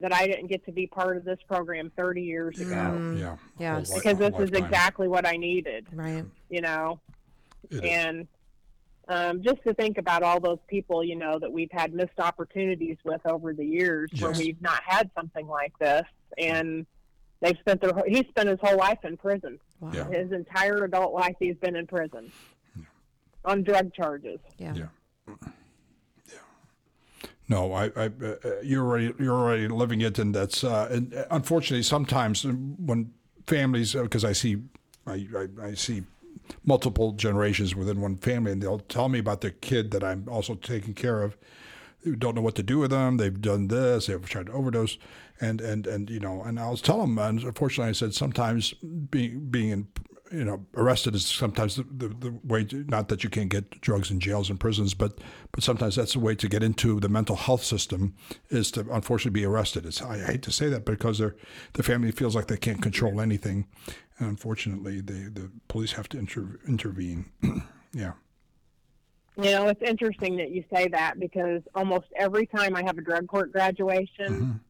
that 0.00 0.14
I 0.14 0.26
didn't 0.26 0.48
get 0.48 0.64
to 0.66 0.72
be 0.72 0.86
part 0.86 1.16
of 1.16 1.24
this 1.24 1.38
program 1.48 1.90
30 1.96 2.22
years 2.22 2.60
ago. 2.60 2.74
Mm. 2.74 3.18
Yeah. 3.18 3.36
Yes. 3.58 3.94
Because 3.94 4.18
this 4.18 4.34
is 4.38 4.50
exactly 4.50 5.08
what 5.08 5.26
I 5.26 5.36
needed. 5.36 5.86
Right. 5.92 6.24
You 6.48 6.60
know? 6.60 7.00
It 7.70 7.84
and. 7.84 8.20
Is 8.20 8.26
um, 9.10 9.42
just 9.42 9.62
to 9.64 9.74
think 9.74 9.98
about 9.98 10.22
all 10.22 10.38
those 10.38 10.60
people, 10.68 11.02
you 11.02 11.16
know, 11.16 11.38
that 11.40 11.52
we've 11.52 11.70
had 11.72 11.92
missed 11.92 12.18
opportunities 12.18 12.96
with 13.04 13.20
over 13.26 13.52
the 13.52 13.64
years 13.64 14.08
yes. 14.12 14.22
where 14.22 14.32
we've 14.32 14.62
not 14.62 14.80
had 14.86 15.10
something 15.16 15.48
like 15.48 15.76
this. 15.80 16.04
And 16.38 16.86
they've 17.40 17.58
spent 17.58 17.80
their 17.80 17.92
he 18.06 18.24
spent 18.28 18.48
his 18.48 18.60
whole 18.62 18.78
life 18.78 19.04
in 19.04 19.16
prison. 19.16 19.58
Wow. 19.80 19.90
Yeah. 19.92 20.08
His 20.08 20.30
entire 20.30 20.84
adult 20.84 21.12
life, 21.12 21.34
he's 21.40 21.56
been 21.56 21.74
in 21.74 21.88
prison 21.88 22.30
on 23.44 23.64
drug 23.64 23.92
charges. 23.92 24.38
Yeah. 24.58 24.74
Yeah. 24.74 25.34
No, 27.48 27.72
I, 27.72 27.86
I, 27.96 28.04
uh, 28.06 28.34
you're 28.62 28.86
already 28.86 29.12
you're 29.18 29.34
already 29.34 29.66
living 29.66 30.02
it, 30.02 30.20
and 30.20 30.32
that's 30.32 30.62
uh, 30.62 30.88
and 30.88 31.12
uh, 31.12 31.24
unfortunately 31.32 31.82
sometimes 31.82 32.44
when 32.44 33.12
families, 33.48 33.94
because 33.94 34.24
I 34.24 34.30
see, 34.30 34.58
I, 35.04 35.26
I, 35.36 35.48
I 35.60 35.74
see 35.74 36.04
multiple 36.64 37.12
generations 37.12 37.74
within 37.74 38.00
one 38.00 38.16
family, 38.16 38.52
and 38.52 38.62
they'll 38.62 38.78
tell 38.78 39.08
me 39.08 39.18
about 39.18 39.40
their 39.40 39.50
kid 39.50 39.90
that 39.92 40.04
I'm 40.04 40.28
also 40.28 40.54
taking 40.54 40.94
care 40.94 41.22
of, 41.22 41.36
who 42.00 42.16
don't 42.16 42.34
know 42.34 42.42
what 42.42 42.54
to 42.56 42.62
do 42.62 42.78
with 42.78 42.90
them. 42.90 43.16
They've 43.16 43.40
done 43.40 43.68
this, 43.68 44.06
they've 44.06 44.24
tried 44.28 44.46
to 44.46 44.52
overdose, 44.52 44.98
and 45.40 45.60
and 45.60 45.86
and 45.86 46.10
you 46.10 46.20
know, 46.20 46.42
and 46.42 46.58
I'll 46.58 46.76
tell 46.76 47.00
them. 47.00 47.18
And 47.18 47.42
unfortunately, 47.42 47.90
I 47.90 47.92
said 47.92 48.14
sometimes 48.14 48.72
being 48.72 49.50
being 49.50 49.70
in 49.70 49.88
you 50.30 50.44
know, 50.44 50.64
arrested 50.76 51.14
is 51.14 51.26
sometimes 51.26 51.76
the, 51.76 51.82
the, 51.84 52.08
the 52.08 52.38
way. 52.44 52.64
To, 52.64 52.84
not 52.84 53.08
that 53.08 53.24
you 53.24 53.30
can't 53.30 53.48
get 53.48 53.80
drugs 53.80 54.10
in 54.10 54.20
jails 54.20 54.48
and 54.50 54.60
prisons, 54.60 54.94
but 54.94 55.18
but 55.52 55.64
sometimes 55.64 55.96
that's 55.96 56.12
the 56.12 56.20
way 56.20 56.34
to 56.36 56.48
get 56.48 56.62
into 56.62 57.00
the 57.00 57.08
mental 57.08 57.36
health 57.36 57.64
system 57.64 58.14
is 58.48 58.70
to 58.72 58.80
unfortunately 58.92 59.40
be 59.40 59.44
arrested. 59.44 59.86
It's 59.86 60.00
I 60.00 60.18
hate 60.18 60.42
to 60.42 60.52
say 60.52 60.68
that 60.68 60.84
because 60.84 61.18
their 61.18 61.34
the 61.72 61.82
family 61.82 62.12
feels 62.12 62.36
like 62.36 62.46
they 62.46 62.56
can't 62.56 62.80
control 62.80 63.20
anything, 63.20 63.66
and 64.18 64.28
unfortunately, 64.28 65.00
they 65.00 65.24
the 65.24 65.50
police 65.68 65.92
have 65.92 66.08
to 66.10 66.18
inter, 66.18 66.60
intervene. 66.66 67.30
yeah. 67.92 68.12
You 69.36 69.52
know, 69.52 69.68
it's 69.68 69.82
interesting 69.82 70.36
that 70.36 70.50
you 70.50 70.64
say 70.72 70.88
that 70.88 71.18
because 71.18 71.62
almost 71.74 72.06
every 72.16 72.46
time 72.46 72.76
I 72.76 72.82
have 72.82 72.98
a 72.98 73.02
drug 73.02 73.26
court 73.26 73.52
graduation, 73.52 74.60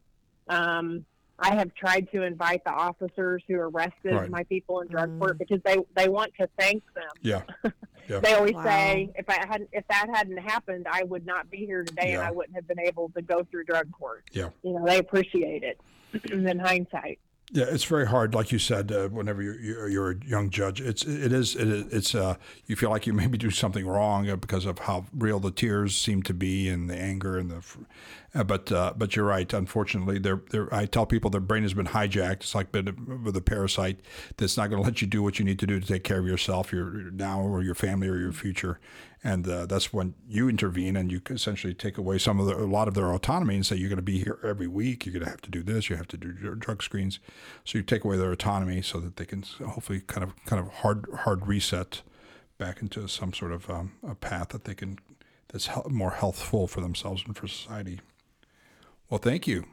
Mm-hmm. 0.49 0.55
um, 0.55 1.05
I 1.41 1.55
have 1.55 1.75
tried 1.75 2.11
to 2.13 2.23
invite 2.23 2.63
the 2.65 2.73
officers 2.73 3.43
who 3.49 3.57
arrested 3.57 4.13
Right. 4.15 4.31
my 4.31 4.45
people 4.45 4.81
in 4.81 4.89
drug 4.89 5.19
court 5.19 5.37
mm. 5.37 5.39
because 5.39 5.61
they 5.65 5.77
they 5.97 6.09
want 6.09 6.33
to 6.41 6.49
thank 6.59 6.83
them. 6.95 7.11
Yeah. 7.23 7.43
Yeah. 8.09 8.19
They 8.19 8.35
always 8.35 8.55
Wow. 8.55 8.65
say, 8.65 9.11
if 9.15 9.29
I 9.29 9.47
hadn't, 9.47 9.69
if 9.73 9.87
that 9.89 10.07
hadn't 10.13 10.39
happened, 10.39 10.87
I 10.91 11.05
would 11.05 11.25
not 11.25 11.49
be 11.49 11.59
here 11.59 11.85
today, 11.85 12.15
and 12.15 12.23
I 12.23 12.33
wouldn't 12.33 12.57
have 12.57 12.67
been 12.67 12.81
able 12.81 13.09
to 13.11 13.23
go 13.23 13.45
through 13.45 13.65
drug 13.65 13.93
court. 13.93 14.25
Yeah. 14.33 14.49
You 14.65 14.73
know, 14.73 14.85
they 14.85 14.99
appreciate 14.99 15.63
it 15.63 15.81
in 16.33 16.59
hindsight. 16.59 17.21
Yeah, 17.53 17.65
it's 17.69 17.83
very 17.83 18.07
hard, 18.07 18.33
like 18.33 18.53
you 18.53 18.61
said. 18.61 18.93
Uh, 18.93 19.09
whenever 19.09 19.43
you're, 19.43 19.89
you're, 19.89 20.11
a 20.13 20.25
young 20.25 20.51
judge, 20.51 20.81
it's 20.81 21.03
it 21.03 21.33
is 21.33 21.57
it 21.57 21.89
it's 21.91 22.15
uh, 22.15 22.37
you 22.67 22.77
feel 22.77 22.91
like 22.91 23.09
you 23.09 23.13
maybe 23.13 23.37
do 23.37 23.51
something 23.51 23.89
wrong 23.89 24.31
uh, 24.31 24.37
because 24.37 24.65
of 24.67 24.79
how 24.79 25.07
real 25.13 25.41
the 25.41 25.51
tears 25.51 25.97
seem 25.97 26.23
to 26.23 26.35
be 26.35 26.69
and 26.69 26.89
the 26.89 26.97
anger 26.97 27.37
and 27.37 27.51
the. 27.51 27.63
Uh, 28.33 28.45
but 28.45 28.71
uh, 28.71 28.93
but 28.97 29.17
you're 29.17 29.25
right. 29.25 29.53
Unfortunately, 29.53 30.21
they're, 30.21 30.41
they're, 30.51 30.73
I 30.73 30.87
tell 30.87 31.07
people 31.07 31.29
their 31.29 31.41
brain 31.41 31.65
has 31.65 31.75
been 31.75 31.89
hijacked. 31.89 32.43
It's 32.43 32.55
like 32.55 32.71
been 32.71 33.25
with 33.25 33.37
a 33.37 33.41
parasite 33.41 33.99
that's 34.37 34.57
not 34.57 34.71
going 34.71 34.81
to 34.81 34.87
let 34.87 35.03
you 35.03 35.09
do 35.09 35.21
what 35.21 35.41
you 35.41 35.45
need 35.45 35.59
to 35.59 35.67
do 35.67 35.81
to 35.81 35.87
take 35.87 36.05
care 36.05 36.21
of 36.21 36.27
yourself, 36.27 36.73
your 36.73 37.01
your 37.01 37.11
now 37.11 37.41
or 37.41 37.65
your 37.65 37.75
family 37.75 38.07
or 38.07 38.17
your 38.17 38.33
future. 38.33 38.79
And 39.23 39.47
uh, 39.47 39.67
that's 39.67 39.93
when 39.93 40.15
you 40.27 40.49
intervene 40.49 40.97
and 40.97 41.13
you 41.13 41.21
essentially 41.29 41.75
take 41.75 41.99
away 41.99 42.17
some 42.17 42.41
of 42.41 42.47
the, 42.47 42.57
a 42.57 42.65
lot 42.65 42.89
of 42.89 42.95
their 42.95 43.13
autonomy 43.13 43.55
and 43.57 43.67
say 43.67 43.77
you're 43.77 43.91
going 43.91 43.97
to 43.97 44.03
be 44.03 44.19
here 44.19 44.39
every 44.43 44.67
week. 44.67 45.05
You're 45.05 45.13
going 45.13 45.25
to 45.25 45.31
have 45.31 45.43
to 45.43 45.51
do 45.51 45.63
this. 45.63 45.91
You 45.91 45.97
have 45.97 46.09
to 46.09 46.17
do 46.17 46.35
your 46.43 46.55
drug 46.55 46.83
screens. 46.83 47.19
So 47.65 47.77
you 47.77 47.85
take 47.85 48.03
away 48.03 48.17
their 48.17 48.33
autonomy 48.33 48.81
so 48.81 48.99
that 49.01 49.17
they 49.17 49.27
can 49.27 49.43
hopefully 49.43 50.01
kind 50.01 50.25
of 50.25 50.35
kind 50.47 50.61
of 50.61 50.73
hard 50.73 51.07
hard 51.21 51.47
reset 51.47 52.01
back 52.57 52.81
into 52.81 53.09
some 53.09 53.35
sort 53.35 53.53
of 53.53 53.69
um, 53.69 53.93
a 54.07 54.15
path 54.15 54.51
that 54.51 54.65
they 54.65 54.75
can 54.75 54.99
that's 55.49 55.69
more 55.89 56.13
healthful 56.13 56.67
for 56.67 56.81
themselves 56.81 57.23
and 57.27 57.37
for 57.37 57.47
society. 57.47 58.01
Well, 59.09 59.19
thank 59.19 59.47
you. 59.47 59.65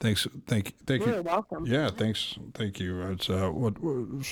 Thanks, 0.00 0.26
thank, 0.48 0.74
thank 0.84 1.06
You're 1.06 1.16
you. 1.16 1.22
welcome. 1.22 1.64
Yeah, 1.64 1.88
thanks, 1.88 2.36
thank 2.54 2.80
you. 2.80 3.00
It's 3.02 3.30
uh, 3.30 3.50
what 3.50 3.78
what 3.80 4.26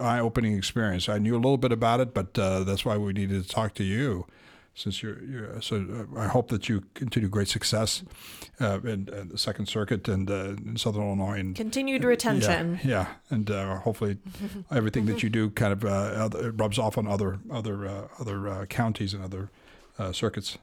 eye-opening 0.00 0.56
experience. 0.56 1.08
I 1.08 1.18
knew 1.18 1.34
a 1.34 1.36
little 1.36 1.58
bit 1.58 1.72
about 1.72 2.00
it, 2.00 2.14
but 2.14 2.38
uh, 2.38 2.64
that's 2.64 2.84
why 2.84 2.96
we 2.96 3.12
needed 3.12 3.42
to 3.42 3.48
talk 3.48 3.74
to 3.74 3.84
you, 3.84 4.26
since 4.74 5.02
you're. 5.02 5.22
you're 5.24 5.60
so 5.60 6.06
uh, 6.16 6.18
I 6.20 6.26
hope 6.28 6.48
that 6.48 6.68
you 6.68 6.84
continue 6.94 7.28
great 7.28 7.48
success 7.48 8.02
uh, 8.60 8.80
in, 8.82 9.08
in 9.08 9.28
the 9.28 9.38
Second 9.38 9.66
Circuit 9.66 10.08
and 10.08 10.30
uh, 10.30 10.56
in 10.66 10.76
Southern 10.76 11.02
Illinois 11.02 11.38
and 11.40 11.54
Continued 11.56 12.04
retention. 12.04 12.80
yeah, 12.82 12.88
yeah, 12.88 13.06
and 13.30 13.50
uh, 13.50 13.78
hopefully 13.80 14.18
everything 14.70 15.06
that 15.06 15.22
you 15.22 15.28
do 15.30 15.50
kind 15.50 15.72
of 15.72 15.84
uh, 15.84 16.50
rubs 16.52 16.78
off 16.78 16.96
on 16.96 17.06
other 17.06 17.38
other 17.50 17.86
uh, 17.86 18.08
other 18.18 18.48
uh, 18.48 18.66
counties 18.66 19.12
and 19.14 19.22
other 19.22 19.50
uh, 19.98 20.12
circuits. 20.12 20.58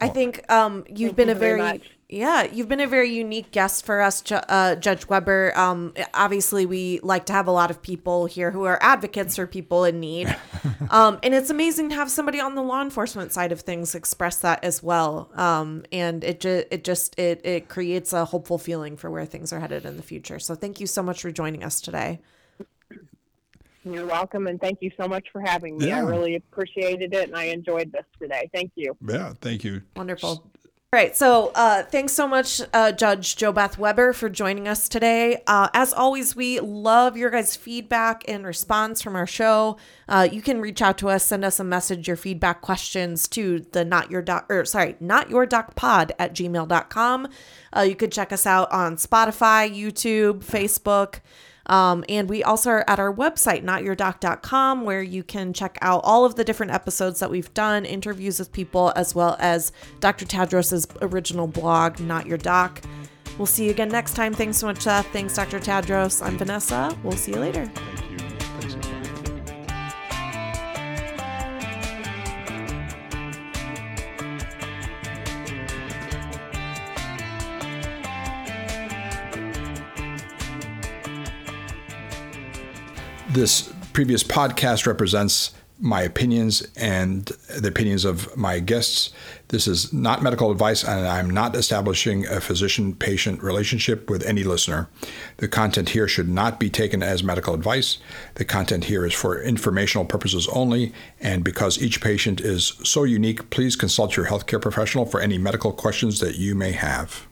I 0.00 0.08
think 0.08 0.50
um, 0.50 0.84
you've 0.88 1.10
Thank 1.10 1.16
been 1.16 1.28
you 1.28 1.34
a 1.34 1.38
very 1.38 1.60
very 1.60 1.82
yeah 2.08 2.46
you've 2.52 2.68
been 2.68 2.80
a 2.80 2.86
very 2.86 3.10
unique 3.10 3.50
guest 3.52 3.86
for 3.86 4.00
us, 4.00 4.22
uh, 4.30 4.76
Judge 4.76 5.08
Weber. 5.08 5.52
Um, 5.56 5.94
obviously, 6.12 6.66
we 6.66 7.00
like 7.02 7.26
to 7.26 7.32
have 7.32 7.46
a 7.46 7.52
lot 7.52 7.70
of 7.70 7.80
people 7.80 8.26
here 8.26 8.50
who 8.50 8.64
are 8.64 8.78
advocates 8.82 9.36
for 9.36 9.46
people 9.46 9.84
in 9.84 10.00
need, 10.00 10.34
um, 10.90 11.18
and 11.22 11.34
it's 11.34 11.50
amazing 11.50 11.88
to 11.90 11.94
have 11.94 12.10
somebody 12.10 12.40
on 12.40 12.54
the 12.54 12.62
law 12.62 12.82
enforcement 12.82 13.32
side 13.32 13.52
of 13.52 13.60
things 13.60 13.94
express 13.94 14.38
that 14.38 14.62
as 14.64 14.82
well. 14.82 15.30
Um, 15.34 15.84
and 15.92 16.22
it 16.24 16.40
ju- 16.40 16.64
it 16.70 16.84
just 16.84 17.18
it 17.18 17.40
it 17.44 17.68
creates 17.68 18.12
a 18.12 18.24
hopeful 18.24 18.58
feeling 18.58 18.96
for 18.96 19.10
where 19.10 19.24
things 19.24 19.52
are 19.52 19.60
headed 19.60 19.84
in 19.84 19.96
the 19.96 20.02
future. 20.02 20.38
So 20.38 20.54
thank 20.54 20.80
you 20.80 20.86
so 20.86 21.02
much 21.02 21.22
for 21.22 21.30
joining 21.30 21.64
us 21.64 21.80
today. 21.80 22.20
You're 23.84 24.06
welcome, 24.06 24.46
and 24.46 24.60
thank 24.60 24.78
you 24.80 24.90
so 24.98 25.06
much 25.06 25.26
for 25.30 25.40
having 25.42 25.76
me. 25.76 25.92
I 25.92 26.00
really 26.00 26.36
appreciated 26.36 27.12
it, 27.12 27.28
and 27.28 27.36
I 27.36 27.44
enjoyed 27.44 27.92
this 27.92 28.04
today. 28.20 28.48
Thank 28.54 28.72
you. 28.76 28.96
Yeah, 29.06 29.34
thank 29.40 29.62
you. 29.62 29.82
Wonderful. 29.94 30.50
All 30.94 31.00
right. 31.00 31.16
So, 31.16 31.50
uh, 31.56 31.82
thanks 31.82 32.12
so 32.12 32.28
much, 32.28 32.60
uh, 32.72 32.92
Judge 32.92 33.34
Jo 33.34 33.50
Beth 33.50 33.78
Weber, 33.78 34.12
for 34.12 34.28
joining 34.28 34.68
us 34.68 34.88
today. 34.88 35.42
Uh, 35.44 35.68
as 35.74 35.92
always, 35.92 36.36
we 36.36 36.60
love 36.60 37.16
your 37.16 37.30
guys' 37.30 37.56
feedback 37.56 38.22
and 38.28 38.46
response 38.46 39.02
from 39.02 39.16
our 39.16 39.26
show. 39.26 39.76
Uh, 40.08 40.28
you 40.30 40.40
can 40.40 40.60
reach 40.60 40.80
out 40.80 40.96
to 40.98 41.08
us, 41.08 41.24
send 41.24 41.44
us 41.44 41.58
a 41.58 41.64
message, 41.64 42.06
your 42.06 42.16
feedback 42.16 42.60
questions 42.60 43.26
to 43.30 43.66
the 43.72 43.84
not 43.84 44.08
your 44.12 44.22
doc, 44.22 44.46
or 44.48 44.64
sorry, 44.64 44.94
not 45.00 45.28
your 45.28 45.46
doc 45.46 45.74
pod 45.74 46.12
at 46.16 46.32
gmail.com. 46.32 47.28
Uh, 47.76 47.80
you 47.80 47.96
could 47.96 48.12
check 48.12 48.32
us 48.32 48.46
out 48.46 48.70
on 48.70 48.94
Spotify, 48.94 49.68
YouTube, 49.68 50.44
Facebook. 50.44 51.16
Um, 51.66 52.04
and 52.08 52.28
we 52.28 52.42
also 52.42 52.70
are 52.70 52.84
at 52.88 52.98
our 52.98 53.12
website, 53.12 53.64
notyourdoc.com, 53.64 54.84
where 54.84 55.02
you 55.02 55.22
can 55.22 55.52
check 55.52 55.78
out 55.80 56.02
all 56.04 56.24
of 56.24 56.34
the 56.34 56.44
different 56.44 56.72
episodes 56.72 57.20
that 57.20 57.30
we've 57.30 57.52
done, 57.54 57.84
interviews 57.84 58.38
with 58.38 58.52
people, 58.52 58.92
as 58.96 59.14
well 59.14 59.36
as 59.38 59.72
Dr. 60.00 60.26
Tadros's 60.26 60.86
original 61.00 61.46
blog, 61.46 62.00
Not 62.00 62.26
Your 62.26 62.38
Doc. 62.38 62.82
We'll 63.38 63.46
see 63.46 63.64
you 63.64 63.70
again 63.70 63.88
next 63.88 64.14
time. 64.14 64.32
Thanks 64.32 64.58
so 64.58 64.66
much, 64.66 64.82
Seth. 64.82 65.06
Thanks, 65.08 65.34
Dr. 65.34 65.58
Tadros. 65.58 66.24
I'm 66.24 66.38
Vanessa. 66.38 66.96
We'll 67.02 67.12
see 67.12 67.32
you 67.32 67.38
later. 67.38 67.70
This 83.34 83.72
previous 83.92 84.22
podcast 84.22 84.86
represents 84.86 85.52
my 85.80 86.02
opinions 86.02 86.68
and 86.76 87.24
the 87.58 87.66
opinions 87.66 88.04
of 88.04 88.36
my 88.36 88.60
guests. 88.60 89.12
This 89.48 89.66
is 89.66 89.92
not 89.92 90.22
medical 90.22 90.52
advice, 90.52 90.84
and 90.84 91.04
I'm 91.04 91.30
not 91.30 91.56
establishing 91.56 92.28
a 92.28 92.40
physician 92.40 92.94
patient 92.94 93.42
relationship 93.42 94.08
with 94.08 94.24
any 94.24 94.44
listener. 94.44 94.88
The 95.38 95.48
content 95.48 95.88
here 95.88 96.06
should 96.06 96.28
not 96.28 96.60
be 96.60 96.70
taken 96.70 97.02
as 97.02 97.24
medical 97.24 97.54
advice. 97.54 97.98
The 98.36 98.44
content 98.44 98.84
here 98.84 99.04
is 99.04 99.14
for 99.14 99.42
informational 99.42 100.04
purposes 100.04 100.46
only, 100.52 100.92
and 101.18 101.42
because 101.42 101.82
each 101.82 102.00
patient 102.00 102.40
is 102.40 102.74
so 102.84 103.02
unique, 103.02 103.50
please 103.50 103.74
consult 103.74 104.16
your 104.16 104.26
healthcare 104.26 104.62
professional 104.62 105.06
for 105.06 105.18
any 105.18 105.38
medical 105.38 105.72
questions 105.72 106.20
that 106.20 106.36
you 106.36 106.54
may 106.54 106.70
have. 106.70 107.26